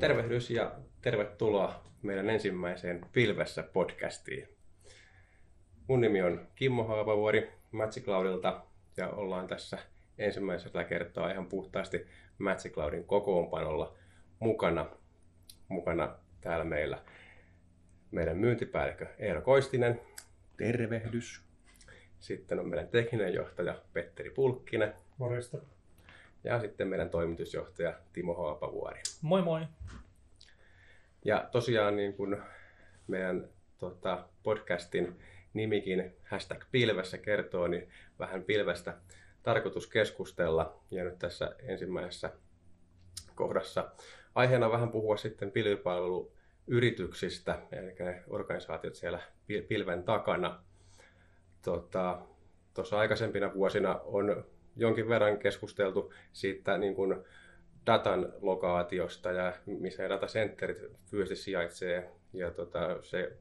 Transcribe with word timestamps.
Tervehdys 0.00 0.50
ja 0.50 0.72
tervetuloa 1.00 1.84
meidän 2.02 2.30
ensimmäiseen 2.30 3.00
Pilvessä 3.12 3.62
podcastiin. 3.62 4.48
Mun 5.88 6.00
nimi 6.00 6.22
on 6.22 6.48
Kimmo 6.54 6.84
Haapavuori 6.84 7.52
Magic 7.70 8.04
Cloudilta 8.04 8.64
ja 8.96 9.08
ollaan 9.08 9.46
tässä 9.46 9.78
ensimmäisellä 10.18 10.84
kertaa 10.84 11.30
ihan 11.30 11.46
puhtaasti 11.46 12.06
Magic 12.38 12.72
Cloudin 12.72 13.04
kokoonpanolla 13.04 13.96
mukana, 14.38 14.86
mukana 15.68 16.18
täällä 16.40 16.64
meillä 16.64 16.98
meidän 18.10 18.36
myyntipäällikkö 18.36 19.06
Eero 19.18 19.42
Koistinen. 19.42 20.00
Tervehdys. 20.56 21.42
Sitten 22.20 22.58
on 22.60 22.68
meidän 22.68 22.88
tekninen 22.88 23.34
johtaja 23.34 23.82
Petteri 23.92 24.30
Pulkkinen. 24.30 24.94
Morjesta. 25.18 25.58
Ja 26.44 26.60
sitten 26.60 26.88
meidän 26.88 27.10
toimitusjohtaja 27.10 27.94
Timo 28.12 28.34
Haapavuori. 28.34 29.00
Moi 29.22 29.42
moi. 29.42 29.60
Ja 31.24 31.48
tosiaan 31.52 31.96
niin 31.96 32.14
kuin 32.14 32.36
meidän 33.06 33.48
tota, 33.78 34.28
podcastin 34.42 35.18
nimikin 35.54 36.16
hashtag 36.24 36.64
pilvessä 36.70 37.18
kertoo, 37.18 37.66
niin 37.66 37.88
vähän 38.18 38.44
pilvestä 38.44 38.96
tarkoitus 39.42 39.86
keskustella. 39.86 40.80
Ja 40.90 41.04
nyt 41.04 41.18
tässä 41.18 41.56
ensimmäisessä 41.58 42.32
kohdassa 43.34 43.90
aiheena 44.34 44.70
vähän 44.70 44.90
puhua 44.90 45.16
sitten 45.16 45.50
pilvipalveluyrityksistä, 45.50 47.58
eli 47.72 47.94
ne 47.98 48.22
organisaatiot 48.28 48.94
siellä 48.94 49.20
pilven 49.68 50.02
takana. 50.02 50.62
Tuossa 51.64 52.18
tota, 52.74 52.98
aikaisempina 52.98 53.54
vuosina 53.54 54.00
on 54.04 54.44
jonkin 54.76 55.08
verran 55.08 55.38
keskusteltu 55.38 56.12
siitä 56.32 56.78
niin 56.78 56.94
kuin 56.94 57.24
datan 57.86 58.32
lokaatiosta 58.40 59.32
ja 59.32 59.52
missä 59.66 60.08
datacenterit 60.08 60.78
fyysisesti 61.04 61.44
sijaitsee. 61.44 62.10
Ja 62.32 62.50
tota, 62.50 63.02
se 63.02 63.32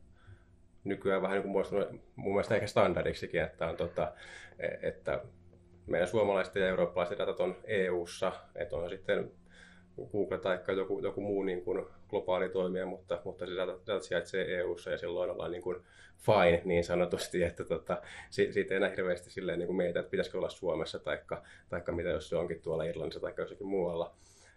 nykyään 0.83 1.21
vähän 1.21 1.41
niin 1.41 1.53
kuin 1.53 2.01
mun 2.15 2.33
mielestä 2.33 2.55
ehkä 2.55 2.67
standardiksikin, 2.67 3.41
että, 3.41 3.67
on, 3.67 3.77
tota, 3.77 4.13
että 4.81 5.23
meidän 5.87 6.07
suomalaiset 6.07 6.55
ja 6.55 6.67
eurooppalaiset 6.67 7.17
datat 7.17 7.39
on 7.39 7.55
EU-ssa, 7.63 8.31
että 8.55 8.75
on 8.75 8.89
sitten 8.89 9.31
Google 10.11 10.37
tai 10.37 10.59
joku, 10.77 10.99
joku 10.99 11.21
muu 11.21 11.43
niin 11.43 11.63
kuin 11.63 11.85
globaali 12.11 12.49
toimija, 12.49 12.85
mutta, 12.85 13.21
mutta 13.25 13.45
se 13.45 13.55
data, 13.55 13.71
data 13.71 13.99
sijaitsee 13.99 14.59
EU-ssa 14.59 14.91
ja 14.91 14.97
silloin 14.97 15.31
ollaan 15.31 15.51
niin 15.51 15.61
kuin 15.61 15.77
fine 16.17 16.61
niin 16.65 16.83
sanotusti, 16.83 17.43
että 17.49 17.63
tota, 17.63 18.01
siitä 18.29 18.59
ei 18.59 18.77
enää 18.77 18.89
hirveästi 18.89 19.31
silleen 19.31 19.59
niin 19.59 19.67
kuin 19.67 19.77
meitä, 19.77 19.99
että 19.99 20.09
pitäisikö 20.09 20.37
olla 20.37 20.49
Suomessa 20.49 20.99
tai 20.99 21.19
taikka 21.69 21.91
mitä 21.91 22.09
jos 22.09 22.29
se 22.29 22.35
onkin 22.35 22.61
tuolla 22.61 22.83
Irlannissa 22.83 23.19
tai 23.19 23.33
jossakin 23.37 23.67
muualla. 23.67 24.15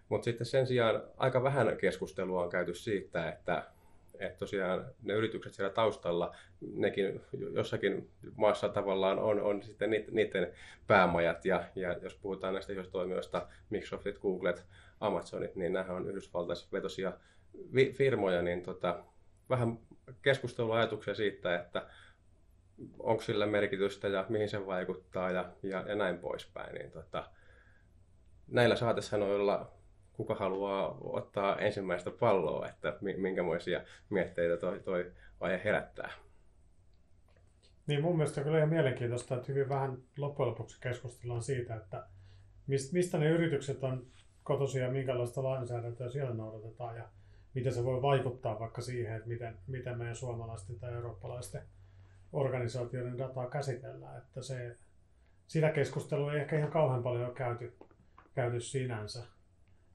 Mutta 0.09 0.25
sitten 0.25 0.47
sen 0.47 0.67
sijaan 0.67 1.03
aika 1.17 1.43
vähän 1.43 1.77
keskustelua 1.77 2.43
on 2.43 2.51
käyty 2.51 2.75
siitä, 2.75 3.29
että, 3.29 3.65
että 4.19 4.39
tosiaan 4.39 4.87
ne 5.03 5.15
yritykset 5.15 5.55
siellä 5.55 5.73
taustalla, 5.73 6.37
nekin 6.75 7.21
jossakin 7.53 8.11
maassa 8.37 8.69
tavallaan 8.69 9.19
on, 9.19 9.41
on 9.41 9.63
sitten 9.63 9.91
niiden 9.91 10.53
päämajat. 10.87 11.45
Ja, 11.45 11.65
ja 11.75 11.99
jos 12.03 12.15
puhutaan 12.15 12.55
näistä 12.55 12.73
isoista 12.73 12.93
toimijoista, 12.93 13.49
Microsoftit, 13.71 14.19
Googlet, 14.19 14.65
Amazonit, 15.01 15.57
niin 15.57 15.73
nämä 15.73 15.93
on 15.93 16.07
yhdysvaltaisvetosia 17.55 17.97
firmoja, 17.97 18.43
niin 18.43 18.63
tota, 18.63 19.05
vähän 19.51 19.79
keskustelua 20.23 20.77
ajatuksia 20.77 21.15
siitä, 21.15 21.55
että 21.55 21.87
onko 22.99 23.23
sillä 23.23 23.47
merkitystä 23.47 24.09
ja 24.09 24.27
mihin 24.29 24.49
se 24.49 24.67
vaikuttaa 24.67 25.31
ja, 25.31 25.53
ja, 25.63 25.85
ja 25.89 25.95
näin 25.95 26.19
poispäin. 26.19 26.75
Niin 26.75 26.91
tota, 26.91 27.31
näillä 28.49 28.77
saatesanoilla 28.77 29.73
kuka 30.13 30.35
haluaa 30.35 30.99
ottaa 31.01 31.57
ensimmäistä 31.57 32.11
palloa, 32.11 32.69
että 32.69 32.99
minkämoisia 33.01 33.81
mietteitä 34.11 34.57
toi, 34.57 34.81
toi 34.81 35.13
aihe 35.41 35.61
herättää. 35.65 36.11
Niin 37.87 38.03
mun 38.03 38.17
mielestä 38.17 38.41
on 38.41 38.45
kyllä 38.45 38.59
ihan 38.59 38.69
mielenkiintoista, 38.69 39.35
että 39.35 39.53
hyvin 39.53 39.69
vähän 39.69 39.99
loppujen 40.19 40.51
lopuksi 40.51 40.81
keskustellaan 40.81 41.43
siitä, 41.43 41.77
että 41.77 42.07
mistä 42.93 43.19
ne 43.19 43.29
yritykset 43.29 43.85
on 43.85 44.07
kotoisia 44.43 44.85
ja 44.85 44.91
minkälaista 44.91 45.43
lainsäädäntöä 45.43 46.09
siellä 46.09 46.35
noudatetaan 46.35 46.97
ja 46.97 47.09
miten 47.55 47.73
se 47.75 47.85
voi 47.85 48.03
vaikuttaa 48.03 48.61
vaikka 48.61 48.83
siihen, 48.83 49.17
että 49.17 49.29
miten, 49.29 49.59
miten 49.67 49.99
meidän 49.99 50.17
suomalaisten 50.17 50.79
tai 50.79 50.93
eurooppalaisten 50.93 51.63
organisaatioiden 52.33 53.19
dataa 53.19 53.51
käsitellään. 53.51 54.19
Että 54.19 54.43
se, 54.43 54.77
sitä 55.47 55.71
keskustelua 55.71 56.33
ei 56.33 56.41
ehkä 56.41 56.59
ihan 56.59 56.71
kauhean 56.71 57.03
paljon 57.03 57.27
ole 57.27 57.35
käyty, 57.35 57.77
käyty 58.35 58.61
sinänsä. 58.61 59.23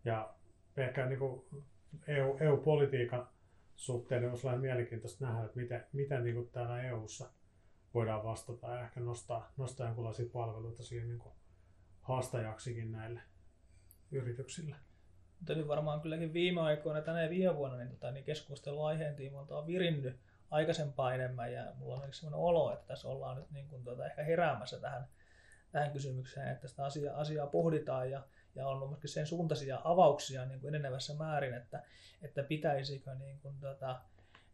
Ja 0.05 0.33
ehkä 0.77 1.05
niin 1.05 1.19
kuin 1.19 1.41
EU, 2.07 2.37
EU-politiikan 2.39 3.27
suhteen 3.75 4.21
niin 4.21 4.29
olisi 4.29 4.47
mielenkiintoista 4.47 5.25
nähdä, 5.25 5.45
että 5.45 5.59
miten, 5.59 5.85
miten 5.93 6.23
niin 6.23 6.35
kuin 6.35 6.49
täällä 6.49 6.81
EUssa 6.81 7.29
voidaan 7.93 8.23
vastata 8.23 8.67
ja 8.67 8.83
ehkä 8.83 8.99
nostaa, 8.99 9.51
nostaa 9.57 9.87
jonkinlaisia 9.87 10.25
palveluita 10.33 10.83
siihen 10.83 11.07
niin 11.07 11.19
kuin 11.19 11.33
haastajaksikin 12.01 12.91
näille 12.91 13.21
yrityksille. 14.11 14.75
Mutta 15.39 15.55
nyt 15.55 15.67
varmaan 15.67 16.01
kylläkin 16.01 16.33
viime 16.33 16.61
aikoina, 16.61 17.01
tänä 17.01 17.29
viime 17.29 17.55
vuonna, 17.55 17.77
niin, 17.77 17.89
tota, 17.89 18.11
niin 18.11 18.23
keskustelu 18.23 18.83
aiheen 18.83 19.15
tiimoilta 19.15 19.57
on 19.57 19.67
virinnyt 19.67 20.19
aikaisempaa 20.51 21.13
enemmän. 21.13 21.53
Ja 21.53 21.65
mulla 21.75 21.95
on 21.95 22.13
sellainen 22.13 22.39
olo, 22.39 22.73
että 22.73 22.87
tässä 22.87 23.07
ollaan 23.07 23.37
nyt 23.37 23.51
niin 23.51 23.67
kuin, 23.67 23.83
tota, 23.83 24.05
ehkä 24.05 24.23
heräämässä 24.23 24.79
tähän, 24.79 25.07
tähän 25.71 25.91
kysymykseen, 25.91 26.47
että 26.47 26.67
sitä 26.67 26.85
asiaa, 26.85 27.17
asiaa 27.17 27.47
pohditaan 27.47 28.11
ja 28.11 28.23
ja 28.55 28.67
on 28.67 28.89
myöskin 28.89 29.09
sen 29.09 29.27
suuntaisia 29.27 29.81
avauksia 29.83 30.45
niin 30.45 30.59
kuin 30.59 30.75
enenevässä 30.75 31.13
määrin, 31.13 31.53
että, 31.53 31.83
että 32.21 32.43
pitäisikö 32.43 33.15
niin 33.15 33.39
kuin, 33.39 33.59
tota, 33.59 34.01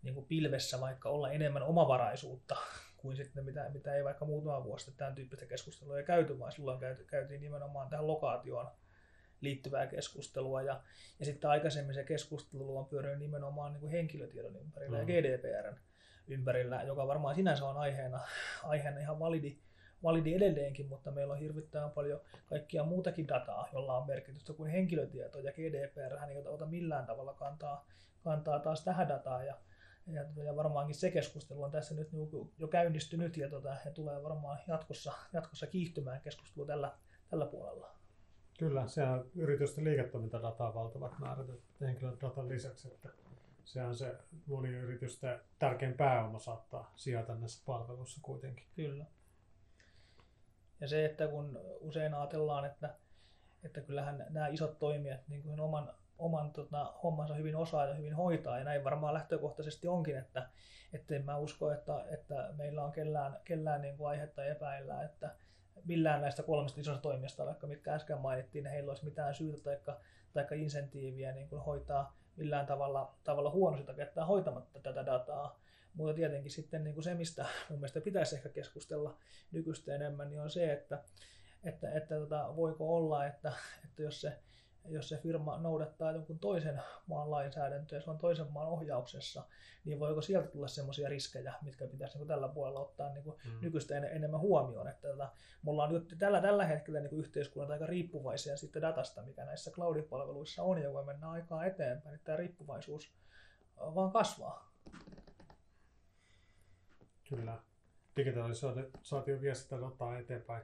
niin 0.04 0.14
kuin 0.14 0.26
pilvessä 0.26 0.82
vaikka 0.82 1.10
olla 1.10 1.32
enemmän 1.32 1.64
omavaraisuutta 1.64 2.56
kuin 3.02 3.18
sitten 3.18 3.46
mitä, 3.46 3.70
mitä 3.74 3.96
ei 3.96 4.04
vaikka 4.04 4.26
muutama 4.26 4.64
vuosi 4.64 4.92
tämän 4.98 5.16
tyyppistä 5.16 5.46
keskustelua 5.46 5.98
ei 5.98 6.04
käyty, 6.04 6.40
vaan 6.40 6.52
silloin 6.52 6.80
käytiin 7.08 7.42
nimenomaan 7.42 7.90
tähän 7.90 8.08
lokaatioon 8.08 8.68
liittyvää 9.46 9.88
keskustelua. 9.88 10.62
Ja, 10.62 10.82
ja 11.20 11.26
sitten 11.26 11.50
aikaisemmin 11.50 11.96
se 11.96 12.04
keskustelu 12.04 12.78
on 12.78 12.86
pyörinyt 12.86 13.20
nimenomaan 13.20 13.74
niin 13.74 13.82
kuin 13.82 13.92
henkilötiedon 13.92 14.56
ympärillä 14.56 14.98
mm. 14.98 15.10
ja 15.10 15.22
GDPRn 15.22 15.78
ympärillä, 16.28 16.84
joka 16.84 17.08
varmaan 17.08 17.36
sinänsä 17.36 17.66
on 17.66 17.78
aiheena, 17.78 18.20
aiheena 18.64 19.00
ihan 19.00 19.20
validi, 19.20 19.58
validi 20.04 20.34
edelleenkin, 20.34 20.88
mutta 20.88 21.12
meillä 21.12 21.34
on 21.34 21.40
hirvittävän 21.40 21.92
paljon 21.92 22.22
kaikkia 22.46 22.84
muutakin 22.84 23.28
dataa, 23.28 23.70
jolla 23.74 23.98
on 23.98 24.08
merkitystä 24.08 24.54
kuin 24.54 24.72
henkilötieto, 24.72 25.40
ja 25.40 25.52
GDPR 25.52 26.30
ei 26.30 26.48
ota 26.48 26.66
millään 26.66 27.06
tavalla 27.06 27.34
kantaa, 27.34 27.88
kantaa 28.24 28.60
taas 28.60 28.84
tähän 28.84 29.10
dataan, 29.10 29.46
ja, 29.46 29.58
ja, 30.08 30.26
ja 30.44 30.56
varmaankin 30.56 30.96
se 30.96 31.12
keskustelu 31.12 31.64
on 31.64 31.72
tässä 31.72 31.96
nyt 31.96 32.12
niinku 32.12 32.54
jo 32.58 32.68
käynnistynyt, 32.68 33.38
ja, 33.38 33.50
tota, 33.50 33.76
ja 33.86 33.92
tulee 33.92 34.24
varmaan 34.24 34.60
jatkossa, 34.68 35.14
jatkossa 35.34 35.68
kiihtymään 35.68 36.22
keskustelu 36.22 36.66
tällä, 36.66 36.92
tällä 37.30 37.46
puolella. 37.46 37.95
Kyllä, 38.60 38.88
se 38.88 39.04
on 39.04 39.32
yritysten 39.36 39.84
liiketoimintadataa 39.84 40.74
valtavat 40.74 41.20
määrät 41.20 41.48
henkilödatan 41.82 42.50
lisäksi, 42.50 42.88
että 42.88 43.10
se 43.66 43.84
on 43.84 43.96
se 43.96 44.16
monien 44.48 44.82
yritysten 44.82 45.40
tärkein 45.60 45.94
pääoma 45.94 46.40
saattaa 46.40 46.94
sijata 46.96 47.36
näissä 47.36 47.64
palveluissa 47.66 48.20
kuitenkin. 48.24 48.66
Kyllä. 48.76 49.06
Ja 50.80 50.88
se, 50.88 51.06
että 51.06 51.28
kun 51.28 51.60
usein 51.80 52.14
ajatellaan, 52.14 52.66
että, 52.66 52.96
että 53.64 53.82
kyllähän 53.82 54.26
nämä 54.30 54.48
isot 54.48 54.80
toimijat 54.80 55.28
niin 55.28 55.44
kuin 55.44 55.60
oman, 55.60 55.94
oman 56.18 56.52
tota, 56.52 56.94
hommansa 57.04 57.34
hyvin 57.34 57.56
osaa 57.56 57.86
ja 57.86 57.94
hyvin 57.94 58.16
hoitaa, 58.16 58.58
ja 58.58 58.64
näin 58.64 58.84
varmaan 58.84 59.14
lähtökohtaisesti 59.14 59.88
onkin, 59.88 60.18
että, 60.18 60.50
että 60.94 61.16
en 61.16 61.26
mä 61.26 61.38
usko, 61.38 61.72
että, 61.72 62.06
että 62.12 62.54
meillä 62.58 62.84
on 62.84 62.92
kellään, 62.92 63.40
kellään 63.46 63.82
niin 63.82 63.98
kuin 63.98 64.08
aihetta 64.08 64.46
epäillä, 64.46 65.04
että 65.04 65.36
millään 65.86 66.22
näistä 66.22 66.44
kolmesta 66.44 66.82
isosta 66.82 67.02
toimijasta, 67.02 67.46
vaikka 67.46 67.68
mitkä 67.68 67.94
äsken 67.94 68.20
mainittiin, 68.20 68.64
niin 68.64 68.72
heillä 68.72 68.90
olisi 68.90 69.06
mitään 69.06 69.36
syytä 69.36 69.62
tai, 69.64 69.96
tai 70.34 70.62
insentiiviä 70.62 71.32
niin 71.32 71.50
kuin 71.50 71.62
hoitaa 71.62 72.18
millään 72.36 72.66
tavalla, 72.66 73.16
tavalla 73.24 73.52
huonosti 73.52 73.86
tai 73.86 73.96
jättää 73.98 74.26
hoitamatta 74.26 74.80
tätä 74.80 75.06
dataa. 75.06 75.60
Mutta 75.94 76.14
tietenkin 76.14 76.52
sitten 76.52 76.84
niin 76.84 76.94
kuin 76.94 77.04
se, 77.04 77.14
mistä 77.14 77.46
mun 77.70 77.80
mielestä 77.80 78.02
pitäisi 78.02 78.36
ehkä 78.36 78.50
keskustella 78.50 79.18
nykyistä 79.52 79.96
enemmän, 79.96 80.30
niin 80.30 80.42
on 80.42 80.50
se, 80.50 80.74
että, 80.74 81.04
että, 81.64 81.92
että 81.92 82.16
tota, 82.16 82.56
voiko 82.56 82.96
olla, 82.96 83.26
että, 83.26 83.52
että 83.86 84.04
jos, 84.04 84.22
se, 84.22 84.34
jos 84.88 85.10
se 85.10 85.18
firma 85.18 85.58
noudattaa 85.58 86.12
jonkun 86.12 86.40
toisen 86.40 86.82
maan 87.08 87.32
lainsäädäntöä, 87.32 88.02
se 88.02 88.10
on 88.10 88.18
toisen 88.18 88.52
maan 88.52 88.68
ohjauksessa, 88.68 89.44
niin 89.86 90.00
voiko 90.00 90.22
sieltä 90.22 90.48
tulla 90.48 90.68
sellaisia 90.68 91.10
riskejä, 91.10 91.54
mitkä 91.62 91.88
pitäisi 91.88 92.18
niin 92.18 92.28
tällä 92.28 92.48
puolella 92.48 92.80
ottaa 92.80 93.14
niin 93.14 93.24
kuin 93.24 93.38
mm. 93.46 93.52
nykyistä 93.62 93.98
en, 93.98 94.04
enemmän 94.04 94.40
huomioon. 94.40 94.88
Että 94.88 95.08
tota, 95.08 95.32
mulla 95.62 95.84
on 95.84 95.94
nyt 95.94 96.16
tällä, 96.20 96.42
tällä 96.42 96.66
hetkellä 96.66 97.00
niin 97.00 97.20
yhteiskunnat 97.20 97.72
aika 97.72 97.86
riippuvaisia 97.86 98.58
sitten 98.58 98.82
datasta, 98.82 99.24
mikä 99.24 99.46
näissä 99.46 99.72
cloud-palveluissa 99.72 100.64
on, 100.64 100.82
ja 100.82 100.92
kun 100.92 101.06
mennään 101.06 101.32
aikaa 101.32 101.66
eteenpäin, 101.66 102.14
niin 102.14 102.24
tämä 102.24 102.38
riippuvaisuus 102.38 103.14
vaan 103.78 104.12
kasvaa. 104.12 104.72
Kyllä. 107.30 107.60
Digitalisaatio 108.18 109.42
vie 109.42 109.56
sitä 109.56 109.82
dataa 109.82 110.18
eteenpäin 110.20 110.64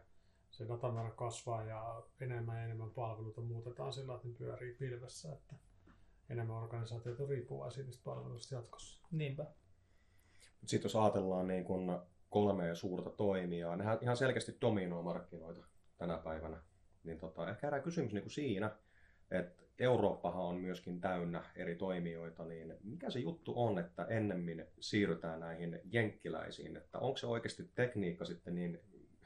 se 0.51 0.68
datamäärä 0.68 1.12
kasvaa 1.12 1.63
ja 1.63 2.03
enemmän 2.19 2.57
ja 2.57 2.63
enemmän 2.63 2.89
palveluita 2.89 3.42
muutetaan 3.42 3.94
sillä, 3.94 4.15
että 4.15 4.27
ne 4.27 4.33
pyörii 4.33 4.74
pilvessä, 4.74 5.33
että 5.33 5.56
enemmän 6.30 6.57
organisaatiot 6.57 7.19
on 7.19 7.30
riippuvaisia 7.30 7.83
niistä 7.83 8.03
palveluista 8.03 8.56
jatkossa. 8.56 9.07
Niinpä. 9.12 9.45
Sitten 10.65 10.86
jos 10.86 10.95
ajatellaan 10.95 11.48
niin 11.48 11.63
kun 11.63 12.01
kolmea 12.30 12.75
suurta 12.75 13.09
toimijaa, 13.09 13.75
nehän 13.75 13.98
ihan 14.01 14.18
selkeästi 14.18 14.57
dominoi 14.62 15.03
markkinoita 15.03 15.65
tänä 15.98 16.18
päivänä. 16.18 16.62
Niin 17.03 17.19
tota, 17.19 17.50
ehkä 17.50 17.68
herää 17.68 17.80
kysymys 17.80 18.13
niin 18.13 18.24
kuin 18.24 18.31
siinä, 18.31 18.71
että 19.31 19.63
Eurooppahan 19.80 20.44
on 20.44 20.56
myöskin 20.56 21.01
täynnä 21.01 21.44
eri 21.56 21.75
toimijoita, 21.75 22.45
niin 22.45 22.77
mikä 22.83 23.09
se 23.09 23.19
juttu 23.19 23.53
on, 23.56 23.80
että 23.80 24.06
ennemmin 24.06 24.65
siirrytään 24.80 25.39
näihin 25.39 25.80
jenkkiläisiin, 25.92 26.77
että 26.77 27.00
onko 27.00 27.18
se 27.18 27.27
oikeasti 27.27 27.71
tekniikka 27.75 28.25
sitten 28.25 28.56
niin 28.56 28.80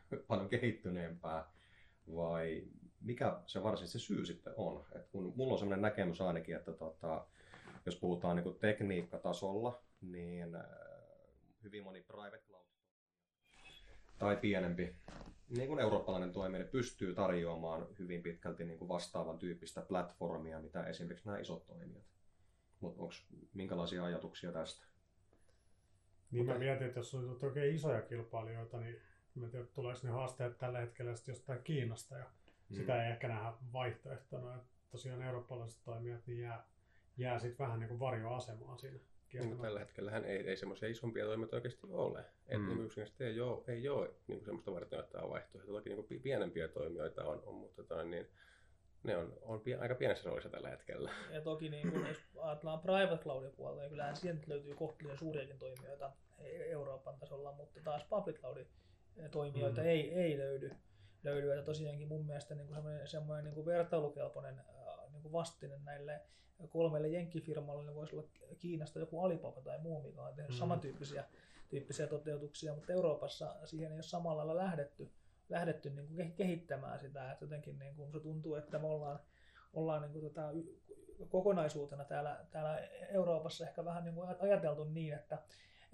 paljon 0.28 0.50
kehittyneempää 0.50 1.52
vai 2.16 2.64
mikä 3.02 3.40
se 3.46 3.64
varsinaisesti 3.64 4.00
se 4.00 4.06
syy 4.06 4.26
sitten 4.26 4.54
on? 4.58 4.86
Et 4.96 5.08
kun 5.08 5.34
mulla 5.36 5.54
on 5.54 5.60
sellainen 5.60 5.82
näkemys 5.82 6.22
ainakin, 6.22 6.56
että 6.56 6.74
tota, 6.74 7.28
jos 7.86 7.96
puhutaan 7.96 8.36
niin 8.36 8.60
tekniikkatasolla, 8.60 9.84
niin 10.02 10.56
äh, 10.56 10.64
hyvin 11.64 11.84
moni 11.84 12.02
private 12.02 12.44
cloud 12.48 12.66
tai 14.20 14.38
pienempi 14.38 14.96
niin 15.50 15.68
kuin 15.68 15.80
eurooppalainen 15.80 16.32
toimija 16.32 16.66
pystyy 16.66 17.14
tarjoamaan 17.14 17.88
hyvin 18.00 18.24
pitkälti 18.24 18.66
niin 18.66 18.80
kuin 18.80 18.90
vastaavan 18.90 19.40
tyyppistä 19.40 19.82
platformia, 19.82 20.60
mitä 20.60 20.84
esimerkiksi 20.84 21.26
nämä 21.26 21.40
isot 21.40 21.66
toimijat. 21.66 22.06
Mutta 22.80 23.02
onko 23.02 23.14
minkälaisia 23.54 24.04
ajatuksia 24.04 24.52
tästä? 24.52 24.86
Niin 26.32 26.46
mä 26.46 26.58
mietin, 26.58 26.88
että 26.88 27.00
jos 27.00 27.16
on 27.16 27.40
oikein 27.42 27.76
isoja 27.76 28.02
kilpailijoita, 28.02 28.80
niin 28.80 29.02
mä 29.36 29.48
tiedän, 29.48 29.68
tuleeko 29.74 30.00
ne 30.04 30.10
haasteet 30.10 30.58
tällä 30.58 30.80
hetkellä 30.80 31.12
jostain 31.28 31.64
Kiinasta 31.64 32.18
ja 32.18 32.26
mm. 32.70 32.76
sitä 32.76 33.06
ei 33.06 33.12
ehkä 33.12 33.28
nähdä 33.28 33.54
vaihtoehtona. 33.74 34.56
Että 34.56 34.68
tosiaan 34.92 35.22
eurooppalaiset 35.22 35.84
toimijat 35.84 36.28
niin 36.28 36.42
jää, 36.42 36.68
jää 37.18 37.40
sitten 37.40 37.66
vähän 37.66 37.80
niin 37.80 37.88
kuin 37.88 38.00
varjoasemaan 38.00 38.80
siinä. 38.80 39.00
Niin, 39.34 39.60
tällä 39.60 39.80
hetkellä 39.80 40.18
ei, 40.18 40.50
ei 40.50 40.58
semmoisia 40.58 40.90
isompia 40.90 41.26
toimijoita 41.26 41.56
oikeasti 41.56 41.88
ole. 41.90 42.20
Että 42.20 42.58
mm. 42.58 42.68
niin 42.68 42.86
yksinkertaisesti 42.86 43.24
ei 43.24 43.42
ole, 43.42 43.64
ei 43.68 43.90
ole 43.90 44.08
niin 44.28 44.38
kuin 44.38 44.46
semmoista 44.46 44.72
vaihtoehtoa 44.72 45.30
vaihtoehtoa. 45.30 45.76
Toki 45.76 45.90
niin 45.90 46.06
kuin 46.06 46.22
pienempiä 46.22 46.68
toimijoita 46.68 47.24
on, 47.24 47.44
on 47.46 47.56
mutta 47.56 47.84
tota, 47.84 48.04
niin, 48.04 48.28
ne 49.04 49.18
on, 49.18 49.34
on 49.42 49.62
pie, 49.62 49.78
aika 49.78 49.96
pienessä 49.96 50.30
roolissa 50.30 50.50
tällä 50.50 50.70
hetkellä. 50.70 51.12
Ja 51.32 51.42
toki 51.42 51.70
niin 51.70 51.92
kun, 51.92 52.08
jos 52.08 52.18
ajatellaan 52.42 52.80
private 52.80 53.24
cloudin 53.24 53.52
puolella, 53.52 53.82
niin 53.82 53.90
kyllähän 53.90 54.16
sieltä 54.16 54.44
löytyy 54.48 54.76
kohtuullisen 54.76 55.20
suuriakin 55.20 55.60
toimijoita 55.60 56.12
e- 56.38 56.72
Euroopan 56.72 57.20
tasolla, 57.20 57.52
mutta 57.52 57.80
taas 57.84 58.04
public 58.04 58.40
cloudin 58.40 58.68
toimijoita 59.32 59.82
mm. 59.82 59.88
ei, 59.88 60.14
ei 60.14 60.38
löydy. 60.38 60.76
löydy. 61.24 61.52
Että 61.52 61.66
tosiaankin 61.66 62.08
mun 62.08 62.26
mielestä 62.26 62.56
niin 62.56 62.68
kuin 62.68 62.76
semmoinen, 62.76 63.08
semmoinen 63.08 63.44
niin 63.44 63.56
kuin 63.56 63.66
vertailukelpoinen 63.66 64.62
niin 65.12 65.22
kuin 65.22 65.32
vastine 65.32 65.80
näille 65.86 66.22
kolmelle 66.70 67.08
jenkkifirmalle, 67.08 67.84
niin 67.84 67.96
voisi 67.96 68.16
olla 68.16 68.28
Kiinasta 68.60 69.00
joku 69.00 69.20
Alibaba 69.24 69.62
tai 69.62 69.80
muu, 69.80 70.04
mikä 70.04 70.22
on 70.22 70.36
tehnyt 70.36 70.52
mm. 70.52 70.58
samantyyppisiä 70.58 71.24
tyyppisiä 71.70 72.08
toteutuksia, 72.08 72.74
mutta 72.74 72.94
Euroopassa 72.94 73.56
siihen 73.66 73.92
ei 73.92 73.98
ole 73.98 74.04
samalla 74.04 74.38
lailla 74.38 74.62
lähdetty, 74.64 75.12
lähdetty 75.50 75.90
niin 75.90 76.08
kuin 76.08 76.34
kehittämään 76.34 77.00
sitä, 77.00 77.32
että 77.32 77.46
jotenkin 77.46 77.80
niin 77.80 77.96
kuin 77.96 78.12
se 78.12 78.20
tuntuu, 78.20 78.56
että 78.56 78.80
me 78.80 78.88
ollaan, 78.88 79.20
ollaan 79.74 80.02
niin 80.02 80.12
kuin 80.12 80.24
tota, 80.24 80.52
kokonaisuutena 81.30 82.06
täällä, 82.06 82.46
täällä 82.52 82.80
Euroopassa 83.10 83.68
ehkä 83.68 83.86
vähän 83.86 84.04
niin 84.04 84.16
kuin 84.16 84.30
ajateltu 84.40 84.84
niin, 84.84 85.14
että, 85.14 85.38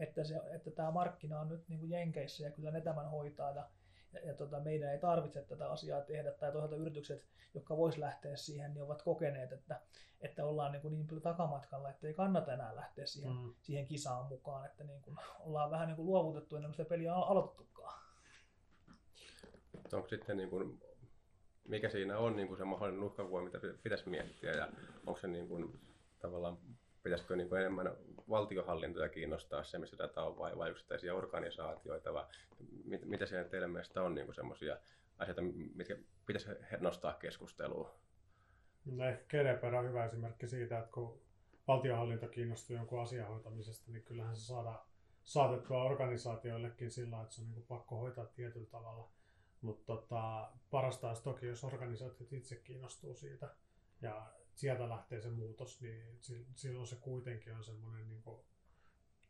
että, 0.01 0.23
se, 0.23 0.41
että 0.55 0.71
tämä 0.71 0.91
markkina 0.91 1.39
on 1.39 1.49
nyt 1.49 1.69
niin 1.69 1.79
kuin 1.79 1.91
Jenkeissä 1.91 2.43
ja 2.43 2.51
kyllä 2.51 2.71
ne 2.71 2.81
tämän 2.81 3.09
hoitaa 3.09 3.51
ja 3.51 3.69
ja, 4.13 4.19
ja 4.27 4.33
tota, 4.33 4.59
meidän 4.59 4.91
ei 4.91 4.99
tarvitse 4.99 5.41
tätä 5.41 5.71
asiaa 5.71 6.01
tehdä, 6.01 6.31
tai 6.31 6.51
toisaalta 6.51 6.75
yritykset, 6.75 7.25
jotka 7.53 7.77
vois 7.77 7.97
lähteä 7.97 8.35
siihen, 8.35 8.73
niin 8.73 8.83
ovat 8.83 9.01
kokeneet, 9.01 9.51
että, 9.51 9.81
että 10.21 10.45
ollaan 10.45 10.71
niin, 10.71 10.81
kuin 10.81 10.93
niin 10.93 11.07
paljon 11.07 11.21
takamatkalla, 11.21 11.89
että 11.89 12.07
ei 12.07 12.13
kannata 12.13 12.53
enää 12.53 12.75
lähteä 12.75 13.05
siihen, 13.05 13.33
mm. 13.33 13.53
siihen 13.61 13.87
kisaan 13.87 14.25
mukaan, 14.25 14.65
että 14.65 14.83
niin 14.83 15.01
kuin, 15.01 15.17
ollaan 15.39 15.71
vähän 15.71 15.87
niin 15.87 15.95
kuin 15.95 16.05
luovutettu 16.05 16.55
ennen 16.55 16.69
kuin 16.69 16.75
sitä 16.75 16.89
peliä 16.89 17.15
on 17.15 17.27
aloitettukaan. 17.27 18.01
Onko 19.93 20.07
sitten 20.07 20.37
niin 20.37 20.49
kuin, 20.49 20.81
mikä 21.67 21.89
siinä 21.89 22.17
on 22.17 22.35
niin 22.35 22.47
kuin 22.47 22.57
se 22.57 22.63
mahdollinen 22.63 23.03
uhkakuva, 23.03 23.41
mitä 23.41 23.59
pitäisi 23.83 24.09
miettiä, 24.09 24.51
ja 24.51 24.71
onko 25.05 25.19
se 25.19 25.27
niin 25.27 25.47
kuin, 25.47 25.81
tavallaan 26.19 26.57
pitäisikö 27.03 27.35
niin 27.35 27.55
enemmän 27.55 27.95
valtiohallintoja 28.29 29.09
kiinnostaa 29.09 29.63
se, 29.63 29.77
missä 29.77 29.97
data 29.97 30.23
on, 30.23 30.37
vai, 30.37 30.57
vai 30.57 30.69
yksittäisiä 30.69 31.15
organisaatioita, 31.15 32.13
vai 32.13 32.25
mit, 32.83 33.05
mitä 33.05 33.25
siellä 33.25 33.49
teidän 33.49 33.71
mielestä 33.71 34.03
on 34.03 34.15
niin 34.15 34.33
semmoisia 34.33 34.77
asioita, 35.17 35.41
mitkä 35.75 35.97
pitäisi 36.25 36.49
nostaa 36.79 37.13
keskusteluun? 37.13 37.89
No 38.85 39.05
ehkä 39.05 39.23
Kereper 39.27 39.75
on 39.75 39.89
hyvä 39.89 40.05
esimerkki 40.05 40.47
siitä, 40.47 40.79
että 40.79 40.91
kun 40.91 41.21
valtiohallinto 41.67 42.27
kiinnostuu 42.27 42.75
jonkun 42.75 43.01
asian 43.01 43.27
hoitamisesta, 43.27 43.91
niin 43.91 44.03
kyllähän 44.03 44.35
se 44.35 44.45
saadaan 44.45 44.79
saatettua 45.23 45.83
organisaatioillekin 45.83 46.91
sillä, 46.91 47.21
että 47.21 47.35
se 47.35 47.41
on 47.41 47.51
niin 47.51 47.65
pakko 47.67 47.95
hoitaa 47.95 48.25
tietyllä 48.25 48.67
tavalla. 48.67 49.09
Mutta 49.61 49.85
tota, 49.85 50.51
parasta 50.71 51.07
olisi 51.07 51.23
toki, 51.23 51.45
jos 51.45 51.63
organisaatiot 51.63 52.33
itse 52.33 52.55
kiinnostuu 52.55 53.15
siitä. 53.15 53.55
Ja 54.01 54.31
sieltä 54.61 54.89
lähtee 54.89 55.21
se 55.21 55.29
muutos, 55.29 55.81
niin 55.81 56.17
silloin 56.55 56.87
se 56.87 56.95
kuitenkin 56.95 57.55
on 57.55 57.63
semmoinen 57.63 58.09
niin 58.09 58.21
kuin, 58.21 58.41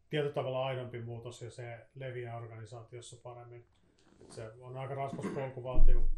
tietyllä 0.10 0.34
tavalla 0.34 0.66
aidompi 0.66 1.02
muutos 1.02 1.42
ja 1.42 1.52
se 1.52 1.88
leviää 1.96 2.38
organisaatiossa 2.38 3.18
paremmin. 3.24 3.66
Se 4.30 4.52
on 4.62 4.78
aika 4.78 4.96
raskas 4.96 5.26
polku 5.36 5.64
valtion 5.64 6.10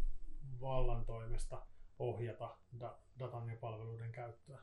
vallan 0.62 1.06
toimesta 1.06 1.66
ohjata 2.00 2.58
da- 2.80 2.98
datan 3.20 3.50
ja 3.50 3.56
palveluiden 3.56 4.12
käyttöä. 4.12 4.60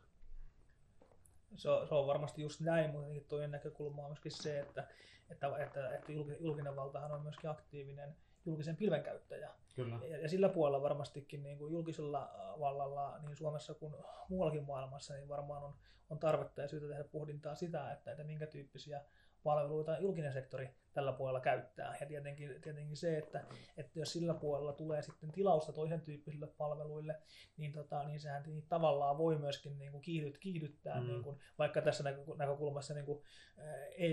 Se 1.57 1.71
on, 1.71 1.89
se 1.89 1.95
on 1.95 2.07
varmasti 2.07 2.43
just 2.43 2.61
näin, 2.61 2.91
mutta 2.91 3.29
toinen 3.29 3.51
näkökulma 3.51 4.03
on 4.03 4.11
myöskin 4.11 4.33
se, 4.33 4.61
että, 4.61 4.87
että, 5.31 5.57
että, 5.59 5.95
että 5.95 6.13
julkinen 6.41 6.77
valtahan 6.77 7.13
on 7.13 7.23
myöskin 7.23 7.51
aktiivinen 7.51 8.17
julkisen 8.47 8.77
pilven 8.77 9.03
käyttäjä. 9.03 9.51
Kyllä. 9.75 9.99
Ja, 10.09 10.19
ja 10.19 10.29
sillä 10.29 10.49
puolella 10.49 10.83
varmastikin 10.83 11.43
niin 11.43 11.59
kuin 11.59 11.73
julkisella 11.73 12.31
vallalla 12.61 13.19
niin 13.19 13.37
Suomessa 13.37 13.75
kuin 13.75 13.95
muuallakin 14.29 14.65
maailmassa 14.65 15.15
niin 15.15 15.29
varmaan 15.29 15.63
on, 15.63 15.75
on 16.11 16.19
tarvetta 16.19 16.63
ja 16.63 16.69
syytä 16.69 16.89
tehdä 16.89 17.05
pohdintaa 17.05 17.55
sitä, 17.55 17.93
että, 17.93 18.11
että 18.11 18.25
minkä 18.25 18.47
tyyppisiä 18.47 19.05
palveluita 19.43 19.99
julkinen 19.99 20.33
sektori 20.33 20.71
tällä 20.93 21.13
puolella 21.13 21.41
käyttää. 21.41 21.97
Ja 22.01 22.07
tietenkin, 22.07 22.61
tietenkin 22.61 22.97
se, 22.97 23.19
että, 23.19 23.45
että 23.77 23.99
jos 23.99 24.13
sillä 24.13 24.35
puolella 24.35 24.73
tulee 24.73 25.03
sitten 25.03 25.33
tilausta 25.33 25.73
toisen 25.73 26.01
tyyppisille 26.01 26.47
palveluille, 26.47 27.17
niin, 27.57 27.73
tota, 27.73 28.05
niin 28.05 28.21
sehän 28.21 28.43
niin 28.47 28.67
tavallaan 28.69 29.19
voi 29.19 29.39
myöskin 29.39 29.79
niin 29.79 29.93
kuin 29.93 30.03
kiihdyt, 30.03 30.39
kiihdyttää, 30.39 31.01
mm. 31.01 31.07
niin 31.07 31.23
kuin, 31.23 31.39
vaikka 31.59 31.83
tässä 31.83 32.05
näkökulmassa 32.37 32.95
niin 32.95 33.07
kuin 33.07 33.23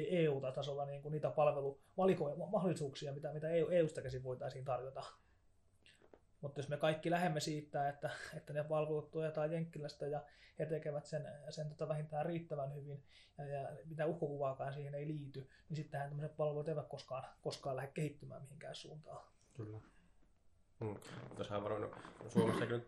EU-tasolla 0.10 0.86
niin 0.86 1.02
kuin 1.02 1.12
niitä 1.12 1.30
palveluvalikoja, 1.30 2.36
mahdollisuuksia, 2.36 3.14
mitä, 3.14 3.34
mitä 3.34 3.50
EU-sta 3.50 4.02
käsin 4.02 4.24
voitaisiin 4.24 4.66
tarjota. 4.66 5.04
Mutta 6.48 6.60
jos 6.60 6.70
me 6.70 6.78
kaikki 6.78 7.12
lähemme 7.12 7.40
siitä, 7.40 7.90
että, 7.90 8.10
että 8.38 8.54
ne 8.54 8.64
palvelut 8.64 9.12
tuetaan 9.12 9.52
Jenkkilästä 9.52 10.08
ja 10.08 10.22
he 10.60 10.66
tekevät 10.66 11.06
sen, 11.06 11.28
sen 11.50 11.70
tota 11.70 11.88
vähintään 11.88 12.26
riittävän 12.26 12.76
hyvin 12.76 13.04
ja, 13.38 13.46
ja 13.46 13.70
mitä 13.86 14.06
uhkokuvaakaan 14.06 14.74
siihen 14.74 14.96
ei 14.96 15.08
liity, 15.08 15.50
niin 15.70 15.78
sittenhän 15.78 16.10
tämmöiset 16.10 16.38
palvelut 16.38 16.70
eivät 16.70 16.88
koskaan, 16.88 17.24
koskaan 17.42 17.76
lähde 17.76 17.92
kehittymään 17.94 18.42
mihinkään 18.42 18.76
suuntaan. 18.76 19.26
Kyllä. 19.54 19.80
Hmm. 20.80 20.96
Tuossahan 21.36 21.64
varmaan 21.64 21.92
Suomessakin 22.28 22.76
nyt 22.76 22.88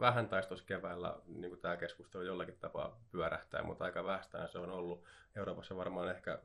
vähän 0.00 0.28
taisi 0.28 0.48
tuossa 0.48 0.66
keväällä 0.66 1.16
niin 1.26 1.60
tämä 1.60 1.76
keskustelu 1.76 2.22
jollakin 2.22 2.58
tapaa 2.60 3.00
pyörähtää, 3.12 3.62
mutta 3.62 3.84
aika 3.84 4.04
vähästään 4.04 4.48
se 4.48 4.58
on 4.58 4.70
ollut. 4.70 5.04
Euroopassa 5.36 5.76
varmaan 5.76 6.10
ehkä 6.10 6.38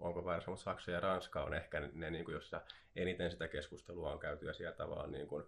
onko 0.00 0.24
väärässä, 0.24 0.50
mutta 0.50 0.64
Saksa 0.64 0.90
ja 0.90 1.00
Ranska 1.00 1.42
on 1.44 1.54
ehkä 1.54 1.80
ne, 1.92 2.10
niin 2.10 2.24
kuin, 2.24 2.34
jossa 2.34 2.60
eniten 2.96 3.30
sitä 3.30 3.48
keskustelua 3.48 4.12
on 4.12 4.18
käyty 4.18 4.46
ja 4.46 4.52
siellä 4.52 4.76
tavallaan 4.76 5.12
niin 5.12 5.28
kuin, 5.28 5.44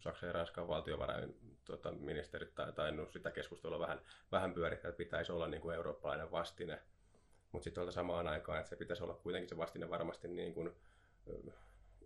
Saksan 0.00 0.26
ja 0.26 0.32
Ranskan 0.32 0.68
valtiovarainministerit 0.68 2.54
tota, 2.54 2.72
tainnut 2.72 3.12
sitä 3.12 3.30
keskustelua 3.30 3.78
vähän, 3.78 4.00
vähän 4.32 4.54
pyörittää, 4.54 4.88
että 4.88 4.98
pitäisi 4.98 5.32
olla 5.32 5.48
niin 5.48 5.60
kuin 5.60 5.76
eurooppalainen 5.76 6.30
vastine. 6.30 6.78
Mutta 7.52 7.64
sitten 7.64 7.92
samaan 7.92 8.28
aikaan, 8.28 8.58
että 8.58 8.68
se 8.70 8.76
pitäisi 8.76 9.02
olla 9.02 9.14
kuitenkin 9.14 9.48
se 9.48 9.56
vastine 9.56 9.90
varmasti 9.90 10.28
niin 10.28 10.54
kuin, 10.54 10.72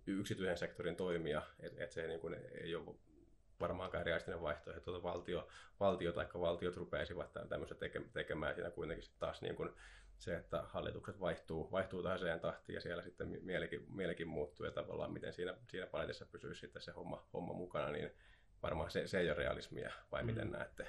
yksityisen 0.06 0.58
sektorin 0.58 0.96
toimija, 0.96 1.42
että 1.60 1.84
et 1.84 1.92
se 1.92 2.06
niin 2.06 2.20
kuin, 2.20 2.36
ei 2.60 2.74
ole 2.74 2.94
varmaankaan 3.60 4.06
realistinen 4.06 4.42
vaihtoehto, 4.42 4.96
että 4.96 5.02
valtio, 5.02 5.48
valtio 5.80 6.12
tai 6.12 6.26
valtiot 6.34 6.76
rupeisivat 6.76 7.32
tämmöistä 7.48 7.74
tekemään 8.12 8.54
siinä 8.54 8.70
kuitenkin 8.70 9.10
taas 9.18 9.42
niin 9.42 9.56
kuin 9.56 9.70
se, 10.24 10.36
että 10.36 10.62
hallitukset 10.62 11.20
vaihtuu, 11.20 11.70
vaihtuu 11.72 12.02
tasaiseen 12.02 12.40
tahtiin 12.40 12.74
ja 12.74 12.80
siellä 12.80 13.02
sitten 13.02 13.38
mielikin, 13.42 13.86
mielikin 13.94 14.28
muuttuu 14.28 14.66
ja 14.66 14.72
tavallaan 14.72 15.12
miten 15.12 15.32
siinä, 15.32 15.54
siinä 15.68 15.86
paletissa 15.86 16.26
pysyy 16.26 16.54
sitten 16.54 16.82
se 16.82 16.92
homma, 16.92 17.26
homma 17.32 17.52
mukana, 17.52 17.90
niin 17.90 18.10
varmaan 18.62 18.90
se, 18.90 19.06
se 19.06 19.18
ei 19.18 19.30
ole 19.30 19.38
realismia, 19.38 19.92
vai 20.12 20.22
mm. 20.22 20.26
miten 20.26 20.50
näette? 20.50 20.86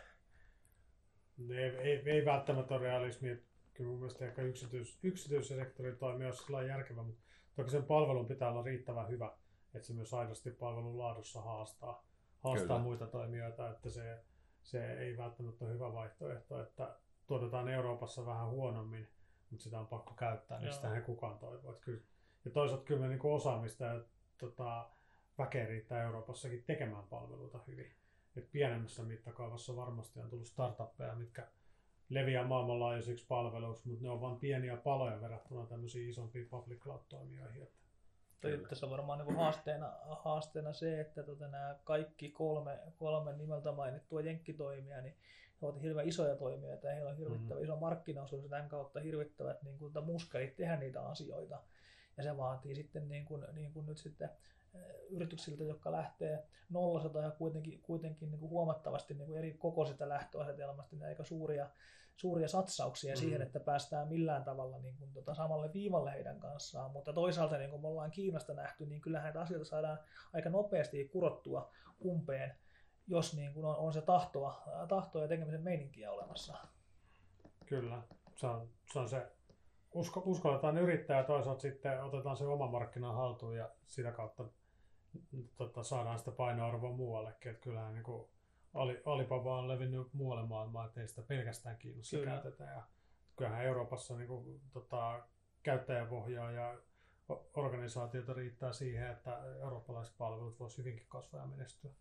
Ei, 1.50 1.78
ei, 1.78 2.02
ei 2.06 2.26
välttämättä 2.26 2.74
ole 2.74 2.84
realismia. 2.84 3.36
Kyllä 3.74 3.90
mun 3.90 4.00
mielestä 4.00 4.26
ehkä 4.26 4.42
yksityis, 4.42 5.00
yksityisen 5.04 5.58
sektorin 5.58 5.98
toimii 5.98 6.26
olisi 6.26 6.44
sillä 6.44 6.64
järkevä, 6.64 7.04
mutta 7.04 7.22
toki 7.56 7.70
sen 7.70 7.84
palvelun 7.84 8.28
pitää 8.28 8.50
olla 8.50 8.64
riittävän 8.64 9.10
hyvä, 9.10 9.32
että 9.74 9.88
se 9.88 9.94
myös 9.94 10.14
aidosti 10.14 10.52
palvelun 10.52 10.98
laadussa 10.98 11.42
haastaa, 11.42 12.06
haastaa 12.40 12.68
Kyllä. 12.68 12.80
muita 12.80 13.08
toimijoita, 13.08 13.70
että 13.70 13.90
se, 13.90 14.24
se 14.64 14.94
ei 14.94 15.18
välttämättä 15.18 15.66
ole 15.66 15.74
hyvä 15.74 15.94
vaihtoehto, 15.94 16.62
että 16.62 16.96
tuotetaan 17.28 17.70
Euroopassa 17.70 18.26
vähän 18.26 18.50
huonommin, 18.50 19.08
mutta 19.56 19.64
sitä 19.64 19.80
on 19.80 19.88
pakko 19.88 20.14
käyttää, 20.14 20.58
niin 20.58 20.66
Joo. 20.66 20.76
sitä 20.76 20.96
ei 20.96 21.02
kukaan 21.02 21.40
toivo. 21.40 21.72
Että 21.72 21.86
kyllä, 21.86 22.02
ja 22.46 22.52
toisaalta 22.52 22.86
kyllä 22.86 23.02
me 23.02 23.08
niin 23.08 23.20
osaamista 23.24 23.86
ja 23.86 24.02
tota, 24.38 24.90
väkeä 25.38 25.66
riittää 25.66 26.04
Euroopassakin 26.04 26.64
tekemään 26.64 27.04
palveluita 27.04 27.60
hyvin. 27.68 27.92
Et 28.36 28.52
pienemmässä 28.52 29.04
mittakaavassa 29.04 29.76
varmasti 29.76 30.20
on 30.20 30.30
tullut 30.30 30.48
startuppeja, 30.48 31.16
mitkä 31.16 31.48
leviää 32.10 32.48
maailmanlaajuisiksi 32.48 33.26
palveluiksi, 33.28 33.88
mutta 33.88 34.04
ne 34.04 34.10
on 34.10 34.22
vain 34.22 34.40
pieniä 34.40 34.78
paloja 34.78 35.22
verrattuna 35.22 35.66
tämmöisiin 35.66 36.10
isompiin 36.10 36.50
public 36.50 36.80
cloud-toimijoihin. 36.80 37.64
Että 37.64 37.80
Toi, 38.42 38.66
tässä 38.70 38.86
on 38.86 38.92
varmaan 38.92 39.20
niin 39.20 39.36
haasteena, 39.36 39.94
haasteena 40.06 40.74
se, 40.74 41.02
että 41.02 41.24
tota, 41.24 41.48
nämä 41.48 41.76
kaikki 41.84 42.32
kolme, 42.32 42.80
kolme 42.98 43.34
nimeltä 43.34 43.72
mainittua 43.72 44.22
jenkkitoimia, 44.22 45.02
niin 45.02 45.16
he 45.62 45.68
ovat 45.68 45.82
hirveän 45.82 46.08
isoja 46.08 46.36
toimijoita 46.36 46.88
ja 46.88 46.94
heillä 46.94 47.10
on 47.10 47.18
hirvittävä 47.18 47.60
iso 47.60 47.76
markkinaosuus 47.76 48.44
ja 48.44 48.50
tämän 48.50 48.70
kautta 48.70 49.00
hirvittävät 49.00 49.64
niin 49.64 49.80
kuin, 49.80 49.94
tota 49.94 50.06
muskelit 50.06 50.56
tehdä 50.56 50.76
niitä 50.76 51.02
asioita. 51.02 51.62
Ja 52.18 52.24
se 52.24 52.38
vaatii 52.38 52.76
sitten 52.76 53.08
niin 53.10 53.26
kuin, 53.26 53.46
niin 53.54 53.74
kuin 53.74 53.86
nyt 53.86 53.98
sitten 53.98 54.30
yrityksiltä, 55.10 55.64
jotka 55.64 55.92
lähtee 55.92 56.44
nollasta 56.70 57.20
ja 57.22 57.32
kuitenkin, 57.32 57.82
kuitenkin 57.82 58.32
niin 58.32 58.40
kuin 58.40 58.50
huomattavasti 58.50 59.14
niin 59.14 59.28
kuin 59.28 59.40
eri 59.40 59.54
kokoisesta 59.54 60.10
lähtöasetelmasta, 60.10 60.96
niin 60.96 61.06
aika 61.08 61.24
suuria, 61.24 61.70
suuria 62.16 62.48
satsauksia 62.48 63.14
Mm. 63.14 63.18
siihen, 63.20 63.42
että 63.42 63.60
päästään 63.60 64.08
millään 64.08 64.44
tavalla 64.44 64.80
niin 64.80 64.98
kuin, 64.98 65.14
tota, 65.14 65.34
samalle 65.36 65.74
viivalle 65.74 66.12
heidän 66.12 66.40
kanssaan. 66.40 66.92
Mutta 66.92 67.14
toisaalta, 67.14 67.58
niin 67.58 67.70
kuin 67.70 67.82
me 67.82 67.88
ollaan 67.88 68.12
Kiinasta 68.12 68.54
nähty, 68.54 68.86
niin 68.86 69.02
kyllähän 69.02 69.24
näitä 69.26 69.42
asioita 69.42 69.66
saadaan 69.66 70.00
aika 70.34 70.50
nopeasti 70.50 71.08
kurottua 71.10 71.72
umpeen, 72.06 72.56
jos 73.08 73.34
niin 73.38 73.54
kuin 73.54 73.66
on, 73.66 73.76
on 73.76 73.94
se 73.94 74.02
tahtoa, 74.02 74.64
tahtoa 74.90 75.22
ja 75.22 75.28
tekemisen 75.28 75.64
meininkiä 75.64 76.12
olemassa. 76.12 76.54
kyllä, 77.66 78.02
se 78.36 78.48
on 78.48 78.70
se, 78.94 79.00
on 79.00 79.10
se 79.10 79.28
usko, 79.94 80.22
uskalletaan 80.26 80.78
yrittää 80.78 81.18
ja 81.18 81.24
toisaalta 81.24 81.62
sitten 81.62 82.04
otetaan 82.04 82.38
se 82.38 82.46
oma 82.46 82.68
markkina 82.68 83.12
haltuun 83.14 83.56
ja 83.56 83.70
sitä 83.88 84.12
kautta 84.12 84.46
tota, 85.56 85.84
saadaan 85.84 86.20
sitä 86.20 86.32
painoarvoa 86.32 86.92
muuallekin. 86.92 87.52
Että 87.52 87.64
kyllähän 87.64 87.94
niin 87.94 88.04
kuin 88.04 88.30
Ali, 88.74 89.02
Alibaba 89.06 89.58
on 89.58 89.68
levinnyt 89.68 90.14
muualle 90.14 90.48
maailmaan, 90.48 90.88
että 90.88 91.02
ei 91.02 91.08
sitä 91.08 91.22
pelkästään 91.22 91.78
Kiinassa 91.78 92.18
Kyllä. 92.18 92.32
käytetä. 92.32 92.64
Ja 92.64 92.84
kyllähän 93.36 93.66
Euroopassa 93.66 94.18
niin 94.18 94.28
kuin, 94.28 94.62
tota, 94.74 95.24
käyttäjäpohjaa 95.64 96.52
ja 96.52 96.78
organisaatiota 97.54 98.34
riittää 98.34 98.74
siihen, 98.74 99.12
että 99.12 99.40
eurooppalaiset 99.62 100.18
palvelut 100.18 100.60
voisivat 100.60 100.86
hyvinkin 100.86 101.06
kasvaa 101.10 101.42
ja 101.42 101.48
menestyä. 101.48 101.92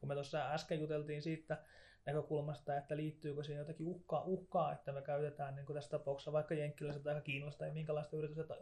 kun 0.00 0.08
me 0.08 0.14
tuossa 0.14 0.52
äsken 0.52 0.80
juteltiin 0.80 1.22
siitä 1.22 1.64
näkökulmasta, 2.06 2.76
että 2.76 2.96
liittyykö 2.96 3.42
siihen 3.42 3.60
jotakin 3.60 3.86
uhkaa, 3.86 4.22
uhkaa 4.22 4.72
että 4.72 4.92
me 4.92 5.02
käytetään 5.02 5.54
niin 5.56 5.66
kuin 5.66 5.74
tässä 5.74 5.90
tapauksessa 5.90 6.32
vaikka 6.32 6.54
jenkkiläistä 6.54 7.02
tai 7.02 7.20
kiinalaista 7.20 7.58
tai 7.58 7.70
minkälaista 7.70 8.16
yritystä 8.16 8.56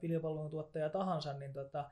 pilvipalvelun 0.00 0.50
tuottaja 0.50 0.90
tahansa, 0.90 1.32
niin, 1.32 1.52
tota, 1.52 1.90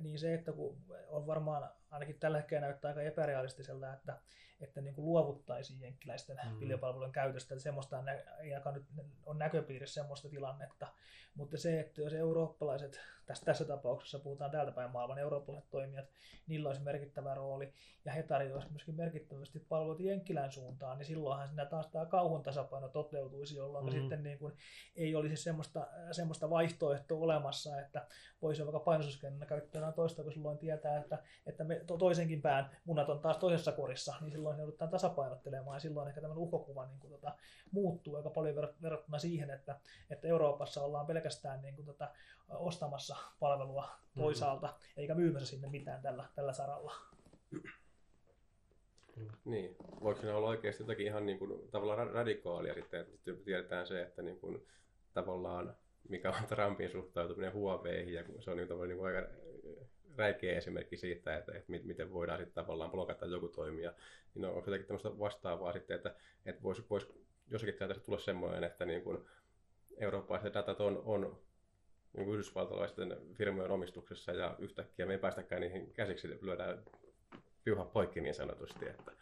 niin 0.00 0.18
se, 0.18 0.34
että 0.34 0.52
kun 0.52 0.76
on 1.08 1.26
varmaan 1.26 1.70
ainakin 1.90 2.18
tällä 2.18 2.38
hetkellä 2.38 2.60
näyttää 2.66 2.88
aika 2.88 3.02
epärealistiselta, 3.02 3.92
että, 3.92 4.18
että 4.60 4.80
niin 4.80 4.94
kuin 4.94 5.04
luovuttaisiin 5.04 5.80
jenkkiläisten 5.80 6.40
Mm. 6.44 6.58
pilvipalvelujen 6.58 7.12
käytöstä, 7.12 7.54
että 7.54 7.62
semmoista 7.62 8.04
ei 8.40 8.54
aika 8.54 8.70
nyt 8.72 8.84
on 9.26 9.38
näköpiirissä 9.38 9.94
semmoista 9.94 10.28
tilannetta, 10.28 10.86
mutta 11.34 11.58
se, 11.58 11.80
että 11.80 12.00
jos 12.00 12.12
eurooppalaiset, 12.12 13.00
tässä, 13.26 13.44
tässä 13.44 13.64
tapauksessa 13.64 14.18
puhutaan 14.18 14.50
täältä 14.50 14.72
päin 14.72 14.90
maailman 14.90 15.18
eurooppalaiset 15.18 15.70
toimijat, 15.70 16.04
niillä 16.46 16.68
olisi 16.68 16.82
merkittävä 16.82 17.34
rooli, 17.34 17.72
ja 18.04 18.12
he 18.12 18.22
tarjoaisivat 18.22 18.72
myöskin 18.72 18.94
merkittävästi 18.94 19.60
palveluita 19.68 20.02
Jenkkilän 20.02 20.52
suuntaan, 20.52 20.98
niin 20.98 21.06
silloinhan 21.06 21.48
siinä 21.48 21.66
taas 21.66 21.86
tämä 21.86 22.06
kauhun 22.06 22.42
tasapaino 22.42 22.88
toteutuisi, 22.88 23.56
jolloin 23.56 23.84
Mhm. 23.84 23.94
mm. 23.94 24.00
sitten 24.00 24.22
niin 24.22 24.38
kuin 24.38 24.54
ei 24.96 25.14
olisi 25.14 25.36
semmoista, 25.36 25.86
semmoista 26.12 26.50
vaihtoehtoa 26.50 27.18
olemassa, 27.24 27.80
että 27.80 28.06
voisi 28.42 28.62
vaikka 28.64 28.80
painostuskennellä 28.80 29.46
käyttää 29.46 29.78
jotain 29.78 29.94
toista, 29.94 30.22
kun 30.22 30.32
silloin 30.32 30.58
tietää, 30.58 30.98
että, 30.98 31.18
että 31.46 31.64
me 31.64 31.80
to, 31.86 31.96
toisenkin 31.96 32.42
pään 32.42 32.76
munat 32.84 33.08
on 33.08 33.20
taas 33.20 33.36
toisessa 33.36 33.72
korissa, 33.72 34.14
niin 34.20 34.30
silloin 34.30 34.58
joudutaan 34.58 34.90
tasapainottelemaan, 34.90 35.76
ja 35.76 35.80
silloin 35.80 36.08
ehkä 36.08 36.20
tämmöinen 36.20 36.42
uhkokuva 36.42 36.86
niin 36.86 37.00
kuin, 37.00 37.10
tota, 37.10 37.34
muuttuu 37.70 38.16
aika 38.16 38.30
paljon 38.30 38.56
ver- 38.56 38.82
verrattuna 38.82 39.18
siihen, 39.18 39.50
että, 39.50 39.80
että 40.10 40.28
Euroopassa 40.28 40.82
ollaan 40.82 41.06
pelkästään 41.06 41.62
niin 41.62 41.76
kuin, 41.76 41.86
tota, 41.86 42.10
ostamassa 42.48 43.16
palvelua 43.40 43.88
toisaalta, 44.16 44.66
mm. 44.66 44.72
eikä 44.96 45.14
myymässä 45.14 45.48
sinne 45.48 45.68
mitään 45.68 46.02
tällä, 46.02 46.24
tällä 46.34 46.52
saralla. 46.52 46.94
Niin, 49.44 49.76
voiko 50.00 50.20
siinä 50.20 50.36
olla 50.36 50.48
oikeasti 50.48 50.82
jotakin 50.82 51.06
ihan 51.06 51.26
niin 51.26 51.38
kuin, 51.38 51.68
tavallaan 51.70 52.08
ra- 52.08 52.12
radikaalia 52.12 52.74
sitten, 52.74 53.00
että 53.00 53.12
sitten 53.12 53.36
tiedetään 53.44 53.86
se, 53.86 54.02
että 54.02 54.22
niin 54.22 54.40
kuin, 54.40 54.66
tavallaan 55.14 55.76
mikä 56.08 56.30
on 56.30 56.46
Trumpin 56.48 56.90
suhtautuminen 56.90 57.52
Huaweihin, 57.52 58.14
ja 58.14 58.24
se 58.40 58.50
on 58.50 58.56
niin, 58.56 58.68
tavallaan, 58.68 58.88
niin 58.96 59.06
aika 59.06 59.28
räikeä 60.16 60.56
esimerkki 60.56 60.96
siitä, 60.96 61.36
että, 61.36 61.52
että 61.52 61.70
mit- 61.70 61.84
miten 61.84 62.12
voidaan 62.12 62.38
sitten 62.38 62.54
tavallaan 62.54 62.90
blokata 62.90 63.26
joku 63.26 63.48
toimija, 63.48 63.94
niin 64.34 64.44
onko 64.44 64.70
jotakin 64.70 64.86
tämmöistä 64.86 65.18
vastaavaa 65.18 65.72
sitten, 65.72 65.96
että, 65.96 66.14
että 66.46 66.62
voisi 66.62 66.86
vois 66.90 67.12
jossakin 67.50 67.74
tilanteessa 67.74 68.04
tulla 68.04 68.18
semmoinen, 68.18 68.64
että 68.64 68.84
niin 68.84 69.02
kuin 69.02 69.24
eurooppalaiset 69.96 70.54
datat 70.54 70.80
on, 70.80 71.02
on 71.04 71.20
niin 72.12 72.24
kuin 72.24 72.34
yhdysvaltalaisten 72.34 73.16
firmojen 73.32 73.70
omistuksessa 73.70 74.32
ja 74.32 74.56
yhtäkkiä 74.58 75.06
me 75.06 75.12
ei 75.12 75.18
päästäkään 75.18 75.60
niihin 75.60 75.92
käsiksi, 75.92 76.38
lyödään 76.42 76.82
piuha 77.64 77.84
poikki 77.84 78.20
niin 78.20 78.34
sanotusti. 78.34 78.88
Että, 78.88 79.12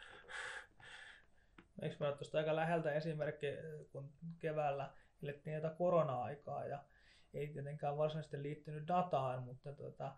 Eikö 1.82 2.06
ole 2.06 2.16
tuosta 2.16 2.38
aika 2.38 2.56
läheltä 2.56 2.92
esimerkki, 2.92 3.46
kun 3.92 4.12
keväällä 4.38 4.90
elettiin 5.22 5.62
tätä 5.62 5.74
korona-aikaa 5.74 6.64
ja 6.64 6.84
ei 7.34 7.46
tietenkään 7.46 7.96
varsinaisesti 7.96 8.42
liittynyt 8.42 8.88
dataan, 8.88 9.42
mutta 9.42 9.72
tota, 9.72 10.12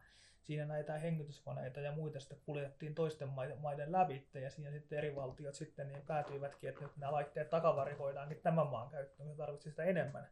siinä 0.45 0.67
näitä 0.67 0.99
hengityskoneita 0.99 1.81
ja 1.81 1.93
muita 1.93 2.21
sitten 2.21 2.39
kuljettiin 2.47 2.95
toisten 2.95 3.29
maiden, 3.29 3.93
läpi 3.93 4.29
ja 4.35 4.51
siinä 4.51 4.71
sitten 4.71 4.99
eri 4.99 5.17
valtiot 5.17 5.55
sitten 5.55 5.89
niin 5.89 6.07
päätyivätkin, 6.07 6.69
että 6.69 6.83
nyt 6.83 6.97
nämä 6.97 7.13
laitteet 7.13 7.51
takavarikoidaankin 7.51 8.41
tämän 8.43 8.67
maan 8.67 8.91
käyttöön, 8.91 9.29
me 9.29 9.35
tarvitsisi 9.35 9.71
sitä 9.71 9.85
enemmän. 9.85 10.29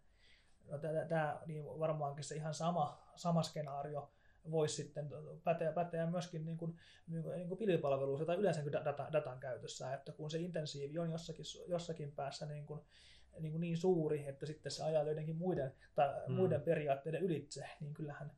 No, 0.64 0.78
tämä 1.08 1.40
niin 1.46 1.64
varmaankin 1.64 2.24
se 2.24 2.36
ihan 2.36 2.54
sama, 2.54 3.02
sama 3.16 3.42
skenaario 3.42 4.10
voisi 4.50 4.74
sitten 4.74 5.10
päteä, 5.44 5.72
päteä 5.72 6.06
myöskin 6.06 6.44
niin 6.44 6.56
kuin, 6.56 6.76
niin 7.06 7.22
kuin, 7.22 7.36
niin 7.36 7.48
kuin 7.48 7.58
pilvipalveluissa 7.58 8.26
tai 8.26 8.36
yleensäkin 8.36 8.72
data, 8.72 9.08
datan 9.12 9.40
käytössä, 9.40 9.94
että 9.94 10.12
kun 10.12 10.30
se 10.30 10.38
intensiivi 10.38 10.98
on 10.98 11.10
jossakin, 11.10 11.44
jossakin 11.66 12.12
päässä 12.12 12.46
niin, 12.46 12.66
kuin, 12.66 12.80
niin, 13.40 13.52
kuin 13.52 13.60
niin 13.60 13.76
suuri, 13.76 14.26
että 14.26 14.46
sitten 14.46 14.72
se 14.72 14.84
ajaa 14.84 15.02
joidenkin 15.02 15.36
muiden, 15.36 15.72
tai 15.94 16.08
Mm. 16.28 16.34
muiden 16.34 16.60
periaatteiden 16.62 17.22
ylitse, 17.22 17.64
niin 17.80 17.94
kyllähän, 17.94 18.32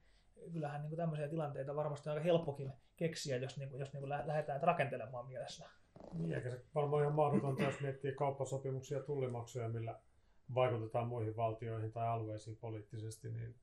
kyllähän 0.52 0.80
niin 0.82 0.90
kuin 0.90 0.96
tämmöisiä 0.98 1.28
tilanteita 1.28 1.76
varmasti 1.76 2.08
on 2.08 2.12
aika 2.12 2.24
helppokin 2.24 2.72
keksiä, 2.96 3.36
jos, 3.36 3.56
niin 3.58 3.70
kuin, 3.70 3.80
jos 3.80 3.92
niin 3.92 4.00
kuin 4.00 4.08
lä- 4.08 4.22
lähdetään 4.26 4.62
rakentelemaan 4.62 5.26
mielessä. 5.26 5.68
Niin, 6.14 6.32
eikä 6.32 6.50
se 6.50 6.60
varmaan 6.74 7.02
ihan 7.02 7.14
mahdotonta, 7.14 7.62
jos 7.62 7.80
miettii 7.80 8.12
kauppasopimuksia 8.12 8.98
ja 8.98 9.04
tullimaksuja, 9.04 9.68
millä 9.68 9.98
vaikutetaan 10.54 11.08
muihin 11.08 11.36
valtioihin 11.36 11.92
tai 11.92 12.06
alueisiin 12.08 12.56
poliittisesti, 12.56 13.28
niin 13.30 13.54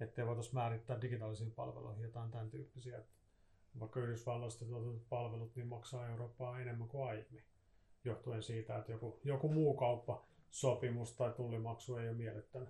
ettei 0.00 0.26
voitaisiin 0.26 0.54
määrittää 0.54 1.00
digitaalisiin 1.00 1.52
palveluihin 1.52 2.02
jotain 2.02 2.30
tämän 2.30 2.50
tyyppisiä. 2.50 2.98
Että 2.98 3.12
vaikka 3.80 4.00
Yhdysvalloista 4.00 4.64
tuotetut 4.64 5.08
palvelut 5.08 5.56
niin 5.56 5.66
maksaa 5.66 6.08
Eurooppaa 6.08 6.60
enemmän 6.60 6.88
kuin 6.88 7.08
aiemmin, 7.08 7.42
johtuen 8.04 8.42
siitä, 8.42 8.76
että 8.78 8.92
joku, 8.92 9.20
joku 9.24 9.48
muu 9.48 9.74
kauppasopimus 10.62 11.12
tai 11.16 11.32
tullimaksu 11.32 11.96
ei 11.96 12.08
ole 12.08 12.16
miellyttänyt, 12.16 12.68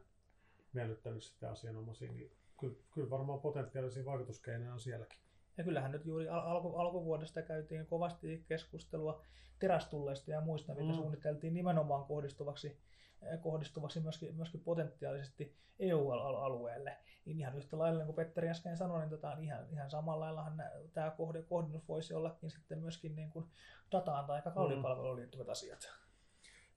miellyttänyt 0.72 1.22
sitten 1.22 1.50
asianomaisia, 1.50 2.12
niin 2.12 2.30
kyllä, 2.60 2.76
kyllä 2.94 3.10
varmaan 3.10 3.40
potentiaalisia 3.40 4.04
vaikutuskeinoja 4.04 4.72
on 4.72 4.80
sielläkin. 4.80 5.18
Ja 5.56 5.64
kyllähän 5.64 5.92
nyt 5.92 6.06
juuri 6.06 6.28
al- 6.28 6.46
alku, 6.46 6.76
alkuvuodesta 6.76 7.42
käytiin 7.42 7.86
kovasti 7.86 8.44
keskustelua 8.48 9.22
terästulleista 9.58 10.30
ja 10.30 10.40
muista, 10.40 10.74
mitä 10.74 10.88
Mm. 10.88 10.94
suunniteltiin 10.94 11.54
nimenomaan 11.54 12.04
kohdistuvaksi, 12.04 12.78
eh, 13.22 13.40
kohdistuvaksi 13.40 14.00
myöskin, 14.00 14.34
myöskin 14.34 14.60
potentiaalisesti 14.60 15.56
EU-alueelle. 15.78 16.96
Niin 17.24 17.40
ihan 17.40 17.56
yhtä 17.56 17.78
lailla, 17.78 17.98
niin 17.98 18.06
kuin 18.06 18.16
Petteri 18.16 18.48
äsken 18.48 18.76
sanoi, 18.76 19.00
niin 19.00 19.10
tota, 19.10 19.32
ihan, 19.32 19.66
ihan 19.70 19.90
samalla 19.90 20.24
laillahan 20.24 20.56
nä- 20.56 20.70
tämä 20.92 21.10
kohde, 21.10 21.42
kohdennus 21.42 21.88
voisi 21.88 22.14
ollakin 22.14 22.50
sitten 22.50 22.78
myöskin 22.78 23.16
niin 23.16 23.30
kuin 23.30 23.46
dataan 23.92 24.26
tai 24.26 24.42
cloudipalveluun 24.42 25.16
liittyvät 25.16 25.48
asiat. 25.48 26.05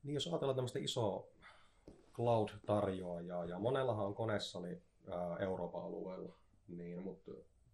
Niin 0.04 0.14
jos 0.14 0.28
ajatellaan 0.28 0.56
tämmöistä 0.56 0.80
isoa 0.80 1.28
cloud-tarjoajaa, 2.14 3.46
ja 3.46 3.60
monellahan 3.60 4.06
on 4.06 4.16
konesali 4.16 4.82
ää, 5.12 5.38
Euroopan 5.38 5.84
alueella, 5.84 6.34
niin, 6.68 7.02
mutta 7.02 7.32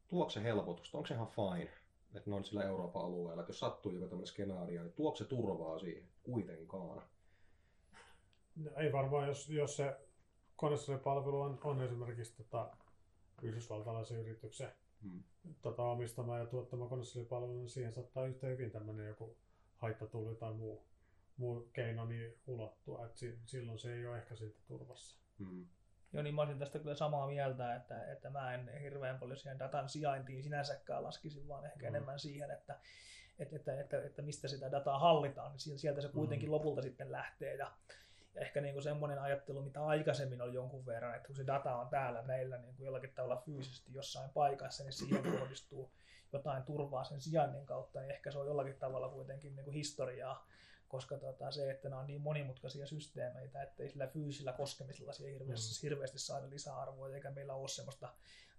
tuoko 0.08 0.30
se 0.30 0.44
helpotusta? 0.44 0.98
Onko 0.98 1.08
se 1.08 1.14
ihan 1.14 1.28
fine, 1.28 1.72
että 2.16 2.30
ne 2.30 2.36
on 2.36 2.44
sillä 2.44 2.64
Euroopan 2.64 3.06
alueella? 3.06 3.42
Että 3.42 3.50
jos 3.50 3.60
sattuu 3.60 3.92
joku 3.92 4.08
tämmöinen 4.08 4.28
skenaario, 4.28 4.84
niin 4.84 4.94
tuoko 4.94 5.18
se 5.18 5.26
turvaa 5.26 5.80
siihen? 5.80 6.08
Kuitenkaan. 6.24 7.02
No, 8.56 8.72
ei 8.78 8.92
varmaan, 8.92 9.28
jos, 9.28 9.50
jos 9.50 9.78
se 9.78 9.96
konesalipalvelu 10.56 11.42
on, 11.42 11.60
on 11.64 11.82
esimerkiksi 11.82 12.38
tota, 12.38 12.70
yhdysvaltalaisen 13.42 14.20
yrityksen 14.20 14.72
Hmm. 15.06 15.24
tota, 15.62 15.84
omistama 15.84 16.38
ja 16.38 16.46
tuottama 16.46 16.88
konesalipalvelu, 16.88 17.58
niin 17.58 17.70
siihen 17.70 17.94
saattaa 17.94 18.26
yhtä 18.26 18.48
hyvin 18.48 18.72
tämmöinen 18.72 19.08
joku 19.08 19.36
haittatulli 19.78 20.36
tai 20.36 20.54
muu, 20.54 20.84
muu 21.38 21.70
keino 21.74 22.06
niin 22.06 22.38
ulottua, 22.48 23.06
että 23.06 23.18
si, 23.18 23.40
silloin 23.46 23.80
se 23.80 23.94
ei 23.94 24.08
ole 24.08 24.18
ehkä 24.18 24.36
siitä 24.36 24.60
turvassa. 24.68 25.18
Hmm. 25.40 25.68
Joo, 26.14 26.24
niin 26.24 26.36
mä 26.36 26.42
olisin 26.42 26.60
tästä 26.60 26.80
kyllä 26.80 26.96
samaa 26.96 27.28
mieltä, 27.28 27.76
että, 27.76 28.12
että 28.12 28.30
mä 28.30 28.54
en 28.54 28.82
hirveän 28.82 29.20
paljon 29.20 29.38
siihen 29.38 29.60
datan 29.60 29.90
sijaintiin 29.90 30.44
sinänsäkään 30.44 31.04
laskisin, 31.04 31.48
vaan 31.48 31.66
ehkä 31.66 31.80
mm. 31.80 31.88
enemmän 31.88 32.20
siihen, 32.20 32.52
että, 32.52 32.80
että, 33.40 33.56
että, 33.56 33.80
että, 33.80 34.04
että 34.04 34.22
mistä 34.22 34.48
sitä 34.48 34.72
dataa 34.72 35.00
hallitaan, 35.00 35.52
niin 35.66 35.80
sieltä 35.80 36.02
se 36.02 36.10
kuitenkin 36.10 36.50
mm. 36.50 36.52
lopulta 36.52 36.82
sitten 36.82 37.12
lähtee. 37.12 37.56
Ja, 37.56 37.72
ja 38.36 38.42
ehkä 38.42 38.62
niin 38.62 38.74
kuin 38.74 38.84
semmoinen 38.84 39.22
ajattelu, 39.22 39.62
mitä 39.62 39.86
aikaisemmin 39.86 40.42
oli 40.42 40.54
jonkun 40.54 40.86
verran, 40.86 41.16
että 41.16 41.28
kun 41.28 41.36
se 41.36 41.48
data 41.48 41.76
on 41.76 41.90
täällä 41.90 42.22
meillä 42.22 42.58
niin 42.58 42.76
kuin 42.76 42.86
jollakin 42.86 43.14
tavalla 43.16 43.42
fyysisesti 43.46 43.94
jossain 43.94 44.30
paikassa, 44.30 44.84
niin 44.84 44.94
siihen 44.94 45.24
kohdistuu 45.40 45.92
jotain 46.34 46.64
turvaa 46.64 47.04
sen 47.04 47.22
sijainnin 47.22 47.66
kautta, 47.66 48.00
niin 48.00 48.12
ehkä 48.12 48.32
se 48.32 48.38
on 48.38 48.48
jollakin 48.48 48.80
tavalla 48.80 49.10
kuitenkin 49.10 49.56
niin 49.56 49.64
kuin 49.64 49.76
historiaa 49.76 50.48
koska 50.88 51.18
tota, 51.18 51.52
se, 51.52 51.72
että 51.72 51.90
nämä 51.90 52.00
on 52.00 52.08
niin 52.08 52.22
monimutkaisia 52.22 52.88
systeemeitä, 52.88 53.64
että 53.64 53.84
ei 53.84 53.90
sillä 53.90 54.08
fyysisellä 54.08 54.54
koskemisella 54.54 55.14
siihen 55.14 55.34
hirveästi, 55.34 55.80
mm. 55.80 55.90
hirveästi 55.90 56.20
saada 56.20 56.50
lisäarvoa, 56.50 57.10
eikä 57.10 57.32
meillä 57.32 57.54
ole 57.54 57.68
sellaista 57.68 58.14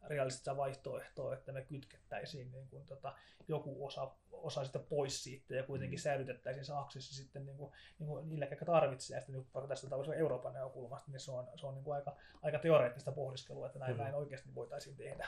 realistista 0.07 0.57
vaihtoehtoa, 0.57 1.35
että 1.35 1.53
me 1.53 1.63
kytkettäisiin 1.63 2.53
niin 2.53 2.69
kuin, 2.69 2.87
tota, 2.87 3.15
joku 3.49 3.87
osa, 3.87 4.11
osa 4.33 4.65
sitä 4.65 4.79
pois 4.79 5.25
siitä 5.25 5.55
ja 5.55 5.63
kuitenkin 5.63 5.99
mm. 5.99 6.03
säilytettäisiin 6.03 6.65
se 6.65 6.73
aksessi 6.73 7.15
sitten 7.15 7.47
niin 7.47 7.57
kuin, 7.57 7.73
niin 7.99 8.07
kuin 8.07 8.29
niille, 8.29 8.49
jotka 8.51 8.65
tarvitsee. 8.65 9.17
Ja 9.17 9.21
sitten 9.21 9.35
niin 9.35 9.47
vaikka 9.55 9.69
tästä 9.69 9.89
tavalla 9.89 10.15
Euroopan 10.15 10.53
näkökulmasta, 10.53 11.11
niin 11.11 11.21
se 11.21 11.31
on, 11.31 11.49
se 11.57 11.67
on 11.67 11.75
niin 11.75 11.85
kuin 11.85 11.95
aika, 11.95 12.17
aika 12.43 12.59
teoreettista 12.59 13.13
pohdiskelua, 13.13 13.67
että 13.67 13.79
näin, 13.79 13.97
mm. 13.97 14.03
näin 14.03 14.15
oikeasti 14.15 14.55
voitaisiin 14.55 14.97
tehdä. 14.97 15.27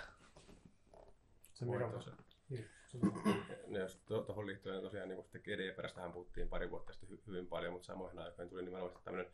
Se 1.55 1.64
mikä 1.64 1.90
niin, 2.49 2.69
tuohon 4.26 4.47
liittyen 4.47 4.83
tosiaan 4.83 5.09
niin 5.09 5.25
GDPRstähän 5.45 6.12
puhuttiin 6.12 6.49
pari 6.49 6.71
vuotta 6.71 6.92
sitten 6.92 7.18
hyvin 7.26 7.47
paljon, 7.47 7.73
mutta 7.73 7.87
samoihin 7.87 8.18
aikoihin 8.18 8.50
tuli 8.50 8.62
nimenomaan 8.62 9.02
tämmöinen 9.04 9.33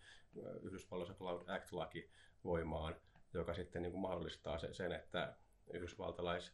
Yhdysvalloissa 0.63 1.15
Cloud 1.15 1.49
Act-laki 1.49 2.11
voimaan, 2.45 2.97
joka 3.35 3.55
sitten 3.55 3.83
niin 3.83 3.93
kuin 3.93 4.03
mahdollistaa 4.03 4.59
sen, 4.59 4.93
että 4.93 5.37
yhdysvaltalais 5.73 6.53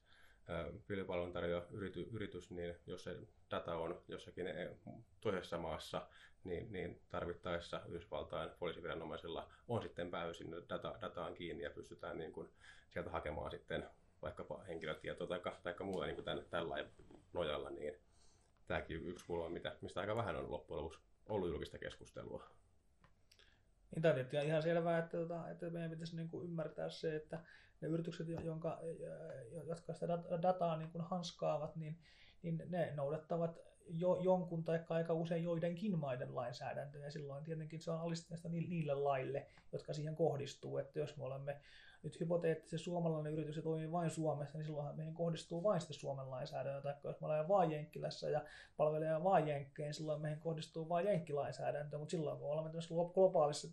yrity, 1.70 2.08
yritys, 2.12 2.50
niin 2.50 2.74
jos 2.86 3.04
se 3.04 3.16
data 3.50 3.76
on 3.76 4.02
jossakin 4.08 4.46
e, 4.46 4.76
toisessa 5.20 5.58
maassa, 5.58 6.06
niin, 6.44 6.72
niin 6.72 7.00
tarvittaessa 7.08 7.80
Yhdysvaltain 7.88 8.50
poliisiviranomaisilla 8.58 9.48
on 9.68 9.82
sitten 9.82 10.10
pääsy 10.10 10.44
data, 10.68 10.98
dataan 11.00 11.34
kiinni 11.34 11.62
ja 11.62 11.70
pystytään 11.70 12.18
niin 12.18 12.32
kuin 12.32 12.48
sieltä 12.90 13.10
hakemaan 13.10 13.50
sitten 13.50 13.88
vaikkapa 14.22 14.64
henkilötietoa 14.68 15.26
tai, 15.26 15.40
tai 15.62 15.74
muuta 15.84 16.06
niin 16.06 16.24
tämän, 16.24 16.44
tällä 16.50 16.74
nojalla, 17.32 17.70
niin 17.70 17.94
tämäkin 18.66 19.06
yksi 19.06 19.26
kulma, 19.26 19.48
mitä, 19.48 19.76
mistä 19.80 20.00
aika 20.00 20.16
vähän 20.16 20.36
on 20.36 20.50
loppujen 20.50 20.78
lopuksi 20.78 21.00
ollut 21.28 21.48
julkista 21.48 21.78
keskustelua. 21.78 22.44
Niin 23.94 24.02
tämä 24.02 24.14
on 24.40 24.46
ihan 24.46 24.62
selvää, 24.62 24.98
että, 24.98 25.18
tota, 25.18 25.50
että 25.50 25.70
meidän 25.70 25.90
pitäisi 25.90 26.16
niin 26.16 26.28
kuin 26.28 26.44
ymmärtää 26.44 26.90
se, 26.90 27.16
että 27.16 27.44
ne 27.80 27.88
yritykset, 27.88 28.26
jonka, 28.44 28.80
jotka 29.66 29.92
sitä 29.92 30.08
dataa 30.42 30.76
niin 30.76 30.90
kuin 30.90 31.02
hanskaavat, 31.02 31.76
niin, 31.76 31.98
niin 32.42 32.62
ne 32.68 32.92
noudattavat 32.94 33.58
jo, 33.88 34.18
jonkun 34.20 34.64
tai 34.64 34.80
aika 34.88 35.14
usein 35.14 35.44
joidenkin 35.44 35.98
maiden 35.98 36.34
lainsäädäntöä, 36.34 37.04
ja 37.04 37.10
silloin 37.10 37.44
tietenkin 37.44 37.80
se 37.80 37.90
on 37.90 38.00
alisteista 38.00 38.48
niille 38.48 38.94
laille, 38.94 39.46
jotka 39.72 39.92
siihen 39.92 40.16
kohdistuu, 40.16 40.78
että 40.78 40.98
jos 40.98 41.16
me 41.16 41.24
olemme 41.24 41.60
nyt 42.02 42.20
hypoteettisesti 42.20 42.78
suomalainen 42.78 43.32
yritys 43.32 43.56
ja 43.56 43.62
toimii 43.62 43.92
vain 43.92 44.10
Suomessa, 44.10 44.58
niin 44.58 44.66
silloinhan 44.66 44.96
meihin 44.96 45.14
kohdistuu 45.14 45.62
vain 45.62 45.80
sitten 45.80 45.98
Suomen 45.98 46.30
lainsäädäntö, 46.30 46.82
tai 46.82 46.94
jos 47.04 47.20
me 47.20 47.24
ollaan 47.24 47.48
vain 47.48 47.72
Jenkkilässä 47.72 48.30
ja 48.30 48.44
palvelee 48.76 49.24
vain 49.24 49.48
Jenkkeen, 49.48 49.86
niin 49.86 49.94
silloin 49.94 50.22
meihin 50.22 50.40
kohdistuu 50.40 50.88
vain 50.88 51.06
Jenkkilainsäädäntö, 51.06 51.98
mutta 51.98 52.10
silloin 52.10 52.38
kun 52.38 52.52
olemme 52.52 52.70
globaalissa 53.14 53.68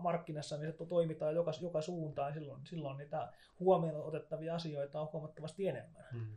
markkinassa, 0.00 0.56
niin 0.56 0.72
se 0.72 0.86
toimitaan 0.86 1.34
joka, 1.34 1.50
joka 1.60 1.82
suuntaan, 1.82 2.34
silloin, 2.34 2.66
silloin 2.66 2.96
niitä 2.96 3.32
huomioon 3.60 4.06
otettavia 4.06 4.54
asioita 4.54 5.00
on 5.00 5.08
huomattavasti 5.12 5.68
enemmän. 5.68 6.04
Hmm. 6.12 6.36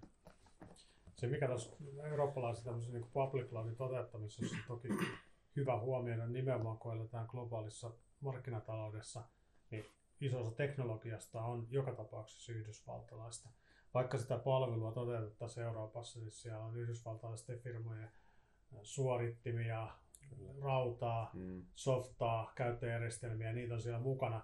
Se 1.15 1.27
mikä 1.27 1.47
tuossa 1.47 1.75
eurooppalaisessa 2.03 2.71
niin 2.71 3.05
public 3.13 3.49
cloudin 3.49 3.75
toteuttamisessa 3.75 4.55
on 4.69 4.79
toki 4.79 4.87
hyvä 5.55 5.79
huomioida 5.79 6.27
nimenomaan, 6.27 6.77
kun 6.77 6.97
eletään 6.97 7.25
globaalissa 7.25 7.91
markkinataloudessa, 8.19 9.23
niin 9.71 9.85
iso 10.21 10.39
osa 10.39 10.51
teknologiasta 10.51 11.41
on 11.41 11.67
joka 11.69 11.91
tapauksessa 11.91 12.51
yhdysvaltalaista. 12.51 13.49
Vaikka 13.93 14.17
sitä 14.17 14.37
palvelua 14.37 14.91
toteutettaisiin 14.91 15.65
Euroopassa, 15.65 16.19
niin 16.19 16.31
siellä 16.31 16.65
on 16.65 16.77
yhdysvaltalaisten 16.77 17.59
firmojen 17.59 18.11
suorittimia, 18.83 19.87
rautaa, 20.61 21.31
mm. 21.33 21.65
softaa, 21.75 22.51
käyttöjärjestelmiä, 22.55 23.53
niitä 23.53 23.73
on 23.73 23.81
siellä 23.81 23.99
mukana. 23.99 24.41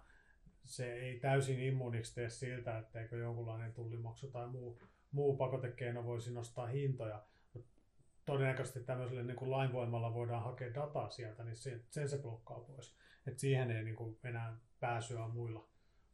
Se 0.65 0.93
ei 0.93 1.19
täysin 1.19 1.59
immuniksi 1.59 2.15
tee 2.15 2.29
siltä, 2.29 2.77
etteikö 2.77 3.17
jonkunlainen 3.17 3.73
tullimaksu 3.73 4.31
tai 4.31 4.47
muu, 4.47 4.79
muu 5.11 5.37
pakotekeino 5.37 6.05
voisi 6.05 6.33
nostaa 6.33 6.67
hintoja. 6.67 7.23
Todennäköisesti 8.25 8.83
tämmöiselle 8.83 9.23
niin 9.23 9.37
kuin 9.37 9.51
lainvoimalla 9.51 10.13
voidaan 10.13 10.43
hakea 10.43 10.73
dataa 10.73 11.09
sieltä, 11.09 11.43
niin 11.43 11.55
se, 11.55 11.79
sen 11.89 12.09
se 12.09 12.17
blokkaa 12.17 12.59
pois. 12.59 12.95
Et 13.27 13.39
siihen 13.39 13.71
ei 13.71 13.83
niin 13.83 13.95
kuin 13.95 14.17
enää 14.23 14.57
pääsyä 14.79 15.27
muilla, 15.27 15.67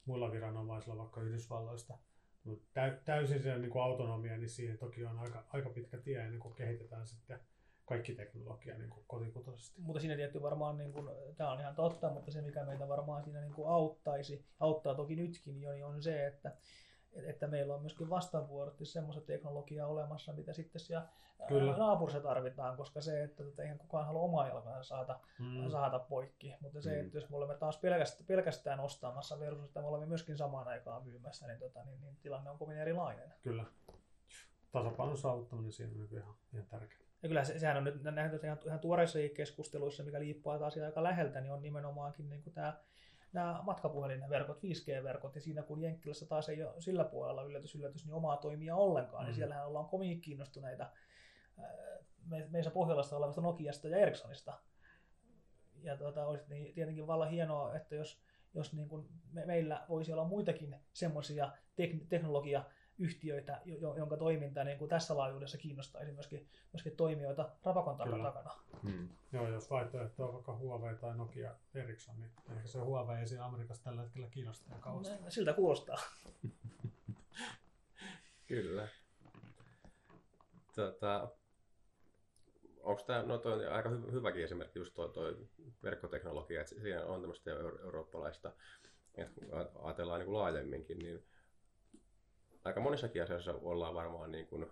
muilla 0.05 0.31
viranomaisilla, 0.31 0.97
vaikka 0.97 1.21
Yhdysvalloista. 1.21 1.97
Mutta 2.43 2.81
täysin 3.05 3.43
se 3.43 3.57
niin 3.57 3.71
kuin 3.71 3.83
autonomia, 3.83 4.37
niin 4.37 4.49
siihen 4.49 4.77
toki 4.77 5.05
on 5.05 5.19
aika, 5.19 5.43
aika 5.49 5.69
pitkä 5.69 5.97
tie 5.97 6.21
ennen 6.21 6.39
kuin 6.39 6.55
kehitetään 6.55 7.07
sitten 7.07 7.39
kaikki 7.85 8.15
teknologia 8.15 8.77
niin 8.77 8.89
kotikutoisesti. 9.07 9.81
Mutta 9.81 9.99
siinä 9.99 10.15
tietty 10.15 10.41
varmaan, 10.41 10.77
niin 10.77 10.93
kuin, 10.93 11.09
tämä 11.37 11.51
on 11.51 11.59
ihan 11.59 11.75
totta, 11.75 12.09
mutta 12.09 12.31
se 12.31 12.41
mikä 12.41 12.65
meitä 12.65 12.87
varmaan 12.87 13.23
siinä 13.23 13.41
niin 13.41 13.53
kuin 13.53 13.69
auttaisi, 13.69 14.45
auttaa 14.59 14.95
toki 14.95 15.15
nytkin 15.15 15.61
jo, 15.61 15.71
niin 15.71 15.85
on 15.85 16.03
se, 16.03 16.27
että 16.27 16.57
että 17.15 17.47
meillä 17.47 17.75
on 17.75 17.81
myöskin 17.81 18.09
vastavuoroisesti 18.09 18.85
semmoista 18.85 19.21
teknologiaa 19.21 19.87
olemassa, 19.87 20.33
mitä 20.33 20.53
sitten 20.53 20.81
siellä 20.81 21.07
Kyllä. 21.47 21.77
naapurissa 21.77 22.19
tarvitaan, 22.19 22.77
koska 22.77 23.01
se, 23.01 23.23
että 23.23 23.43
tätä 23.43 23.61
eihän 23.61 23.77
kukaan 23.77 24.05
halua 24.05 24.21
omaa 24.21 24.47
jalkansa 24.47 24.83
saada, 24.83 25.19
mm. 25.39 25.69
saada 25.69 25.99
poikki, 25.99 26.55
mutta 26.61 26.81
se, 26.81 26.95
mm. 26.95 27.05
että 27.05 27.17
jos 27.17 27.29
me 27.29 27.37
olemme 27.37 27.55
taas 27.55 27.77
pelkästään, 27.77 28.25
pelkästään 28.27 28.79
ostamassa 28.79 29.39
versus, 29.39 29.65
että 29.65 29.81
me 29.81 29.87
olemme 29.87 30.05
myöskin 30.05 30.37
samaan 30.37 30.67
aikaan 30.67 31.03
myymässä, 31.03 31.47
niin, 31.47 31.59
tota, 31.59 31.83
niin, 31.83 32.01
niin 32.01 32.17
tilanne 32.21 32.49
on 32.49 32.57
kovin 32.57 32.77
erilainen. 32.77 33.33
Kyllä. 33.43 33.65
Tasapainon 34.71 35.17
saavuttaminen 35.17 35.71
siinä 35.71 36.03
on 36.03 36.17
ihan, 36.17 36.35
ihan 36.53 36.67
tärkeää. 36.67 37.03
Ja 37.23 37.29
kyllä 37.29 37.43
se, 37.43 37.59
sehän 37.59 37.77
on 37.77 37.83
nyt 37.83 38.03
nähty 38.03 38.39
ihan, 38.43 38.57
ihan 38.65 38.79
tuoreissa 38.79 39.19
keskusteluissa, 39.35 40.03
mikä 40.03 40.19
liippaa 40.19 40.59
taas 40.59 40.77
aika 40.77 41.03
läheltä, 41.03 41.41
niin 41.41 41.53
on 41.53 41.61
nimenomaankin 41.61 42.29
niin 42.29 42.43
kuin 42.43 42.53
tämä 42.53 42.77
nämä 43.33 43.59
matkapuhelinverkot, 43.63 44.57
5G-verkot, 44.57 45.35
ja 45.35 45.41
siinä 45.41 45.63
kun 45.63 45.81
Jenkkilässä 45.81 46.25
taas 46.25 46.49
ei 46.49 46.63
ole 46.63 46.81
sillä 46.81 47.03
puolella 47.03 47.43
yllätys, 47.43 47.75
yllätys, 47.75 48.05
niin 48.05 48.13
omaa 48.13 48.37
toimia 48.37 48.75
ollenkaan, 48.75 49.23
niin 49.23 49.25
mm. 49.25 49.27
niin 49.27 49.35
siellähän 49.35 49.67
ollaan 49.67 49.85
kovin 49.85 50.21
kiinnostuneita 50.21 50.89
meissä 52.49 52.71
Pohjolassa 52.71 53.17
olevasta 53.17 53.41
Nokiasta 53.41 53.87
ja 53.87 53.97
Ericssonista. 53.97 54.59
Ja 55.81 55.97
tuota, 55.97 56.27
olisi 56.27 56.45
niin 56.49 56.73
tietenkin 56.73 57.07
vallan 57.07 57.29
hienoa, 57.29 57.75
että 57.75 57.95
jos, 57.95 58.21
jos 58.53 58.73
niin 58.73 58.89
kuin 58.89 59.09
me, 59.31 59.45
meillä 59.45 59.85
voisi 59.89 60.13
olla 60.13 60.23
muitakin 60.23 60.75
semmoisia 60.93 61.51
tek- 61.81 62.07
teknologia 62.09 62.63
yhtiöitä, 63.03 63.61
jonka 63.97 64.17
toiminta 64.17 64.63
niin 64.63 64.77
kuin 64.77 64.89
tässä 64.89 65.17
laajuudessa 65.17 65.57
kiinnostaisi 65.57 66.11
myöskin, 66.11 66.47
myöskin 66.73 66.95
toimijoita 66.95 67.49
rapakon 67.63 67.97
takana. 67.97 68.33
Hmm. 68.83 69.09
Joo, 69.33 69.47
jos 69.47 69.69
vaihtoehto 69.69 70.27
on 70.27 70.33
vaikka 70.33 70.55
Huawei 70.55 70.95
tai 70.95 71.17
Nokia 71.17 71.55
Ericsson, 71.75 72.19
niin 72.19 72.31
ehkä 72.55 72.67
se 72.67 72.79
Huawei 72.79 73.19
ei 73.19 73.27
siinä 73.27 73.45
Amerikassa 73.45 73.83
tällä 73.83 74.01
hetkellä 74.01 74.27
kiinnostaa 74.27 74.79
kauheasti. 74.79 75.23
No, 75.23 75.29
siltä 75.29 75.53
kuulostaa. 75.53 75.97
Kyllä. 78.47 78.87
Tota, 80.75 81.31
onko 82.83 83.03
tämä, 83.03 83.23
no 83.23 83.37
toi 83.37 83.67
on 83.67 83.73
aika 83.73 83.89
hy, 83.89 84.11
hyväkin 84.11 84.43
esimerkki, 84.43 84.79
just 84.79 84.93
toi, 84.93 85.09
toi 85.09 85.37
verkkoteknologia, 85.83 86.61
että 86.61 86.75
siinä 86.75 87.05
on 87.05 87.21
tämmöistä 87.21 87.51
eurooppalaista, 87.83 88.51
että 89.15 89.45
kun 89.45 89.69
ajatellaan 89.83 90.19
niin 90.19 90.25
kuin 90.25 90.37
laajemminkin, 90.37 90.99
niin 90.99 91.25
aika 92.63 92.79
monissakin 92.79 93.23
asioissa 93.23 93.53
ollaan 93.53 93.93
varmaan 93.93 94.31
niin 94.31 94.47
kuin 94.47 94.65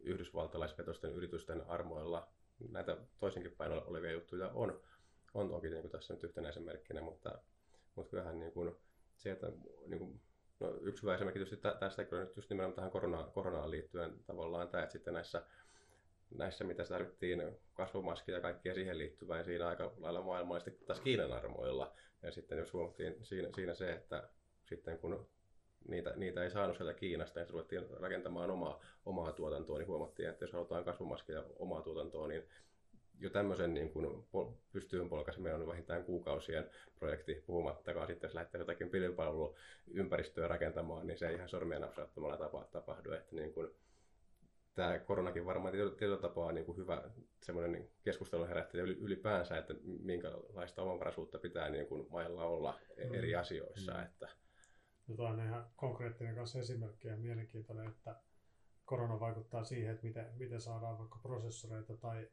yhdysvaltalaisvetoisten 0.00 1.12
yritysten 1.12 1.66
armoilla. 1.68 2.28
Näitä 2.70 2.96
toisinkin 3.18 3.52
päin 3.52 3.72
olevia 3.72 4.12
juttuja 4.12 4.50
on, 4.54 4.80
on 5.34 5.48
toki 5.48 5.68
niin 5.68 5.80
kuin 5.80 5.90
tässä 5.90 6.14
nyt 6.14 6.24
yhtenä 6.24 6.48
esimerkkinä, 6.48 7.00
mutta, 7.00 7.38
mutta 7.94 8.10
kyllähän 8.10 8.38
niin 8.38 8.52
kuin 8.52 8.76
se, 9.16 9.30
että 9.30 9.52
niin 9.86 9.98
kuin, 9.98 10.20
no 10.60 10.78
yksi 10.80 11.02
hyvä 11.02 11.14
esimerkki 11.14 11.38
tietysti 11.38 11.68
tästä 11.80 12.04
kyllä 12.04 12.24
nyt 12.24 12.36
just 12.36 12.50
nimenomaan 12.50 12.74
tähän 12.76 12.90
koronaan, 12.90 13.32
koronaan 13.32 13.70
liittyen 13.70 14.24
tavallaan 14.26 14.68
tämä, 14.68 14.82
että 14.82 14.92
sitten 14.92 15.14
näissä 15.14 15.42
näissä, 16.34 16.64
mitä 16.64 16.84
tarvittiin, 16.84 17.58
kasvomaskia 17.74 18.34
ja 18.34 18.40
kaikkea 18.40 18.74
siihen 18.74 18.98
liittyvää, 18.98 19.36
niin 19.36 19.44
siinä 19.44 19.68
aika 19.68 19.92
lailla 19.98 20.22
maailmallisesti 20.22 20.84
taas 20.84 21.00
Kiinan 21.00 21.32
armoilla. 21.32 21.94
Ja 22.22 22.32
sitten 22.32 22.58
jos 22.58 22.72
huomattiin 22.72 23.16
siinä, 23.22 23.48
siinä 23.54 23.74
se, 23.74 23.92
että 23.92 24.28
sitten 24.64 24.98
kun 24.98 25.28
niitä, 25.88 26.12
niitä 26.16 26.42
ei 26.42 26.50
saanut 26.50 26.76
sieltä 26.76 26.94
Kiinasta, 26.94 27.40
ja 27.40 27.46
ruvettiin 27.50 27.86
rakentamaan 28.00 28.50
omaa, 28.50 28.80
omaa 29.06 29.32
tuotantoa, 29.32 29.78
niin 29.78 29.88
huomattiin, 29.88 30.28
että 30.28 30.44
jos 30.44 30.52
halutaan 30.52 30.84
kasvumaskia 30.84 31.44
omaa 31.58 31.82
tuotantoa, 31.82 32.28
niin 32.28 32.48
jo 33.20 33.30
tämmöisen 33.30 33.74
niin 33.74 33.90
kuin 33.90 34.24
pystyyn 34.72 35.08
polkaiseminen 35.08 35.60
on 35.60 35.66
vähintään 35.66 36.04
kuukausien 36.04 36.70
projekti, 36.98 37.42
puhumattakaan 37.46 38.06
sitten, 38.06 38.28
jos 38.28 38.34
lähtee 38.34 38.58
jotakin 38.58 38.90
pilvipalveluympäristöä 38.90 40.48
rakentamaan, 40.48 41.06
niin 41.06 41.18
se 41.18 41.28
ei 41.28 41.34
ihan 41.34 41.48
sormien 41.48 41.80
napsauttamalla 41.80 42.36
tapa, 42.36 42.68
tapahdu. 42.72 43.12
Että 43.12 43.36
niin 43.36 43.52
kuin, 43.52 43.70
tämä 44.74 44.98
koronakin 44.98 45.46
varmaan 45.46 45.72
tietyllä 45.72 46.16
tapaa 46.16 46.52
niin 46.52 46.66
kuin 46.66 46.78
hyvä 46.78 47.02
semmoinen 47.42 47.88
keskustelu 48.02 48.46
herättäjä 48.46 48.84
ylipäänsä, 48.84 49.58
että 49.58 49.74
minkälaista 49.84 50.82
omavaraisuutta 50.82 51.38
pitää 51.38 51.68
niin 51.68 51.86
kuin 51.86 52.06
mailla 52.10 52.44
olla 52.44 52.78
mm. 53.04 53.14
eri 53.14 53.34
asioissa. 53.34 53.92
Mm. 53.92 54.02
Että... 54.02 54.28
On 55.18 55.40
ihan 55.40 55.66
konkreettinen 55.76 56.34
kanssa 56.34 56.58
esimerkki 56.58 57.08
ja 57.08 57.16
mielenkiintoinen, 57.16 57.88
että 57.88 58.16
korona 58.84 59.20
vaikuttaa 59.20 59.64
siihen, 59.64 59.94
että 59.94 60.06
miten, 60.06 60.26
miten 60.36 60.60
saadaan 60.60 60.98
vaikka 60.98 61.18
prosessoreita 61.22 61.96
tai 61.96 62.28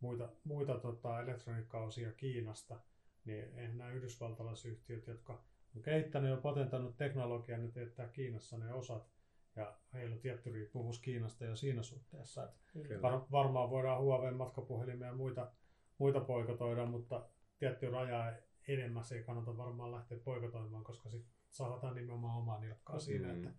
muita, 0.00 0.28
muita 0.44 0.78
tota, 0.78 1.20
elektroniikkaosia 1.20 2.12
Kiinasta, 2.12 2.80
niin 3.24 3.58
eihän 3.58 3.78
nämä 3.78 3.90
yhdysvaltalaisyhtiöt, 3.90 5.06
jotka 5.06 5.44
on 5.76 5.82
kehittänyt 5.82 6.30
ja 6.30 6.36
patentannut 6.36 6.96
teknologiaa, 6.96 7.58
ne 7.58 7.68
teettää 7.68 8.08
Kiinassa 8.08 8.58
ne 8.58 8.72
osat, 8.72 9.10
ja 9.56 9.76
heillä 9.92 10.14
on 10.14 10.20
tietty 10.20 10.52
riippuvuus 10.52 11.00
Kiinasta 11.00 11.44
jo 11.44 11.56
siinä 11.56 11.82
suhteessa. 11.82 12.44
Että 12.44 13.02
var, 13.02 13.20
varmaan 13.30 13.70
voidaan 13.70 14.02
Huawei 14.02 14.32
matkapuhelimia 14.32 15.06
ja 15.06 15.14
muita, 15.14 15.52
muita 15.98 16.20
poikotoida, 16.20 16.86
mutta 16.86 17.28
tietty 17.58 17.90
raja 17.90 18.32
enemmän 18.68 19.04
se 19.04 19.14
ei 19.16 19.24
kannata 19.24 19.56
varmaan 19.56 19.92
lähteä 19.92 20.18
poikotoimaan, 20.18 20.84
koska 20.84 21.08
sitten 21.08 21.37
saadaan 21.58 21.94
nimenomaan 21.94 22.38
omaa 22.38 22.60
nilkkaa 22.60 22.96
mm-hmm. 22.96 23.04
siinä, 23.06 23.32
että 23.32 23.50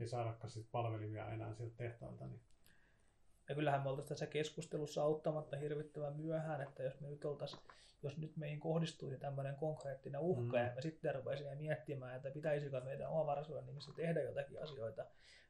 ei 0.00 0.08
saadakaan 0.08 0.50
sit 0.50 0.66
palvelimia 0.72 1.30
enää 1.30 1.54
sieltä 1.54 1.76
tehtaalta. 1.76 2.26
Niin 2.26 2.40
ja 3.48 3.54
kyllähän 3.54 3.82
me 3.82 3.88
oltaisiin 3.88 4.08
tässä 4.08 4.26
keskustelussa 4.26 5.02
auttamatta 5.02 5.56
hirvittävän 5.56 6.16
myöhään, 6.16 6.60
että 6.60 6.82
jos 6.82 7.00
me 7.00 7.08
nyt 7.08 7.24
oltaisiin, 7.24 7.62
jos 8.02 8.16
nyt 8.18 8.36
meihin 8.36 8.60
kohdistuisi 8.60 9.18
tämmöinen 9.18 9.56
konkreettinen 9.56 10.20
uhka 10.20 10.58
mm. 10.58 10.64
ja 10.64 10.72
me 10.74 10.82
sitten 10.82 11.14
rupeisimme 11.14 11.54
miettimään, 11.54 12.16
että 12.16 12.30
pitäisikö 12.30 12.80
meidän 12.80 13.10
omavaraisuuden 13.10 13.66
nimissä 13.66 13.92
tehdä 13.96 14.22
jotakin 14.22 14.62
asioita, 14.62 15.06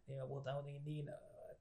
niin 0.06 0.18
me 0.18 0.26
puhutaan 0.26 0.56
kuitenkin 0.56 0.84
niin 0.84 1.12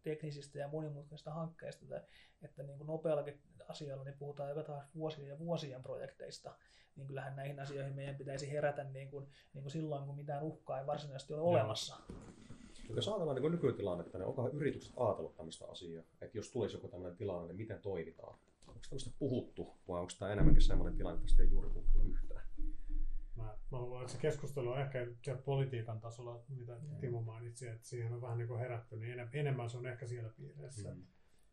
teknisistä 0.03 0.59
ja 0.59 0.67
monimutkaisista 0.67 1.31
hankkeista, 1.31 1.85
että, 1.85 2.07
että 2.41 2.63
niin 2.63 2.77
kuin 2.77 2.87
nopeallakin 2.87 3.41
asialla 3.67 4.03
niin 4.03 4.17
puhutaan 4.17 4.49
joka 4.49 4.63
taas 4.63 4.95
vuosien 4.95 5.27
ja 5.27 5.39
vuosien 5.39 5.83
projekteista, 5.83 6.55
niin 6.95 7.07
kyllähän 7.07 7.35
näihin 7.35 7.59
asioihin 7.59 7.95
meidän 7.95 8.15
pitäisi 8.15 8.51
herätä 8.51 8.83
niin 8.83 9.11
kuin, 9.11 9.27
niin 9.53 9.61
kuin 9.61 9.71
silloin, 9.71 10.05
kun 10.05 10.15
mitään 10.15 10.43
uhkaa 10.43 10.79
ei 10.79 10.87
varsinaisesti 10.87 11.33
ole 11.33 11.41
Joo. 11.41 11.49
olemassa. 11.49 11.95
Jos 12.95 13.07
ajatellaan 13.07 13.41
niin 13.41 13.51
nykytilannetta, 13.51 14.17
niin 14.17 14.27
onko 14.27 14.49
yritykset 14.49 14.93
ajatellut 14.97 15.35
tämmöistä 15.35 15.65
asiaa, 15.67 16.03
että 16.21 16.37
jos 16.37 16.51
tulisi 16.51 16.75
joku 16.75 16.87
tämmöinen 16.87 17.17
tilanne, 17.17 17.47
niin 17.47 17.57
miten 17.57 17.81
toimitaan? 17.81 18.39
Onko 18.67 18.79
tämmöistä 18.89 19.11
puhuttu 19.19 19.73
vai 19.87 19.99
onko 19.99 20.13
tämä 20.19 20.31
enemmänkin 20.31 20.61
sellainen 20.63 20.97
tilanne, 20.97 21.17
että 21.17 21.27
tästä 21.27 21.43
ei 21.43 21.51
juuri 21.51 21.69
puhuttu 21.69 21.99
yhtään? 22.03 22.32
Mä, 23.43 23.57
mä 23.71 23.79
luulen, 23.79 24.01
että 24.01 24.13
se 24.13 24.19
keskustelu 24.19 24.69
on 24.69 24.81
ehkä 24.81 25.07
politiikan 25.45 26.01
tasolla, 26.01 26.43
mitä 26.49 26.77
Timo 26.99 27.21
mainitsi, 27.21 27.67
että 27.67 27.87
siihen 27.87 28.13
on 28.13 28.21
vähän 28.21 28.37
niin 28.37 28.47
kuin 28.47 28.59
herätty, 28.59 28.97
niin 28.97 29.29
enemmän 29.33 29.69
se 29.69 29.77
on 29.77 29.87
ehkä 29.87 30.07
siellä 30.07 30.29
piireissä. 30.29 30.93
Mm 30.93 31.03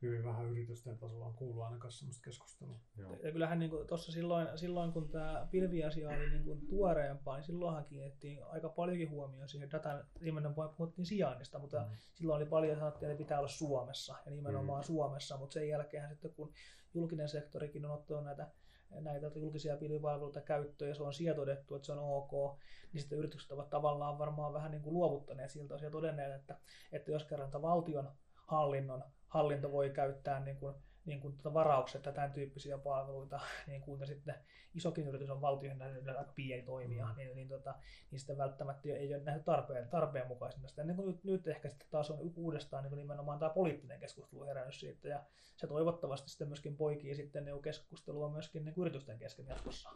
hyvin 0.03 0.25
vähän 0.25 0.47
yritysten 0.47 0.99
tasolla 0.99 1.27
on 1.27 1.35
kuullut 1.35 1.65
ainakaan 1.65 1.93
sellaista 1.93 2.23
keskustelua. 2.25 2.81
Joo. 2.97 3.17
Ja 3.23 3.33
kyllähän 3.33 3.59
niin 3.59 3.71
tuossa 3.89 4.13
silloin, 4.13 4.59
silloin, 4.59 4.93
kun 4.93 5.09
tämä 5.09 5.49
pilviasia 5.51 6.09
oli 6.09 6.31
niin 6.31 6.45
kuin 6.45 6.67
tuoreempaa, 6.69 7.37
niin 7.37 7.45
silloinhan 7.45 7.85
kiinnitettiin 7.85 8.45
aika 8.45 8.69
paljonkin 8.69 9.11
huomioon 9.11 9.49
siihen 9.49 9.71
datan, 9.71 10.05
nimenomaan 10.21 10.75
puhuttiin 10.75 11.07
sijainnista, 11.07 11.59
mutta 11.59 11.81
mm. 11.81 11.97
silloin 12.15 12.43
oli 12.43 12.51
paljon 12.51 12.77
sanottiin, 12.77 13.11
että 13.11 13.19
pitää 13.19 13.39
olla 13.39 13.49
Suomessa 13.49 14.15
ja 14.27 14.31
nimenomaan 14.31 14.81
mm. 14.83 14.87
Suomessa, 14.87 15.37
mutta 15.37 15.55
sen 15.55 15.69
jälkeen 15.69 16.09
sitten 16.09 16.35
kun 16.35 16.53
julkinen 16.95 17.29
sektorikin 17.29 17.85
on 17.85 17.91
ottanut 17.91 18.25
näitä 18.25 18.51
näitä 18.91 19.31
julkisia 19.35 19.77
pilvipalveluita 19.77 20.41
käyttöön 20.41 20.89
ja 20.89 20.95
se 20.95 21.03
on 21.03 21.15
siellä 21.15 21.37
todettu, 21.37 21.75
että 21.75 21.87
se 21.87 21.93
on 21.93 21.99
ok, 21.99 22.59
niin 22.93 23.01
sitten 23.01 23.19
yritykset 23.19 23.53
ovat 23.53 23.71
tavallaan 23.71 24.19
varmaan 24.19 24.53
vähän 24.53 24.71
niin 24.71 24.83
kuin 24.83 24.95
luovuttaneet 24.95 25.51
siltä 25.51 25.75
ja 25.75 25.91
todenneet, 25.91 26.35
että, 26.35 26.59
että 26.93 27.11
jos 27.11 27.25
kerran 27.25 27.63
valtion 27.63 28.13
hallinnon 28.47 29.05
hallinto 29.29 29.73
voi 29.73 29.91
käyttää 29.91 30.41
niin 30.41 30.57
kuin, 30.57 30.75
niin 31.11 31.21
kuin 31.21 31.35
tuota 31.35 31.55
varaukset 31.55 32.07
ja 32.07 32.13
tämän 32.13 32.33
tyyppisiä 32.33 32.79
palveluita, 32.79 33.41
niin 33.67 33.83
kuin 33.83 34.07
sitten 34.07 34.35
isokin 34.75 35.09
yritys 35.09 35.31
on 35.31 35.41
valtion 35.41 35.83
aika 36.19 36.33
pieni 36.35 36.63
toimija, 36.63 37.07
mm. 37.07 37.17
niin, 37.17 37.37
niin, 37.37 37.49
tota, 37.49 37.75
niin 38.11 38.19
sitten 38.19 38.39
välttämättä 38.39 38.89
ei 38.89 39.15
ole 39.15 39.23
nähty 39.23 39.43
tarpeen, 39.45 39.89
tarpeen 39.89 40.27
mukaisena. 40.27 40.69
Sitten 40.69 40.87
niin 40.87 41.07
nyt, 41.07 41.25
nyt 41.25 41.47
ehkä 41.47 41.69
sitten 41.69 41.89
taas 41.91 42.11
on 42.11 42.19
uudestaan 42.37 42.85
niin 42.85 42.97
nimenomaan 42.97 43.39
tämä 43.39 43.51
poliittinen 43.51 44.01
keskustelu 44.01 44.45
herännyt 44.45 44.75
siitä, 44.75 45.09
ja 45.09 45.25
se 45.57 45.67
toivottavasti 45.67 46.31
sitten 46.31 46.49
myöskin 46.49 46.77
poikii 46.77 47.15
sitten 47.15 47.45
niin 47.45 47.63
keskustelua 47.63 48.29
myöskin 48.29 48.65
niin 48.65 48.75
yritysten 48.79 49.19
kesken 49.19 49.47
jatkossa. 49.47 49.91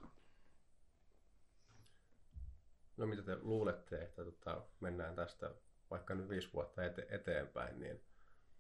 No 2.97 3.07
mitä 3.07 3.23
te 3.23 3.37
luulette, 3.43 4.03
että 4.03 4.25
tota, 4.25 4.63
mennään 4.81 5.17
tästä 5.17 5.51
vaikka 5.91 6.15
nyt 6.15 6.29
viisi 6.29 6.53
vuotta 6.53 6.83
ete- 6.83 7.15
eteenpäin, 7.15 7.81
niin 7.81 8.01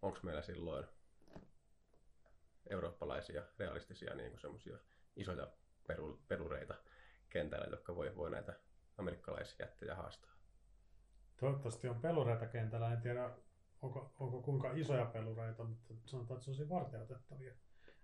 onko 0.03 0.19
meillä 0.23 0.43
silloin 0.43 0.85
eurooppalaisia 2.71 3.43
realistisia 3.59 4.15
niin 4.15 4.39
semmoisia 4.39 4.79
isoja 5.17 5.47
peru, 5.87 6.23
perureita 6.29 6.75
kentällä, 7.31 7.67
jotka 7.71 7.97
voi, 7.97 8.17
voi 8.17 8.31
näitä 8.31 8.55
amerikkalaisia 8.99 9.67
jättejä 9.67 9.95
haastaa? 9.95 10.35
Toivottavasti 11.37 11.89
on 11.89 12.01
pelureita 12.01 12.47
kentällä. 12.47 12.93
En 12.93 13.01
tiedä, 13.01 13.31
onko, 13.83 14.13
onko 14.21 14.43
kuinka 14.43 14.73
isoja 14.73 15.07
pelureita, 15.07 15.65
mutta 15.65 15.95
sanotaan, 16.05 16.39
että 16.39 16.53
se 16.53 16.63
on 16.63 16.69
varteutettavia. 16.69 17.55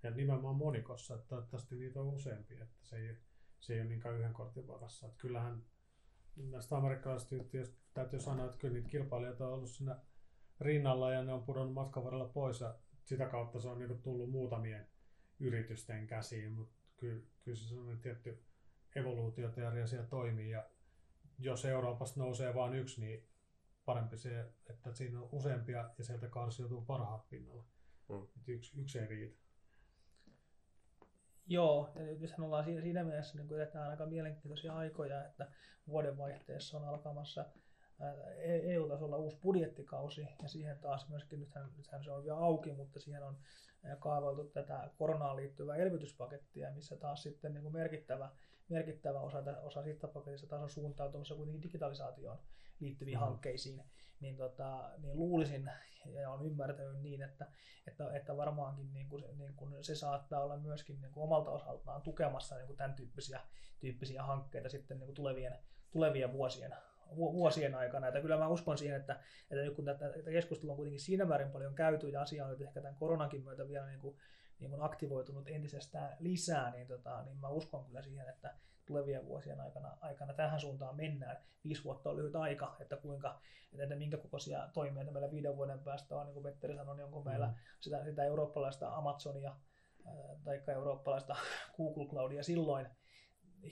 Ja 0.02 0.10
nimenomaan 0.10 0.56
monikossa, 0.56 1.14
että 1.14 1.28
toivottavasti 1.28 1.74
niitä 1.74 2.00
on 2.00 2.06
useampia, 2.06 2.62
että 2.62 2.78
se 2.82 2.96
ei, 2.96 3.16
se 3.60 3.74
ei 3.74 3.80
ole 3.80 3.88
niinkään 3.88 4.14
yhden 4.14 4.32
kortin 4.32 4.68
varassa. 4.68 5.06
Että 5.06 5.18
kyllähän 5.18 5.62
näistä 6.36 6.76
amerikkalaisista 6.76 7.34
yhtiöistä 7.34 7.76
täytyy 7.94 8.20
sanoa, 8.20 8.46
että 8.46 8.58
kyllä 8.58 8.74
niitä 8.74 8.88
kilpailijoita 8.88 9.46
on 9.46 9.52
ollut 9.52 9.70
siinä 9.70 9.96
rinnalla 10.60 11.12
ja 11.12 11.22
ne 11.22 11.32
on 11.32 11.44
pudonnut 11.44 11.74
matkan 11.74 12.04
varrella 12.04 12.28
pois 12.28 12.60
ja 12.60 12.74
sitä 13.04 13.26
kautta 13.26 13.60
se 13.60 13.68
on 13.68 13.78
niin 13.78 14.02
tullut 14.02 14.30
muutamien 14.30 14.88
yritysten 15.40 16.06
käsiin, 16.06 16.52
mutta 16.52 16.76
kyllä, 16.96 17.22
kyllä 17.44 17.56
se 17.56 17.68
sellainen 17.68 18.00
tietty 18.00 18.42
evoluutioteoria 18.96 19.86
siellä 19.86 20.06
toimii 20.06 20.50
ja 20.50 20.66
jos 21.38 21.64
Euroopasta 21.64 22.20
nousee 22.20 22.54
vain 22.54 22.74
yksi, 22.74 23.00
niin 23.00 23.28
parempi 23.84 24.18
se, 24.18 24.40
että 24.70 24.92
siinä 24.92 25.20
on 25.20 25.28
useampia 25.32 25.90
ja 25.98 26.04
sieltä 26.04 26.28
karsiutuu 26.28 26.84
parhaat 26.84 27.28
pinnalla. 27.28 27.64
Mm. 28.08 28.28
Yksi, 28.46 28.80
yksi 28.80 28.98
ei 28.98 29.06
riitä. 29.06 29.36
Joo, 31.46 31.92
ja 31.94 32.02
nythän 32.02 32.40
ollaan 32.40 32.64
siinä, 32.64 32.80
siinä 32.80 33.04
mielessä 33.04 33.38
niin 33.38 33.54
eletään 33.54 33.90
aika 33.90 34.06
mielenkiintoisia 34.06 34.76
aikoja, 34.76 35.24
että 35.24 35.52
vuodenvaihteessa 35.88 36.78
on 36.78 36.84
alkamassa 36.84 37.46
EU-tasolla 38.42 39.16
uusi 39.16 39.38
budjettikausi 39.42 40.28
ja 40.42 40.48
siihen 40.48 40.78
taas 40.78 41.08
myöskin, 41.08 41.40
nythän, 41.40 41.70
nythän 41.76 42.04
se 42.04 42.10
on 42.10 42.24
vielä 42.24 42.38
auki, 42.38 42.72
mutta 42.72 43.00
siihen 43.00 43.22
on 43.22 43.36
kaavailtu 43.98 44.44
tätä 44.44 44.90
koronaan 44.98 45.36
liittyvää 45.36 45.76
elvytyspakettia, 45.76 46.70
missä 46.74 46.96
taas 46.96 47.22
sitten 47.22 47.54
niin 47.54 47.62
kuin 47.62 47.72
merkittävä, 47.72 48.30
merkittävä 48.68 49.20
osa, 49.20 49.42
osa 49.62 49.82
siitä 49.82 50.08
paketista 50.08 50.46
taas 50.46 50.62
on 50.62 50.70
suuntautumassa 50.70 51.34
kuitenkin 51.34 51.62
digitalisaatioon 51.62 52.38
liittyviin 52.80 53.18
mm. 53.18 53.20
hankkeisiin, 53.20 53.82
niin, 54.20 54.36
tota, 54.36 54.90
niin 54.98 55.16
luulisin 55.18 55.70
ja 56.20 56.30
on 56.30 56.46
ymmärtänyt 56.46 57.02
niin, 57.02 57.22
että, 57.22 57.46
että, 57.86 58.12
että 58.12 58.36
varmaankin 58.36 58.92
niin 58.92 59.08
kuin, 59.08 59.24
niin 59.38 59.54
kuin 59.54 59.84
se 59.84 59.94
saattaa 59.94 60.44
olla 60.44 60.56
myöskin 60.56 61.00
niin 61.00 61.12
kuin 61.12 61.24
omalta 61.24 61.50
osaltaan 61.50 62.02
tukemassa 62.02 62.56
niin 62.56 62.66
kuin 62.66 62.76
tämän 62.76 62.94
tyyppisiä, 62.94 63.40
tyyppisiä 63.80 64.22
hankkeita 64.22 64.68
sitten 64.68 64.98
niin 64.98 65.06
kuin 65.06 65.16
tulevien, 65.16 65.58
tulevien 65.90 66.32
vuosien 66.32 66.74
vuosien 67.16 67.74
aikana. 67.74 68.06
Että 68.08 68.20
kyllä 68.20 68.38
mä 68.38 68.48
uskon 68.48 68.78
siihen, 68.78 69.00
että, 69.00 69.20
että 69.50 69.64
nyt 69.64 69.74
kun 69.74 69.84
tätä, 69.84 70.08
tätä 70.08 70.30
keskustelua 70.30 70.72
on 70.72 70.76
kuitenkin 70.76 71.00
siinä 71.00 71.24
määrin 71.24 71.50
paljon 71.50 71.74
käyty 71.74 72.08
ja 72.08 72.22
asia 72.22 72.44
on 72.44 72.50
nyt 72.50 72.60
ehkä 72.60 72.80
tämän 72.80 72.96
koronankin 72.96 73.44
myötä 73.44 73.68
vielä 73.68 73.86
niin 73.86 74.00
kuin, 74.00 74.16
niin 74.58 74.70
kuin 74.70 74.82
aktivoitunut 74.82 75.48
entisestään 75.48 76.16
lisää, 76.18 76.70
niin, 76.70 76.86
tota, 76.86 77.22
niin 77.22 77.36
mä 77.36 77.48
uskon 77.48 77.84
kyllä 77.84 78.02
siihen, 78.02 78.28
että 78.28 78.54
tulevien 78.86 79.26
vuosien 79.26 79.60
aikana, 79.60 79.96
aikana 80.00 80.32
tähän 80.32 80.60
suuntaan 80.60 80.96
mennään. 80.96 81.36
Viisi 81.64 81.84
vuotta 81.84 82.10
on 82.10 82.16
lyhyt 82.16 82.36
aika, 82.36 82.76
että 82.80 82.96
kuinka, 82.96 83.40
että, 83.72 83.82
että 83.82 83.96
minkä 83.96 84.16
kokoisia 84.16 84.68
toimia 84.72 85.04
meillä 85.04 85.30
viiden 85.30 85.56
vuoden 85.56 85.78
päästä 85.78 86.16
on, 86.16 86.26
niin 86.26 86.34
kuin 86.34 86.44
Petteri 86.44 86.76
sanoi, 86.76 86.96
niin 86.96 87.04
onko 87.04 87.22
meillä 87.22 87.46
mm. 87.46 87.54
sitä, 87.80 88.04
sitä 88.04 88.24
eurooppalaista 88.24 88.96
Amazonia 88.96 89.56
tai 90.44 90.62
eurooppalaista 90.74 91.36
Google 91.76 92.06
Cloudia 92.06 92.42
silloin, 92.42 92.86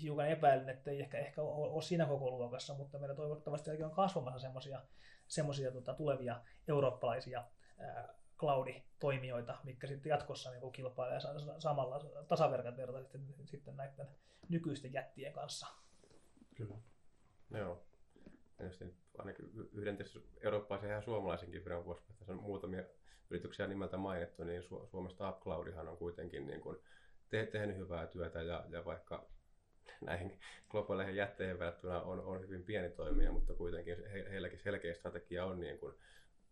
hiukan 0.02 0.28
epäilen, 0.28 0.68
että 0.68 0.90
ei 0.90 1.00
ehkä, 1.00 1.18
ehkä 1.18 1.42
ole 1.42 1.82
siinä 1.82 2.06
koko 2.06 2.30
luokassa, 2.30 2.74
mutta 2.74 2.98
meillä 2.98 3.14
toivottavasti 3.14 3.82
on 3.84 3.90
kasvamassa 3.90 4.38
semmoisia 4.38 4.80
semmoisia 5.28 5.72
tota, 5.72 5.94
tulevia 5.94 6.40
eurooppalaisia 6.68 7.44
ää, 7.78 8.14
cloud-toimijoita, 8.38 9.58
mitkä 9.64 9.86
sitten 9.86 10.10
jatkossa 10.10 10.50
niin 10.50 10.72
kilpailee 10.72 11.18
samalla 11.58 12.00
tasaverkat 12.28 12.74
sitten, 13.02 13.46
sitten 13.46 13.76
näiden 13.76 14.08
nykyisten 14.48 14.92
jättien 14.92 15.32
kanssa. 15.32 15.66
Kyllä. 16.54 16.74
Joo. 17.50 17.86
tietysti 18.56 18.94
ainakin 19.18 19.50
yhden 19.72 19.96
tietysti 19.96 20.28
eurooppalaisen 20.40 20.90
ja 20.90 21.02
suomalaisenkin 21.02 21.62
firman 21.62 21.84
vuosi, 21.84 22.02
tässä 22.18 22.32
on 22.32 22.42
muutamia 22.42 22.84
yrityksiä 23.30 23.66
nimeltä 23.66 23.96
mainittu, 23.96 24.44
niin 24.44 24.62
Su- 24.62 24.86
Suomesta 24.86 25.30
UpCloudihan 25.30 25.88
on 25.88 25.96
kuitenkin 25.96 26.46
niin 26.46 26.60
kuin 26.60 26.78
te- 27.28 27.46
tehnyt 27.46 27.76
hyvää 27.76 28.06
työtä 28.06 28.42
ja, 28.42 28.64
ja 28.68 28.84
vaikka 28.84 29.28
näihin 30.00 30.40
globaaleihin 30.68 31.16
jätteihin 31.16 31.58
verrattuna 31.58 32.02
on, 32.02 32.20
on 32.20 32.40
hyvin 32.40 32.64
pieni 32.64 32.90
toimija, 32.90 33.32
mutta 33.32 33.54
kuitenkin 33.54 34.10
he, 34.10 34.26
heilläkin 34.30 34.58
selkeä 34.58 34.94
strategia 34.94 35.44
on 35.44 35.60
niin 35.60 35.78
kuin 35.78 35.94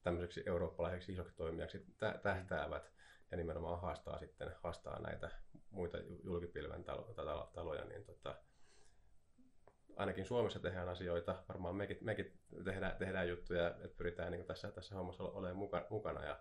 tämmöiseksi 0.02 0.42
eurooppalaiseksi 0.46 1.12
isoksi 1.12 1.36
toimijaksi 1.36 1.86
tä- 1.98 2.20
tähtäävät 2.22 2.92
ja 3.30 3.36
nimenomaan 3.36 3.80
haastaa 3.80 4.18
sitten 4.18 4.50
haastaa 4.62 5.00
näitä 5.00 5.30
muita 5.70 5.98
julkipilven 6.24 6.84
talo, 6.84 7.50
taloja, 7.54 7.84
niin 7.84 8.04
tota, 8.04 8.34
ainakin 9.96 10.24
Suomessa 10.26 10.58
tehdään 10.58 10.88
asioita, 10.88 11.44
varmaan 11.48 11.76
mekin, 11.76 11.98
mekin 12.00 12.38
tehdään, 12.64 12.96
tehdään 12.96 13.28
juttuja, 13.28 13.68
että 13.68 13.96
pyritään 13.96 14.32
niin 14.32 14.46
tässä, 14.46 14.70
tässä 14.70 14.94
hommassa 14.94 15.24
olemaan 15.24 15.68
mukana 15.90 16.24
ja 16.24 16.38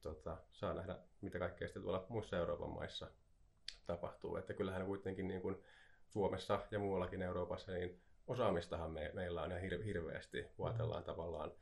tota, 0.00 0.36
saa 0.52 0.74
nähdä, 0.74 0.98
mitä 1.20 1.38
kaikkea 1.38 1.68
sitten 1.68 1.82
tuolla 1.82 2.06
muissa 2.08 2.36
Euroopan 2.36 2.70
maissa 2.70 3.10
tapahtuu. 3.86 4.36
Että 4.36 4.54
kyllähän 4.54 4.86
kuitenkin 4.86 5.28
niin 5.28 5.42
kuin 5.42 5.64
Suomessa 6.14 6.60
ja 6.70 6.78
muuallakin 6.78 7.22
Euroopassa, 7.22 7.72
niin 7.72 8.00
osaamistahan 8.26 8.90
me, 8.90 9.10
meillä 9.14 9.42
on 9.42 9.50
ihan 9.52 9.62
hir- 9.62 9.84
hirveästi. 9.84 10.46
Ajatellaan 10.62 11.04
tavallaan, 11.04 11.52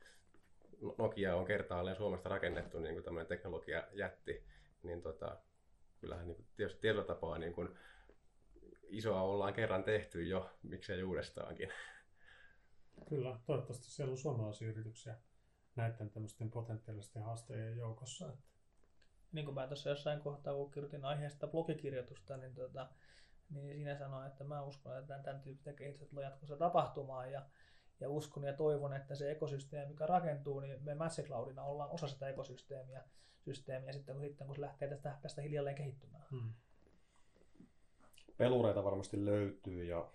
Nokia 0.97 1.35
on 1.35 1.45
kertaalleen 1.45 1.95
Suomesta 1.95 2.29
rakennettu 2.29 2.79
niin 2.79 2.93
kuin 2.93 3.03
tämmöinen 3.03 3.27
teknologiajätti, 3.27 4.43
niin 4.83 5.01
tota, 5.01 5.37
kyllähän 6.01 6.27
niin 6.27 6.35
kuin, 6.35 6.47
tietysti 6.55 6.81
tietyllä 6.81 7.05
tapaa 7.05 7.37
niin 7.37 7.53
kuin, 7.53 7.69
isoa 8.87 9.21
ollaan 9.21 9.53
kerran 9.53 9.83
tehty 9.83 10.23
jo, 10.23 10.49
miksei 10.63 11.03
uudestaankin. 11.03 11.73
Kyllä, 13.09 13.39
toivottavasti 13.45 13.91
siellä 13.91 14.11
on 14.11 14.17
suomalaisia 14.17 14.69
yrityksiä 14.69 15.15
näiden 15.75 16.09
tämmöisten 16.09 16.51
potentiaalisten 16.51 17.23
haasteiden 17.23 17.77
joukossa. 17.77 18.29
Että... 18.29 18.45
Niin 19.31 19.45
kuin 19.45 19.55
mä 19.55 19.67
tuossa 19.67 19.89
jossain 19.89 20.19
kohtaa, 20.19 20.53
kun 20.53 20.71
kirjoitin 20.71 21.05
aiheesta 21.05 21.47
blogikirjoitusta, 21.47 22.37
niin, 22.37 22.53
tota, 22.53 22.89
niin 23.53 23.75
siinä 23.75 23.95
sanoin, 23.95 24.27
että 24.27 24.43
mä 24.43 24.63
uskon, 24.63 24.97
että 24.97 25.07
tämän, 25.07 25.23
tämän 25.23 25.41
tyyppistä 25.41 25.73
kehitystä 25.73 26.05
tulee 26.05 26.25
jatkossa 26.25 26.57
tapahtumaan 26.57 27.31
ja, 27.31 27.45
ja 27.99 28.09
uskon 28.09 28.43
ja 28.43 28.53
toivon, 28.53 28.93
että 28.93 29.15
se 29.15 29.31
ekosysteemi, 29.31 29.91
mikä 29.91 30.05
rakentuu, 30.05 30.59
niin 30.59 30.83
me 30.83 30.95
Massicloudina 30.95 31.63
ollaan 31.63 31.89
osa 31.89 32.07
sitä 32.07 32.29
ekosysteemiä 32.29 33.03
systeemiä 33.45 33.93
sitten, 33.93 34.15
kun, 34.15 34.23
sitten, 34.23 34.47
kun 34.47 34.55
se 34.55 34.61
lähtee 34.61 34.87
tästä, 34.87 35.17
tästä 35.21 35.41
hiljalleen 35.41 35.75
kehittymään. 35.75 36.25
Hmm. 36.31 36.53
Pelureita 38.37 38.83
varmasti 38.83 39.25
löytyy 39.25 39.83
ja 39.83 40.09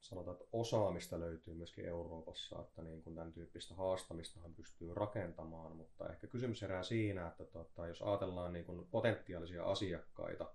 sanotaan, 0.00 0.36
että 0.36 0.48
osaamista 0.52 1.20
löytyy 1.20 1.54
myöskin 1.54 1.84
Euroopassa, 1.84 2.60
että 2.60 2.82
niin 2.82 3.02
kuin 3.02 3.16
tämän 3.16 3.32
tyyppistä 3.32 3.74
haastamistahan 3.74 4.54
pystyy 4.54 4.94
rakentamaan, 4.94 5.76
mutta 5.76 6.08
ehkä 6.08 6.26
kysymys 6.26 6.62
herää 6.62 6.82
siinä, 6.82 7.26
että 7.26 7.44
tota, 7.44 7.86
jos 7.86 8.02
ajatellaan 8.02 8.52
niin 8.52 8.64
kuin 8.64 8.86
potentiaalisia 8.90 9.64
asiakkaita, 9.64 10.52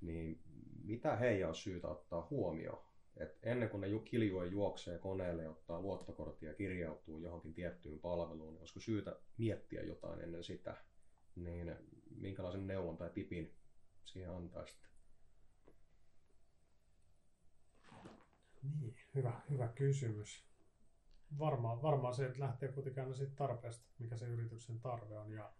niin 0.00 0.42
mitä 0.84 1.16
heidän 1.16 1.48
on 1.48 1.54
syytä 1.54 1.88
ottaa 1.88 2.26
huomioon? 2.30 2.88
Et 3.16 3.38
ennen 3.42 3.68
kuin 3.68 3.80
ne 3.80 3.86
kiljue 4.04 4.46
juoksee 4.46 4.98
koneelle 4.98 5.42
ja 5.42 5.50
ottaa 5.50 5.80
luottokorttia 5.80 6.50
ja 6.50 6.54
kirjautuu 6.54 7.20
johonkin 7.20 7.54
tiettyyn 7.54 7.98
palveluun, 7.98 8.52
niin 8.52 8.60
olisiko 8.60 8.80
syytä 8.80 9.20
miettiä 9.38 9.82
jotain 9.82 10.20
ennen 10.20 10.44
sitä, 10.44 10.76
niin 11.36 11.76
minkälaisen 12.10 12.66
neuvon 12.66 12.96
tai 12.96 13.10
tipin 13.10 13.54
siihen 14.04 14.30
antaisitte? 14.30 14.88
Niin, 18.62 18.96
hyvä, 19.14 19.40
hyvä 19.50 19.68
kysymys. 19.68 20.48
Varmaan, 21.38 21.82
varmaan 21.82 22.14
se, 22.14 22.26
että 22.26 22.40
lähtee 22.40 22.72
kuitenkin 22.72 23.02
aina 23.02 23.14
siitä 23.14 23.36
tarpeesta, 23.36 23.88
mikä 23.98 24.16
se 24.16 24.26
yrityksen 24.26 24.80
tarve 24.80 25.18
on 25.18 25.32
ja 25.32 25.52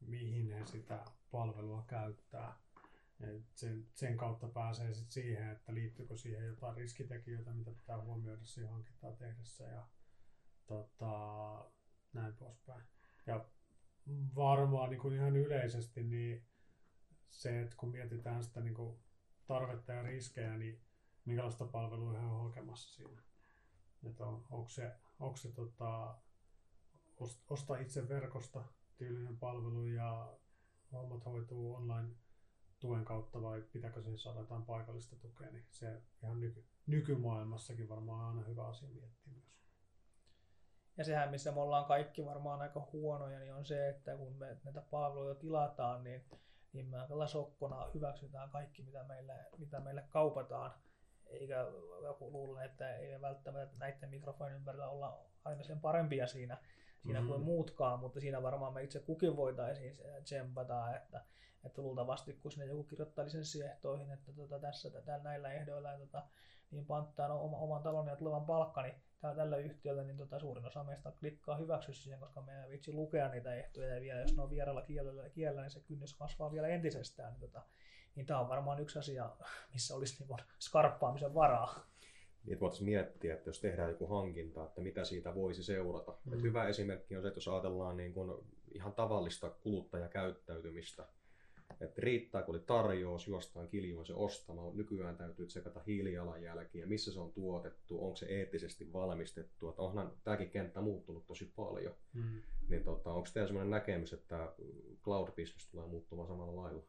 mihin 0.00 0.52
he 0.52 0.66
sitä 0.66 1.04
palvelua 1.30 1.84
käyttää. 1.86 2.58
Et 3.22 3.44
sen, 3.54 3.86
sen 3.94 4.16
kautta 4.16 4.48
pääsee 4.48 4.94
sit 4.94 5.10
siihen, 5.10 5.48
että 5.48 5.74
liittyykö 5.74 6.16
siihen 6.16 6.46
jotain 6.46 6.76
riskitekijöitä, 6.76 7.52
mitä 7.52 7.70
pitää 7.70 8.02
huomioida 8.02 8.44
siihen 8.44 8.72
hankintaa 8.72 9.12
tehdessä 9.12 9.64
ja 9.64 9.86
tota, 10.66 11.64
näin 12.12 12.34
poispäin. 12.34 12.84
Ja 13.26 13.44
varmaan 14.34 14.90
niin 14.90 15.00
kuin 15.00 15.14
ihan 15.14 15.36
yleisesti 15.36 16.02
niin 16.02 16.46
se, 17.30 17.62
että 17.62 17.76
kun 17.76 17.90
mietitään 17.90 18.44
sitä 18.44 18.60
niin 18.60 18.74
kuin 18.74 19.00
tarvetta 19.46 19.92
ja 19.92 20.02
riskejä, 20.02 20.56
niin 20.56 20.80
minkälaista 21.24 21.66
palvelua 21.66 22.12
he 22.12 22.26
on 22.26 22.42
hakemassa 22.42 22.94
siinä. 22.94 23.22
Että 24.04 24.24
on, 24.24 24.46
onko 24.50 24.68
se, 24.68 24.92
onko 25.20 25.36
se 25.36 25.52
tota, 25.52 26.18
osta 27.50 27.78
itse 27.78 28.08
verkosta 28.08 28.64
tyylinen 28.96 29.38
palvelu 29.38 29.86
ja 29.86 30.38
hommat 30.92 31.24
hoituu 31.24 31.74
online 31.74 32.14
tuen 32.82 33.04
kautta 33.04 33.42
vai 33.42 33.62
pitääkö 33.72 34.02
siihen 34.02 34.18
saada 34.18 34.40
jotain 34.40 34.62
paikallista 34.62 35.16
tukea, 35.16 35.50
niin 35.50 35.66
se 35.70 36.02
ihan 36.22 36.40
nyky, 36.40 36.64
nykymaailmassakin 36.86 37.88
varmaan 37.88 38.20
on 38.20 38.28
aina 38.28 38.48
hyvä 38.48 38.66
asia 38.66 38.88
miettiä 38.88 39.32
myös. 39.32 39.52
Ja 40.96 41.04
sehän, 41.04 41.30
missä 41.30 41.52
me 41.52 41.60
ollaan 41.60 41.84
kaikki 41.84 42.24
varmaan 42.24 42.60
aika 42.60 42.88
huonoja, 42.92 43.38
niin 43.38 43.54
on 43.54 43.64
se, 43.64 43.88
että 43.88 44.16
kun 44.16 44.36
me 44.36 44.56
näitä 44.64 44.82
palveluja 44.90 45.34
tilataan, 45.34 46.04
niin, 46.04 46.24
niin 46.72 46.86
me 46.86 46.98
aika 46.98 47.26
sokkona 47.26 47.90
hyväksytään 47.94 48.50
kaikki, 48.50 48.82
mitä 48.82 49.04
meille, 49.04 49.34
mitä 49.58 49.80
meille 49.80 50.04
kaupataan 50.08 50.72
eikä 51.32 51.66
joku 52.02 52.32
luule, 52.32 52.64
että 52.64 52.96
ei 52.96 53.20
välttämättä 53.20 53.76
näiden 53.78 54.10
mikrofonin 54.10 54.56
ympärillä 54.56 54.88
olla 54.88 55.26
aina 55.44 55.62
sen 55.62 55.80
parempia 55.80 56.26
siinä, 56.26 56.58
siinä 57.02 57.20
mm-hmm. 57.20 57.32
kuin 57.32 57.44
muutkaan, 57.44 58.00
mutta 58.00 58.20
siinä 58.20 58.42
varmaan 58.42 58.72
me 58.72 58.82
itse 58.82 59.00
kukin 59.00 59.36
voitaisiin 59.36 59.96
tsempata, 60.24 60.96
että, 60.96 61.24
että 61.64 61.82
luultavasti 61.82 62.32
kun 62.32 62.52
sinne 62.52 62.66
joku 62.66 62.84
kirjoittaa 62.84 63.24
lisenssiehtoihin, 63.24 64.10
että 64.10 64.32
tota, 64.32 64.58
tässä 64.58 64.90
tätä, 64.90 65.18
näillä 65.18 65.52
ehdoilla 65.52 65.98
tota, 65.98 66.22
niin 66.70 66.86
panttaa 66.86 67.28
no, 67.28 67.44
oma, 67.44 67.56
oman 67.56 67.82
talon 67.82 68.06
ja 68.06 68.16
tulevan 68.16 68.46
palkka, 68.46 68.82
niin 68.82 68.94
täällä, 69.20 69.42
tällä 69.42 69.56
yhtiöllä 69.56 70.04
niin 70.04 70.16
tota, 70.16 70.38
suurin 70.38 70.66
osa 70.66 70.84
meistä 70.84 71.12
klikkaa 71.20 71.56
hyväksy 71.56 71.92
siihen, 71.92 72.20
koska 72.20 72.40
me 72.40 72.64
ei 72.64 72.70
vitsi 72.70 72.92
lukea 72.92 73.28
niitä 73.28 73.54
ehtoja 73.54 73.94
ja 73.94 74.00
vielä 74.00 74.20
jos 74.20 74.36
ne 74.36 74.42
on 74.42 74.50
vieralla 74.50 74.82
kielellä, 74.82 75.30
kielellä 75.30 75.62
niin 75.62 75.70
se 75.70 75.80
kynnys 75.80 76.14
kasvaa 76.14 76.52
vielä 76.52 76.68
entisestään. 76.68 77.32
Niin, 77.32 77.40
tota, 77.40 77.62
niin 78.14 78.26
tämä 78.26 78.40
on 78.40 78.48
varmaan 78.48 78.80
yksi 78.80 78.98
asia, 78.98 79.30
missä 79.72 79.94
olisi 79.94 80.24
niin 80.24 80.38
skarppaamisen 80.58 81.34
varaa. 81.34 81.86
Niin, 82.44 82.60
voitaisiin 82.60 82.90
miettiä, 82.90 83.34
että 83.34 83.48
jos 83.48 83.60
tehdään 83.60 83.90
joku 83.90 84.06
hankinta, 84.06 84.64
että 84.64 84.80
mitä 84.80 85.04
siitä 85.04 85.34
voisi 85.34 85.62
seurata. 85.62 86.14
Mm. 86.24 86.32
Et 86.32 86.42
hyvä 86.42 86.68
esimerkki 86.68 87.16
on 87.16 87.22
se, 87.22 87.28
että 87.28 87.38
jos 87.38 87.48
ajatellaan 87.48 87.96
niin 87.96 88.14
kuin 88.14 88.44
ihan 88.74 88.92
tavallista 88.92 89.50
kuluttajakäyttäytymistä, 89.50 91.06
että 91.80 92.02
riittää, 92.02 92.42
kun 92.42 92.54
oli 92.54 92.62
tarjous, 92.66 93.28
juostaan 93.28 93.68
kiljoon 93.68 94.06
se 94.06 94.14
ostamaan. 94.14 94.76
Nykyään 94.76 95.16
täytyy 95.16 95.46
tsekata 95.46 95.80
hiilijalanjälkiä, 95.86 96.86
missä 96.86 97.12
se 97.12 97.20
on 97.20 97.32
tuotettu, 97.32 98.04
onko 98.04 98.16
se 98.16 98.26
eettisesti 98.26 98.92
valmistettu. 98.92 99.68
Että 99.68 99.82
onhan 99.82 100.12
tämäkin 100.24 100.50
kenttä 100.50 100.80
muuttunut 100.80 101.26
tosi 101.26 101.52
paljon. 101.56 101.94
Mm. 102.12 102.42
Niin 102.68 102.84
tota, 102.84 103.12
onko 103.12 103.28
teillä 103.34 103.48
sellainen 103.48 103.70
näkemys, 103.70 104.12
että 104.12 104.52
cloud-business 105.02 105.70
tulee 105.70 105.86
muuttumaan 105.86 106.28
samalla 106.28 106.62
lailla? 106.62 106.82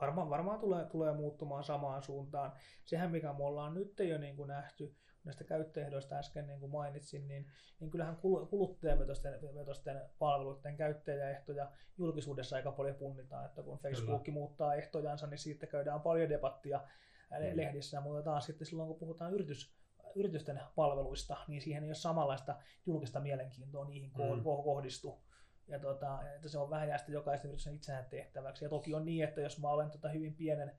varmaan, 0.00 0.30
varmaan 0.30 0.60
tulee, 0.60 0.84
tulee 0.84 1.12
muuttumaan 1.14 1.64
samaan 1.64 2.02
suuntaan. 2.02 2.52
Sehän, 2.84 3.10
mikä 3.10 3.32
me 3.32 3.44
ollaan 3.44 3.74
nyt 3.74 3.98
jo 3.98 4.18
niin 4.18 4.36
kuin 4.36 4.48
nähty, 4.48 4.94
näistä 5.26 5.44
käyttöehdoista 5.44 6.16
äsken 6.16 6.46
niin 6.46 6.60
kuin 6.60 6.72
mainitsin, 6.72 7.28
niin, 7.28 7.46
niin 7.80 7.90
kyllähän 7.90 8.16
kuluttajavetosten 8.50 10.00
palveluiden 10.18 10.76
käyttäjäehtoja 10.76 11.70
julkisuudessa 11.98 12.56
aika 12.56 12.72
paljon 12.72 12.96
punnitaan, 12.96 13.46
että 13.46 13.62
kun 13.62 13.78
Facebook 13.78 14.22
Kyllä. 14.22 14.34
muuttaa 14.34 14.74
ehtojansa, 14.74 15.26
niin 15.26 15.38
siitä 15.38 15.66
käydään 15.66 16.00
paljon 16.00 16.28
debattia 16.28 16.78
mm. 16.78 17.56
lehdissä, 17.56 18.00
mutta 18.00 18.22
taas 18.22 18.46
sitten 18.46 18.66
silloin, 18.66 18.88
kun 18.88 18.98
puhutaan 18.98 19.34
yritys, 19.34 19.74
yritysten 20.14 20.60
palveluista, 20.74 21.36
niin 21.48 21.62
siihen 21.62 21.82
ei 21.82 21.88
ole 21.88 21.94
samanlaista 21.94 22.56
julkista 22.86 23.20
mielenkiintoa 23.20 23.84
niihin 23.84 24.10
mm. 24.10 24.42
kohdistu 24.44 25.26
ja 25.68 25.78
tota, 25.78 26.18
että 26.36 26.48
se 26.48 26.58
on 26.58 26.70
vähän 26.70 26.88
jäästä 26.88 27.12
jokaisen 27.12 27.48
yrityksen 27.48 27.74
itseään 27.74 28.06
tehtäväksi. 28.10 28.64
Ja 28.64 28.68
toki 28.68 28.94
on 28.94 29.04
niin, 29.04 29.24
että 29.24 29.40
jos 29.40 29.60
mä 29.60 29.70
olen 29.70 29.90
tota 29.90 30.08
hyvin 30.08 30.34
pienen, 30.34 30.72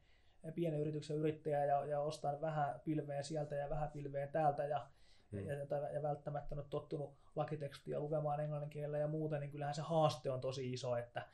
pienen 0.55 0.79
yrityksen 0.79 1.17
yrittäjä 1.17 1.65
ja, 1.65 1.85
ja 1.85 1.99
ostan 1.99 2.41
vähän 2.41 2.81
pilveä 2.83 3.23
sieltä 3.23 3.55
ja 3.55 3.69
vähän 3.69 3.91
pilveä 3.91 4.27
täältä 4.27 4.65
ja, 4.65 4.87
hmm. 5.31 5.47
ja, 5.47 5.53
ja, 5.53 5.89
ja 5.93 6.01
välttämättä 6.01 6.55
ole 6.55 6.65
tottunut 6.69 7.17
lakitekstiä 7.35 7.99
lukemaan 7.99 8.39
englannin 8.39 8.69
kielellä 8.69 8.97
ja 8.97 9.07
muuten, 9.07 9.39
niin 9.39 9.51
kyllähän 9.51 9.75
se 9.75 9.81
haaste 9.81 10.31
on 10.31 10.41
tosi 10.41 10.73
iso, 10.73 10.95
että, 10.95 11.27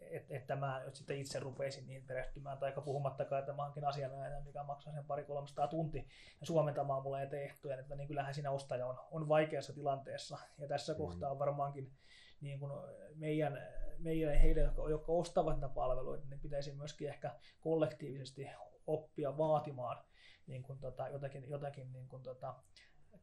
että, 0.00 0.34
että 0.36 0.56
mä 0.56 0.82
nyt 0.84 0.96
sitten 0.96 1.18
itse 1.18 1.40
rupeisin 1.40 1.86
niihin 1.86 2.06
perehtymään, 2.06 2.58
tai 2.58 2.72
puhumattakaan, 2.84 3.40
että 3.40 3.52
mä 3.52 3.62
hankin 3.62 3.84
asianajajan, 3.84 4.44
mikä 4.44 4.62
maksaa 4.62 4.92
sen 4.92 5.04
pari 5.04 5.24
300 5.24 5.68
tunti 5.68 6.08
ja 6.40 6.46
suomentamaan 6.46 7.02
mulle 7.02 7.22
eteen 7.22 7.42
ehtoja, 7.42 7.80
että 7.80 7.94
niin 7.94 8.08
kyllähän 8.08 8.34
siinä 8.34 8.50
ostaja 8.50 8.86
on, 8.86 9.00
on 9.10 9.28
vaikeassa 9.28 9.72
tilanteessa. 9.72 10.38
Ja 10.58 10.68
tässä 10.68 10.92
hmm. 10.92 10.98
kohtaa 11.02 11.30
on 11.30 11.38
varmaankin 11.38 11.92
niin 12.40 12.58
kuin 12.58 12.72
meidän, 13.14 13.58
meidän 13.98 14.38
heille, 14.38 14.60
jotka, 14.60 14.90
jotka 14.90 15.12
ostavat 15.12 15.60
näitä 15.60 15.74
palveluita, 15.74 16.26
niin 16.28 16.40
pitäisi 16.40 16.72
myöskin 16.72 17.08
ehkä 17.08 17.34
kollektiivisesti 17.60 18.50
oppia 18.86 19.38
vaatimaan 19.38 20.04
niin 20.46 20.62
kuin 20.62 20.78
tota, 20.78 21.08
jotakin, 21.08 21.50
jotakin 21.50 21.92
niin 21.92 22.08
kuin 22.08 22.22
tota, 22.22 22.54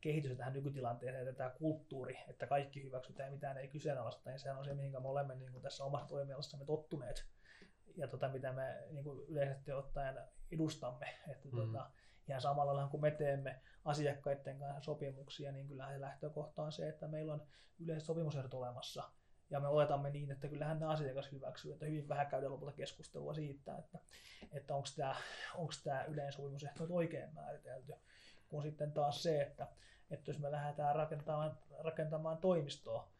kehitys 0.01 0.37
tähän 0.37 0.53
nykytilanteeseen, 0.53 1.27
että 1.27 1.37
tämä 1.37 1.49
kulttuuri, 1.49 2.17
että 2.27 2.47
kaikki 2.47 2.83
hyväksytään 2.83 3.27
ja 3.27 3.31
mitään 3.31 3.57
ei 3.57 3.67
kyseenalaista, 3.67 4.29
niin 4.29 4.39
sehän 4.39 4.57
on 4.57 4.65
se, 4.65 4.73
mihinkä 4.73 4.99
me 4.99 5.07
olemme 5.07 5.35
niin 5.35 5.51
kuin 5.51 5.61
tässä 5.61 5.83
omassa 5.83 6.07
toimialassamme 6.07 6.65
tottuneet 6.65 7.25
ja 7.97 8.07
tota, 8.07 8.27
mitä 8.27 8.53
me 8.53 8.83
niin 8.91 9.03
kuin 9.03 9.25
yleisesti 9.27 9.71
ottaen 9.71 10.19
edustamme. 10.51 11.05
Että, 11.31 11.49
mm. 11.49 11.55
tota, 11.55 11.91
ihan 12.27 12.41
samalla 12.41 12.75
lailla 12.75 12.91
kun 12.91 13.01
me 13.01 13.11
teemme 13.11 13.61
asiakkaiden 13.85 14.59
kanssa 14.59 14.81
sopimuksia, 14.81 15.51
niin 15.51 15.67
kyllähän 15.67 15.93
se 15.93 16.01
lähtökohta 16.01 16.63
on 16.63 16.71
se, 16.71 16.89
että 16.89 17.07
meillä 17.07 17.33
on 17.33 17.47
yleiset 17.79 18.05
sopimusehdot 18.05 18.53
olemassa. 18.53 19.03
Ja 19.51 19.59
me 19.59 19.67
oletamme 19.67 20.09
niin, 20.09 20.31
että 20.31 20.47
kyllähän 20.47 20.79
ne 20.79 20.85
asiakas 20.85 21.31
hyväksyy, 21.31 21.73
että 21.73 21.85
hyvin 21.85 22.09
vähän 22.09 22.27
käydään 22.27 22.51
lopulta 22.51 22.73
keskustelua 22.73 23.33
siitä, 23.33 23.77
että, 23.77 23.99
että 24.51 24.75
onko 24.75 24.87
tämä, 24.95 25.15
onko 25.55 25.73
tämä 25.83 26.03
yleinen 26.03 26.33
sopimusehto 26.33 26.87
oikein 26.89 27.33
määritelty. 27.33 27.93
Kun 28.49 28.63
sitten 28.63 28.91
taas 28.91 29.23
se, 29.23 29.41
että, 29.41 29.67
että 30.11 30.31
jos 30.31 30.39
me 30.39 30.51
lähdetään 30.51 30.95
rakentamaan, 30.95 31.57
rakentamaan 31.79 32.37
toimistoa, 32.37 33.11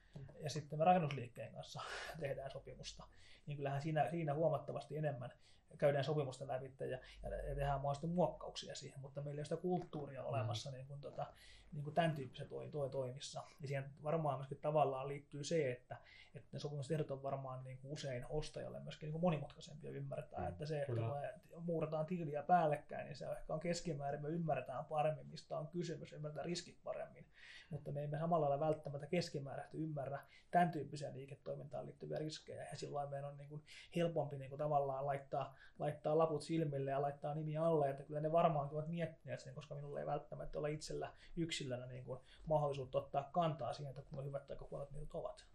ja 0.44 0.50
sitten 0.50 0.80
me 0.80 0.86
rakennusliikkeen 0.86 1.54
kanssa 1.54 1.82
tehdään 2.20 2.52
sopimusta, 2.52 3.04
niin 3.46 3.58
kyllähän 3.58 3.82
siinä, 3.82 4.10
siinä 4.12 4.34
huomattavasti 4.34 4.98
enemmän 4.98 5.32
käydään 5.78 6.04
sopimusta 6.04 6.48
läpi 6.48 6.72
ja, 6.80 7.00
ja 7.24 7.56
tehdään 7.56 7.82
mahdollisesti 7.82 8.08
muokkauksia 8.08 8.76
siihen, 8.76 9.00
mutta 9.00 9.22
meillä 9.22 9.40
ei 9.40 9.40
ole 9.40 9.46
sitä 9.46 9.58
kulttuuria 9.58 10.24
olemassa 10.24 10.70
mm. 10.70 10.76
niin 10.76 10.88
kuin, 10.88 11.02
tota, 11.02 11.26
niin 11.74 11.84
kuin 11.84 11.94
tämän 11.94 12.16
tyyppisessä 12.16 12.50
toi, 12.50 12.70
toi, 12.70 12.90
toimissa. 12.90 13.44
Ja 13.62 13.68
siihen 13.68 13.86
varmaan 14.04 14.38
myöskin 14.38 14.58
tavallaan 14.62 15.08
liittyy 15.08 15.44
se, 15.44 15.72
että, 15.72 15.98
että 16.36 16.50
ne 16.54 16.60
sopimustehdot 16.60 17.12
on 17.12 17.24
varmaan 17.24 17.64
niin 17.64 17.78
kuin 17.78 17.94
usein 17.94 18.26
ostajalle 18.30 18.80
myöskin 18.80 19.08
niin 19.08 19.12
kuin 19.12 19.22
monimutkaisempia 19.22 19.92
ymmärtää, 19.92 20.40
mm, 20.40 20.48
että 20.48 20.66
se, 20.66 20.82
että 20.82 20.94
kun 20.94 21.04
me 21.04 21.34
muurataan 21.62 22.06
tiliä 22.06 22.44
päällekkäin, 22.44 23.06
niin 23.06 23.16
se 23.16 23.26
ehkä 23.26 23.54
on 23.54 23.60
keskimäärin, 23.60 24.22
me 24.22 24.30
ymmärretään 24.30 24.86
paremmin, 24.86 25.28
mistä 25.28 25.58
on 25.58 25.68
kysymys, 25.68 26.14
ymmärretään 26.14 26.46
riskit 26.46 26.78
paremmin, 26.84 27.26
mutta 27.70 27.92
me 27.92 28.04
emme 28.04 28.20
samalla 28.20 28.50
lailla 28.50 28.66
välttämättä 28.66 29.08
keskimääräisesti 29.08 29.78
ymmärrä 29.78 30.20
tämän 30.52 30.72
tyyppisiä 30.72 31.14
liiketoimintaan 31.14 31.86
liittyviä 31.86 32.18
riskejä, 32.18 32.68
ja 32.72 32.78
silloin 32.78 33.10
meidän 33.10 33.30
on 33.30 33.38
niin 33.38 33.50
kuin 33.50 33.64
helpompi 33.96 34.38
niin 34.38 34.50
kuin 34.50 34.60
tavallaan 34.60 35.06
laittaa, 35.06 35.56
laittaa 35.80 36.18
laput 36.18 36.42
silmille 36.42 36.92
ja 36.92 37.02
laittaa 37.02 37.36
nimi 37.36 37.58
alle, 37.58 37.90
että 37.90 38.04
kyllä 38.04 38.22
ne 38.22 38.32
varmaan 38.32 38.70
ovat 38.72 38.88
miettineet 38.88 39.40
sen, 39.40 39.56
koska 39.56 39.76
minulla 39.76 40.00
ei 40.00 40.06
välttämättä 40.06 40.60
ole 40.60 40.72
itsellä 40.72 41.14
yksilönä 41.38 41.86
niin 41.86 42.04
kuin 42.04 42.20
mahdollisuutta 42.46 42.98
ottaa 42.98 43.30
kantaa 43.32 43.74
siihen, 43.74 43.90
että 43.90 44.10
kuinka 44.10 44.26
hyvät 44.26 44.48
tai 44.48 44.58
huonot 44.72 44.92
niitä 44.92 45.18
ovat. 45.18 45.46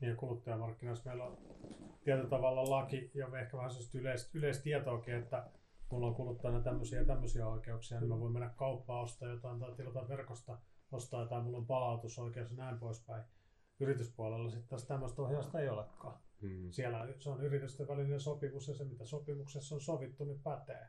Niin 0.00 0.16
kuluttajamarkkinoissa 0.16 1.10
meillä 1.10 1.24
on 1.24 1.38
tietyllä 2.04 2.30
tavalla 2.30 2.70
laki 2.70 3.10
ja 3.14 3.26
ehkä 3.40 3.56
vähän 3.56 3.70
yleistä, 3.94 4.30
yleistietoakin, 4.34 5.14
että 5.14 5.46
mulla 5.90 6.06
on 6.06 6.14
kuluttajana 6.14 6.60
tämmöisiä 6.60 7.00
ja 7.00 7.06
tämmöisiä 7.06 7.46
oikeuksia, 7.46 8.00
niin 8.00 8.08
mä 8.08 8.20
voin 8.20 8.32
mennä 8.32 8.50
kauppaan 8.56 9.02
ostaa 9.02 9.28
jotain 9.28 9.60
tai 9.60 9.72
tilata 9.76 10.08
verkosta 10.08 10.58
ostaa 10.92 11.20
jotain, 11.20 11.44
mulla 11.44 11.58
on 11.58 11.66
palautusoikeus 11.66 12.50
ja 12.50 12.56
näin 12.56 12.78
poispäin. 12.78 13.24
Yrityspuolella 13.80 14.50
sitten 14.50 14.68
taas 14.68 14.84
tämmöistä 14.84 15.22
ohjausta 15.22 15.60
ei 15.60 15.68
olekaan. 15.68 16.18
Hmm. 16.42 16.70
Siellä 16.70 17.08
se 17.18 17.30
on 17.30 17.42
yritysten 17.42 17.88
välinen 17.88 18.20
sopimus 18.20 18.68
ja 18.68 18.74
se 18.74 18.84
mitä 18.84 19.04
sopimuksessa 19.04 19.74
on 19.74 19.80
sovittu, 19.80 20.24
niin 20.24 20.42
pätee. 20.42 20.88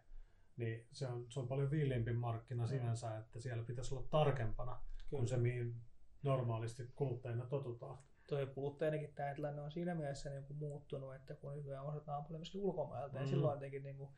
Niin 0.58 0.88
se 0.92 1.08
on, 1.08 1.26
se 1.30 1.40
on 1.40 1.48
paljon 1.48 1.72
viileämpi 1.72 2.14
markkina 2.14 2.68
sinänsä, 2.68 3.18
että 3.18 3.40
siellä 3.40 3.64
pitäisi 3.64 3.96
olla 3.96 4.08
tarkempana 4.10 4.72
Kyllä. 4.74 5.10
kuin 5.10 5.28
se, 5.28 5.38
mihin 5.38 5.76
normaalisti 6.24 6.92
kuluttajina 6.96 7.46
totutaan 7.46 7.98
tuo 8.32 8.46
kuluttajanakin 8.56 9.14
tämä 9.14 9.34
tilanne 9.34 9.62
on 9.62 9.72
siinä 9.72 9.96
mielessä 9.96 10.30
niin 10.30 10.44
kuin 10.44 10.58
muuttunut, 10.58 11.16
että 11.16 11.36
kun 11.36 11.56
nykyään 11.56 11.86
osataan 11.86 12.24
paljon 12.24 12.40
myöskin 12.40 12.62
ulkomailta, 12.62 13.16
mm. 13.16 13.22
ja 13.22 13.28
silloin 13.28 13.54
jotenkin 13.54 13.84
niin 13.84 13.98
kuin, 13.98 14.10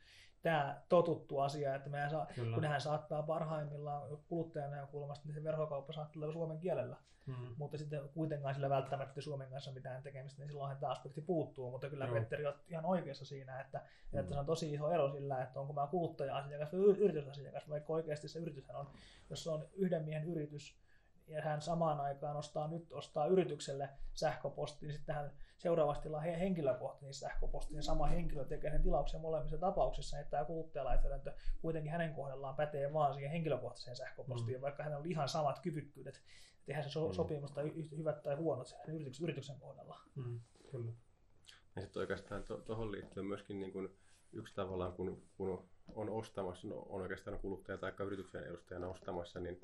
tämä 0.41 0.81
totuttu 0.89 1.39
asia, 1.39 1.75
että 1.75 1.89
mehän 1.89 2.09
saa, 2.09 2.27
kun 2.53 2.61
nehän 2.61 2.81
saattaa 2.81 3.23
parhaimmillaan 3.23 4.17
kuluttajan 4.27 4.71
näkökulmasta, 4.71 5.25
niin 5.25 5.35
se 5.35 5.43
verkkokauppa 5.43 5.93
saattaa 5.93 6.23
olla 6.23 6.33
suomen 6.33 6.59
kielellä, 6.59 6.95
mm. 7.25 7.35
mutta 7.57 7.77
sitten 7.77 8.09
kuitenkaan 8.13 8.53
sillä 8.55 8.69
välttämättä 8.69 9.21
Suomen 9.21 9.49
kanssa 9.49 9.71
mitään 9.71 10.03
tekemistä, 10.03 10.41
niin 10.41 10.49
silloin 10.49 10.77
tämä 10.77 10.91
aspekti 10.91 11.21
puuttuu, 11.21 11.71
mutta 11.71 11.89
kyllä 11.89 12.05
Joo. 12.05 12.13
Petteri 12.13 12.45
on 12.45 12.53
ihan 12.69 12.85
oikeassa 12.85 13.25
siinä, 13.25 13.61
että, 13.61 13.81
mm. 14.11 14.19
että 14.19 14.33
se 14.33 14.39
on 14.39 14.45
tosi 14.45 14.73
iso 14.73 14.91
ero 14.91 15.11
sillä, 15.11 15.43
että 15.43 15.59
onko 15.59 15.73
mä 15.73 15.87
kuluttaja-asiakas 15.87 16.73
vai 16.73 16.79
yritysasiakas, 16.79 17.69
vaikka 17.69 17.93
oikeasti 17.93 18.27
se 18.27 18.39
yrityshän 18.39 18.77
on, 18.77 18.87
jos 19.29 19.43
se 19.43 19.49
on 19.49 19.67
yhden 19.73 20.05
miehen 20.05 20.27
yritys, 20.27 20.82
ja 21.27 21.41
hän 21.41 21.61
samaan 21.61 21.99
aikaan 21.99 22.37
ostaa 22.37 22.67
nyt 22.67 22.91
ostaa 22.91 23.27
yritykselle 23.27 23.89
sähköpostiin, 24.13 24.87
niin 24.87 24.97
sitten 24.97 25.15
hän 25.15 25.31
seuraavasti 25.57 26.03
tilaa 26.03 26.21
henkilökohtaisen 26.21 27.13
sähköpostiin, 27.13 27.75
ja 27.75 27.83
sama 27.83 28.07
henkilö 28.07 28.45
tekee 28.45 28.71
sen 28.71 28.83
tilauksen 28.83 29.21
molemmissa 29.21 29.57
tapauksissa, 29.57 30.19
että 30.19 30.31
tämä 30.31 30.45
kuluttajalainsäädäntö 30.45 31.33
kuitenkin 31.61 31.91
hänen 31.91 32.13
kohdallaan 32.13 32.55
pätee 32.55 32.93
vaan 32.93 33.13
siihen 33.13 33.31
henkilökohtaiseen 33.31 33.95
sähköpostiin, 33.95 34.57
mm. 34.57 34.61
vaikka 34.61 34.83
hänellä 34.83 35.01
on 35.01 35.11
ihan 35.11 35.29
samat 35.29 35.59
kyvykkyydet 35.59 36.21
tehdä 36.65 36.81
se 36.81 36.89
so- 36.89 37.07
mm. 37.07 37.13
sopimusta 37.13 37.61
hyvät 37.97 38.23
tai 38.23 38.35
huonot 38.35 38.67
sen 38.67 38.79
yrityksen, 38.87 39.23
yrityksen 39.23 39.59
kohdalla. 39.59 39.99
Mm. 40.15 40.39
Kyllä. 40.71 40.91
Ja 41.75 41.81
sitten 41.81 41.99
oikeastaan 41.99 42.43
tuohon 42.43 42.87
to, 42.87 42.91
liittyy 42.91 43.23
myöskin 43.23 43.59
niin 43.59 43.73
kun 43.73 43.95
yksi 44.33 44.55
tavallaan, 44.55 44.93
kun, 44.93 45.23
kun 45.37 45.69
on 45.95 46.09
ostamassa, 46.09 46.67
no 46.67 46.75
on 46.75 47.01
oikeastaan 47.01 47.39
kuluttaja 47.39 47.77
tai 47.77 47.93
yrityksen 47.99 48.43
edustajana 48.43 48.87
ostamassa, 48.87 49.39
niin 49.39 49.61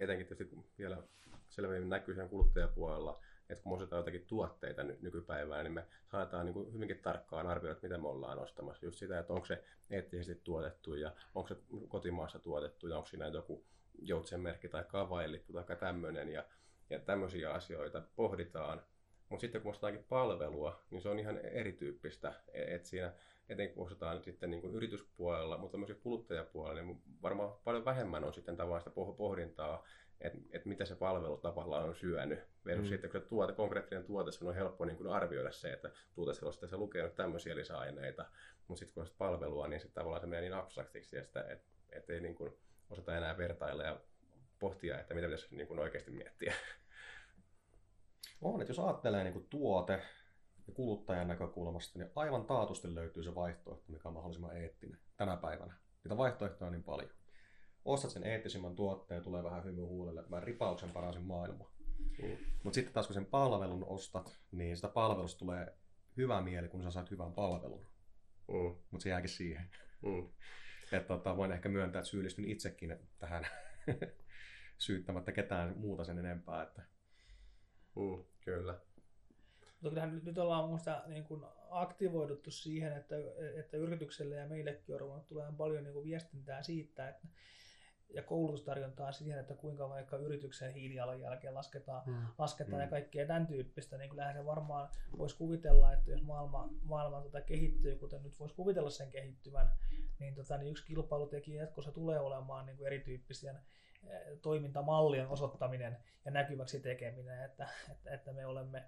etenkin 0.00 0.26
tietysti 0.26 0.56
vielä 0.78 1.02
selvemmin 1.48 1.88
näkyy 1.88 2.14
sen 2.14 2.28
kuluttajapuolella, 2.28 3.20
että 3.48 3.62
kun 3.62 3.72
me 3.72 3.74
ostetaan 3.74 4.00
jotakin 4.00 4.26
tuotteita 4.26 4.82
ny- 4.82 4.98
nykypäivänä, 5.00 5.62
niin 5.62 5.72
me 5.72 5.86
saadaan 6.10 6.46
niin 6.46 6.54
kuin 6.54 6.72
hyvinkin 6.72 6.98
tarkkaan 6.98 7.46
arvioida, 7.46 7.80
mitä 7.82 7.98
me 7.98 8.08
ollaan 8.08 8.38
ostamassa. 8.38 8.86
Just 8.86 8.98
sitä, 8.98 9.18
että 9.18 9.32
onko 9.32 9.46
se 9.46 9.64
eettisesti 9.90 10.40
tuotettu 10.44 10.94
ja 10.94 11.12
onko 11.34 11.48
se 11.48 11.56
kotimaassa 11.88 12.38
tuotettu 12.38 12.88
ja 12.88 12.96
onko 12.96 13.08
siinä 13.08 13.26
joku 13.26 13.64
joutsenmerkki 13.98 14.68
tai 14.68 14.84
kavailittu 14.84 15.52
tai 15.52 15.76
tämmöinen. 15.76 16.28
Ja, 16.28 16.44
ja 16.90 16.98
tämmöisiä 16.98 17.52
asioita 17.52 18.02
pohditaan. 18.16 18.82
Mutta 19.28 19.40
sitten 19.40 19.62
kun 19.62 19.70
ostetaankin 19.70 20.04
palvelua, 20.08 20.82
niin 20.90 21.02
se 21.02 21.08
on 21.08 21.18
ihan 21.18 21.38
erityyppistä. 21.38 22.32
E-, 22.52 22.74
että 22.74 22.88
siinä 22.88 23.12
etenkin 23.48 23.74
kun 23.74 23.86
osataan 23.86 24.22
sitten 24.22 24.50
niin 24.50 24.60
kuin 24.60 24.74
yrityspuolella, 24.74 25.58
mutta 25.58 25.78
myös 25.78 25.92
kuluttajapuolella, 26.02 26.82
niin 26.82 27.02
varmaan 27.22 27.52
paljon 27.64 27.84
vähemmän 27.84 28.24
on 28.24 28.34
sitten 28.34 28.56
tavallaan 28.56 28.80
sitä 28.80 28.94
pohdintaa, 29.16 29.84
että, 30.20 30.38
että 30.52 30.68
mitä 30.68 30.84
se 30.84 30.94
palvelu 30.94 31.36
tavallaan 31.36 31.84
on 31.84 31.94
syönyt. 31.94 32.38
Versus 32.64 32.84
mm. 32.84 32.88
sitten, 32.88 33.10
kun 33.10 33.20
se 33.20 33.26
tuote, 33.26 33.52
konkreettinen 33.52 34.04
tuote, 34.04 34.32
se 34.32 34.44
on 34.44 34.54
helppo 34.54 34.84
niin 34.84 34.96
kuin 34.96 35.10
arvioida 35.10 35.52
se, 35.52 35.72
että 35.72 35.90
tuoteselosta 36.14 36.66
se 36.66 36.76
lukee 36.76 37.02
nyt 37.02 37.14
tämmöisiä 37.14 37.56
lisäaineita, 37.56 38.26
mutta 38.68 38.78
sitten 38.78 38.94
kun 38.94 39.02
on 39.02 39.08
palvelua, 39.18 39.68
niin 39.68 39.80
sitten 39.80 39.94
tavallaan 39.94 40.20
se 40.20 40.26
menee 40.26 40.40
niin 40.40 40.54
abstraktiksi, 40.54 41.18
että 41.18 41.42
et, 41.42 41.62
et 41.92 42.10
ei 42.10 42.20
niin 42.20 42.34
kuin 42.34 42.52
osata 42.90 43.16
enää 43.16 43.38
vertailla 43.38 43.82
ja 43.82 44.00
pohtia, 44.58 45.00
että 45.00 45.14
mitä 45.14 45.26
pitäisi 45.26 45.56
niin 45.56 45.68
kuin 45.68 45.78
oikeasti 45.78 46.10
miettiä. 46.10 46.54
On, 48.40 48.60
että 48.60 48.70
jos 48.70 48.78
ajattelee 48.78 49.24
niin 49.24 49.32
kuin 49.32 49.46
tuote, 49.50 50.02
ja 50.68 50.74
kuluttajan 50.74 51.28
näkökulmasta, 51.28 51.98
niin 51.98 52.10
aivan 52.16 52.44
taatusti 52.44 52.94
löytyy 52.94 53.22
se 53.22 53.34
vaihtoehto, 53.34 53.92
mikä 53.92 54.08
on 54.08 54.14
mahdollisimman 54.14 54.56
eettinen 54.56 54.98
tänä 55.16 55.36
päivänä. 55.36 55.74
Niitä 56.04 56.16
vaihtoehtoja 56.16 56.66
on 56.66 56.72
niin 56.72 56.84
paljon. 56.84 57.10
Ostat 57.84 58.10
sen 58.10 58.26
eettisimmän 58.26 58.76
tuotteen, 58.76 59.22
tulee 59.22 59.42
vähän 59.42 59.64
hymy 59.64 59.82
huulelle, 59.82 60.24
mä 60.28 60.40
ripauksen 60.40 60.90
parasin 60.90 61.22
maailmaa. 61.22 61.72
Mm. 62.22 62.36
Mutta 62.62 62.74
sitten 62.74 62.94
taas 62.94 63.06
kun 63.06 63.14
sen 63.14 63.26
palvelun 63.26 63.84
ostat, 63.84 64.38
niin 64.52 64.76
sitä 64.76 64.88
palvelusta 64.88 65.38
tulee 65.38 65.76
hyvä 66.16 66.40
mieli, 66.40 66.68
kun 66.68 66.82
sä 66.82 66.90
saat 66.90 67.10
hyvän 67.10 67.32
palvelun. 67.32 67.86
Mm. 68.48 68.76
Mutta 68.90 69.02
se 69.02 69.08
jääkin 69.08 69.30
siihen. 69.30 69.70
Mm. 70.02 70.28
että 70.92 71.08
tota, 71.08 71.36
voin 71.36 71.52
ehkä 71.52 71.68
myöntää, 71.68 72.00
että 72.00 72.10
syyllistyn 72.10 72.44
itsekin 72.44 72.96
tähän 73.18 73.46
syyttämättä 74.78 75.32
ketään 75.32 75.78
muuta 75.78 76.04
sen 76.04 76.18
enempää. 76.18 76.62
Että... 76.62 76.82
Mm, 77.96 78.24
kyllä. 78.40 78.80
Mutta 79.80 79.88
kyllähän 79.88 80.14
nyt, 80.14 80.24
nyt 80.24 80.38
ollaan 80.38 80.64
minusta 80.64 81.02
niin 81.06 81.24
kuin 81.24 81.44
aktivoiduttu 81.70 82.50
siihen, 82.50 82.92
että, 82.92 83.16
että 83.56 83.76
yritykselle 83.76 84.34
ja 84.34 84.46
meillekin 84.46 84.94
on 84.94 85.00
ruvennut 85.00 85.28
tulee 85.28 85.52
paljon 85.56 85.84
niin 85.84 85.94
kuin 85.94 86.04
viestintää 86.04 86.62
siitä, 86.62 87.08
että, 87.08 87.28
ja 88.14 88.22
koulutustarjontaa 88.22 89.12
siihen, 89.12 89.38
että 89.38 89.54
kuinka 89.54 89.88
vaikka 89.88 90.16
yrityksen 90.16 90.72
hiilijalanjälkeen 90.72 91.54
lasketaan, 91.54 92.02
mm. 92.06 92.26
lasketaan 92.38 92.76
mm. 92.76 92.80
ja 92.80 92.88
kaikkea 92.88 93.26
tämän 93.26 93.46
tyyppistä, 93.46 93.98
niin 93.98 94.10
kyllähän 94.10 94.34
se 94.34 94.46
varmaan 94.46 94.88
voisi 95.18 95.36
kuvitella, 95.36 95.92
että 95.92 96.10
jos 96.10 96.22
maailma, 96.22 96.68
maailma 96.82 97.20
tota 97.20 97.40
kehittyy, 97.40 97.96
kuten 97.96 98.22
nyt 98.22 98.40
voisi 98.40 98.54
kuvitella 98.54 98.90
sen 98.90 99.10
kehittyvän, 99.10 99.70
niin, 100.18 100.34
tota, 100.34 100.56
niin 100.56 100.70
yksi 100.70 100.86
kilpailutekijä 100.86 101.62
jatkossa 101.62 101.92
tulee 101.92 102.20
olemaan 102.20 102.66
niin 102.66 102.76
kuin 102.76 102.86
erityyppisiä 102.86 103.54
eh, 104.06 104.38
toimintamallien 104.42 105.28
osoittaminen 105.28 105.96
ja 106.24 106.30
näkyväksi 106.30 106.80
tekeminen, 106.80 107.44
että, 107.44 107.68
että, 107.90 108.10
että 108.10 108.32
me 108.32 108.46
olemme 108.46 108.84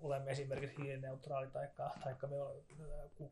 olemme 0.00 0.30
esimerkiksi 0.30 0.82
hiilineutraali 0.82 1.46
tai 1.46 1.68
taikka 2.04 2.26
me 2.26 2.36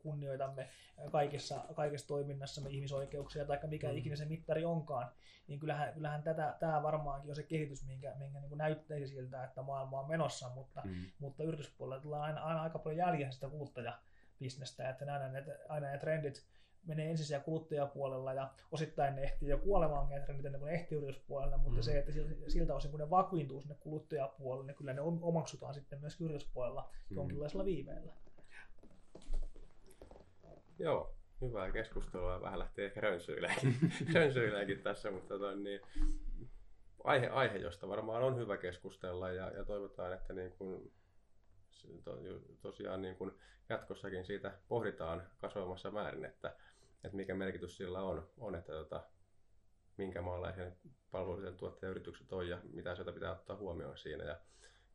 kunnioitamme 0.01 0.69
kaikessa, 1.11 1.63
kaikessa 1.75 2.07
toiminnassamme 2.07 2.69
ihmisoikeuksia 2.69 3.45
tai 3.45 3.59
mikä 3.67 3.87
mm. 3.87 3.97
ikinä 3.97 4.15
se 4.15 4.25
mittari 4.25 4.65
onkaan, 4.65 5.11
niin 5.47 5.59
kyllähän, 5.59 5.93
kyllähän 5.93 6.23
tätä, 6.23 6.55
tämä 6.59 6.83
varmaankin 6.83 7.29
on 7.29 7.35
se 7.35 7.43
kehitys, 7.43 7.85
minkä, 7.85 8.15
minkä 8.19 8.39
niin 8.39 8.57
näyttäisi 8.57 9.07
siltä, 9.07 9.43
että 9.43 9.61
maailma 9.61 9.99
on 9.99 10.07
menossa, 10.07 10.49
mutta, 10.49 10.81
mm. 10.85 11.05
mutta 11.19 11.43
yrityspuolella 11.43 12.01
tulee 12.01 12.19
aina, 12.19 12.41
aina 12.41 12.61
aika 12.61 12.79
paljon 12.79 12.97
jäljessä 12.97 13.35
sitä 13.35 13.49
kuluttaja 13.49 13.99
bisnestä, 14.39 14.89
että 14.89 15.13
aina 15.13 15.27
ne, 15.27 15.45
aina 15.69 15.91
ne 15.91 15.97
trendit 15.97 16.45
menee 16.85 17.09
ensin 17.09 17.25
siellä 17.25 17.43
kuluttajapuolella 17.43 18.33
ja 18.33 18.53
osittain 18.71 19.15
ne 19.15 19.23
ehtii 19.23 19.49
jo 19.49 19.57
kuolemaankin 19.57 20.23
trendit 20.23 20.45
ennen 20.45 20.61
kuin 20.61 20.69
ne 20.69 20.75
ehtii 20.75 20.97
yrityspuolella, 20.97 21.57
mutta 21.57 21.77
mm. 21.77 21.83
se, 21.83 21.99
että 21.99 22.11
siltä 22.47 22.75
osin 22.75 22.91
kun 22.91 22.99
ne 22.99 23.09
vakuintuu 23.09 23.61
sinne 23.61 23.75
kuluttajapuolelle, 23.79 24.67
niin 24.67 24.77
kyllä 24.77 24.93
ne 24.93 25.01
omaksutaan 25.01 25.73
sitten 25.73 25.99
myös 26.01 26.21
yrityspuolella 26.21 26.89
mm. 27.09 27.15
jonkinlaisella 27.15 27.65
viiveellä. 27.65 28.13
Joo, 30.79 31.15
hyvää 31.41 31.71
keskustelua. 31.71 32.41
Vähän 32.41 32.59
lähtee 32.59 32.85
ehkä 32.85 33.01
rönsyilläkin, 34.13 34.79
tässä, 34.83 35.11
mutta 35.11 35.27
tota, 35.27 35.55
niin, 35.55 35.81
aihe, 37.03 37.27
aihe, 37.27 37.57
josta 37.57 37.87
varmaan 37.87 38.23
on 38.23 38.37
hyvä 38.37 38.57
keskustella 38.57 39.31
ja, 39.31 39.51
ja 39.51 39.65
toivotaan, 39.65 40.13
että 40.13 40.33
niin 40.33 40.51
kuin, 40.51 40.91
to, 42.03 42.17
tosiaan 42.61 43.01
niin 43.01 43.15
kuin 43.15 43.31
jatkossakin 43.69 44.25
siitä 44.25 44.51
pohditaan 44.67 45.27
kasvamassa 45.37 45.91
määrin, 45.91 46.25
että, 46.25 46.55
että 47.03 47.17
mikä 47.17 47.35
merkitys 47.35 47.77
sillä 47.77 48.01
on, 48.01 48.29
on 48.37 48.55
että 48.55 48.71
tota, 48.71 49.03
minkä 49.97 50.21
maalaisen 50.21 50.77
palveluiden 51.11 51.57
tuottajayritykset 51.57 52.33
on 52.33 52.49
ja 52.49 52.59
mitä 52.73 52.95
sieltä 52.95 53.11
pitää 53.11 53.31
ottaa 53.31 53.55
huomioon 53.55 53.97
siinä 53.97 54.23
ja, 54.23 54.39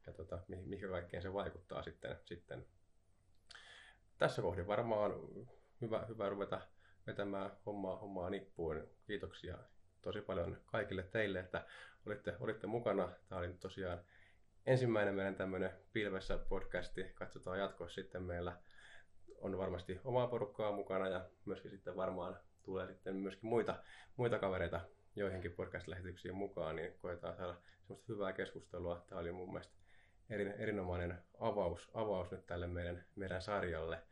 ja 0.07 0.13
tota, 0.13 0.39
mihin 0.49 0.89
kaikkeen 0.89 1.23
se 1.23 1.33
vaikuttaa 1.33 1.83
sitten, 1.83 2.17
sitten. 2.25 2.67
Tässä 4.19 4.43
kohdin 4.43 4.67
varmaan 4.67 5.13
hyvä, 5.81 6.05
hyvä 6.09 6.29
ruveta 6.29 6.61
vetämään 7.07 7.51
hommaa, 7.67 7.97
hommaa 7.99 8.31
nippuun. 8.31 8.89
Kiitoksia 9.07 9.59
tosi 10.03 10.21
paljon 10.21 10.61
kaikille 10.67 11.03
teille, 11.03 11.41
että 11.41 11.67
olitte, 12.07 12.37
olitte 12.41 12.67
mukana. 12.67 13.09
Tämä 13.29 13.39
oli 13.39 13.55
tosiaan 13.55 14.01
ensimmäinen 14.67 15.15
meidän 15.15 15.35
tämmöinen 15.35 15.71
Pilvessä 15.93 16.39
podcasti. 16.39 17.05
Katsotaan 17.15 17.59
jatkossa 17.59 17.95
sitten 17.95 18.23
meillä 18.23 18.57
on 19.41 19.59
varmasti 19.59 20.01
omaa 20.05 20.27
porukkaa 20.27 20.73
mukana 20.73 21.09
ja 21.09 21.29
myöskin 21.45 21.71
sitten 21.71 21.97
varmaan 21.97 22.37
tulee 22.63 22.87
sitten 22.87 23.17
myöskin 23.17 23.49
muita, 23.49 23.83
muita 24.17 24.39
kavereita 24.39 24.81
joihinkin 25.17 25.53
podcast-lähetyksiin 25.53 26.35
mukaan, 26.35 26.77
niin 26.77 26.93
koetaan 27.03 27.37
saada 27.37 27.55
semmoista 27.81 28.13
hyvää 28.13 28.33
keskustelua. 28.33 29.05
Tämä 29.07 29.21
oli 29.21 29.33
mun 29.33 29.53
mielestä 29.53 29.75
erinomainen 30.59 31.19
avaus, 31.39 31.91
avaus 31.95 32.31
nyt 32.31 32.47
tälle 32.47 32.67
meidän, 32.67 33.05
meidän 33.17 33.43
sarjalle 33.43 34.03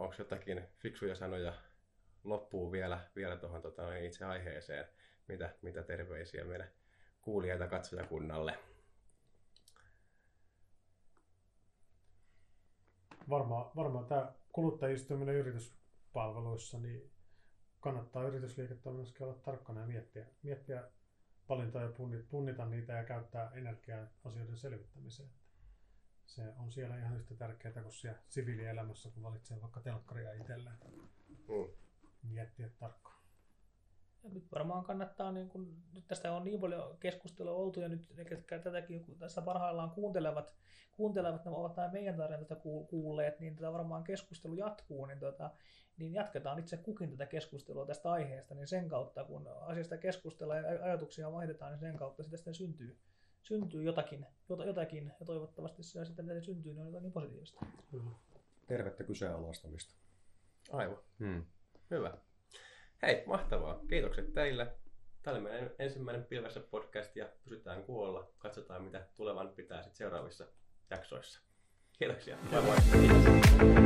onko 0.00 0.14
jotakin 0.18 0.62
fiksuja 0.78 1.14
sanoja 1.14 1.52
loppuu 2.24 2.72
vielä, 2.72 3.00
vielä 3.16 3.36
tuohon 3.36 3.62
tota, 3.62 3.96
itse 3.96 4.24
aiheeseen, 4.24 4.84
mitä, 5.28 5.54
mitä 5.62 5.82
terveisiä 5.82 6.44
meidän 6.44 6.70
kuulijoita 7.22 7.66
katsojakunnalle? 7.66 8.58
Varmaan 13.30 13.70
varmaa 13.76 14.04
tämä 14.04 14.32
kuluttajistuminen 14.52 15.34
yrityspalveluissa, 15.34 16.78
niin 16.78 17.10
kannattaa 17.80 18.24
yritysliiketoiminnassa 18.24 19.24
olla 19.24 19.34
tarkkana 19.34 19.80
ja 19.80 19.86
miettiä, 19.86 20.26
miettiä 20.42 20.84
valintoja 21.48 21.84
ja 21.84 21.92
punnita 22.30 22.66
niitä 22.66 22.92
ja 22.92 23.04
käyttää 23.04 23.50
energiaa 23.54 24.06
asioiden 24.24 24.56
selvittämiseen 24.56 25.30
se 26.34 26.42
on 26.58 26.72
siellä 26.72 26.98
ihan 26.98 27.16
yhtä 27.16 27.34
tärkeää 27.34 27.82
kuin 27.82 27.92
siellä 27.92 28.18
siviilielämässä, 28.28 29.10
kun 29.10 29.22
valitsee 29.22 29.60
vaikka 29.60 29.80
telkkaria 29.80 30.32
itselleen. 30.32 30.76
Mm. 31.48 31.68
Miettiä 32.22 32.68
tarkkaan. 32.78 33.19
Ja 34.24 34.30
nyt 34.30 34.52
varmaan 34.52 34.84
kannattaa, 34.84 35.32
niin 35.32 35.48
kun, 35.48 35.76
nyt 35.92 36.06
tästä 36.08 36.32
on 36.32 36.44
niin 36.44 36.60
paljon 36.60 36.96
keskustelua 36.98 37.52
oltu 37.52 37.80
ja 37.80 37.88
nyt 37.88 38.16
ne, 38.16 38.24
ketkä 38.24 38.58
tätäkin 38.58 39.18
tässä 39.18 39.42
parhaillaan 39.42 39.90
kuuntelevat, 39.90 40.54
kuuntelevat 40.96 41.44
ne 41.44 41.50
ovat 41.50 41.76
nämä 41.76 41.92
meidän 41.92 42.16
tarinoita 42.16 42.56
kuulleet, 42.88 43.40
niin 43.40 43.56
tätä 43.56 43.72
varmaan 43.72 44.04
keskustelu 44.04 44.54
jatkuu, 44.54 45.06
niin, 45.06 45.18
tota, 45.18 45.50
niin 45.96 46.12
jatketaan 46.12 46.58
itse 46.58 46.76
kukin 46.76 47.10
tätä 47.10 47.26
keskustelua 47.26 47.86
tästä 47.86 48.12
aiheesta, 48.12 48.54
niin 48.54 48.66
sen 48.66 48.88
kautta 48.88 49.24
kun 49.24 49.48
asiasta 49.60 49.96
keskustellaan 49.96 50.64
ja 50.64 50.84
ajatuksia 50.84 51.32
vaihdetaan, 51.32 51.72
niin 51.72 51.80
sen 51.80 51.96
kautta 51.96 52.22
sitä 52.22 52.36
sitten 52.36 52.54
syntyy, 52.54 52.96
syntyy 53.42 53.82
jotakin, 53.82 54.26
jotakin 54.66 55.12
ja 55.20 55.26
toivottavasti 55.26 55.82
se 55.82 56.04
sitten 56.04 56.24
mitä 56.24 56.40
se 56.40 56.44
syntyy, 56.44 56.72
niin 56.72 56.80
on 56.80 56.86
jotakin 56.86 57.12
positiivista. 57.12 57.66
Tervettä 58.66 59.04
kyseenalaistamista. 59.04 59.94
Aivan. 60.72 60.98
Hmm. 61.18 61.44
Hyvä. 61.90 62.18
Hei, 63.02 63.22
mahtavaa. 63.26 63.80
Kiitokset 63.88 64.32
teille. 64.32 64.66
Tämä 65.22 65.36
oli 65.36 65.42
meidän 65.44 65.70
ensimmäinen 65.78 66.24
Pilvässä 66.24 66.60
podcast 66.60 67.16
ja 67.16 67.26
pysytään 67.44 67.82
kuolla. 67.82 68.30
Katsotaan, 68.38 68.82
mitä 68.82 69.06
tulevan 69.14 69.48
pitää 69.48 69.82
sitten 69.82 69.96
seuraavissa 69.96 70.46
jaksoissa. 70.90 71.40
Kiitoksia. 71.98 72.36
Moi 72.52 72.62
moi. 72.62 73.79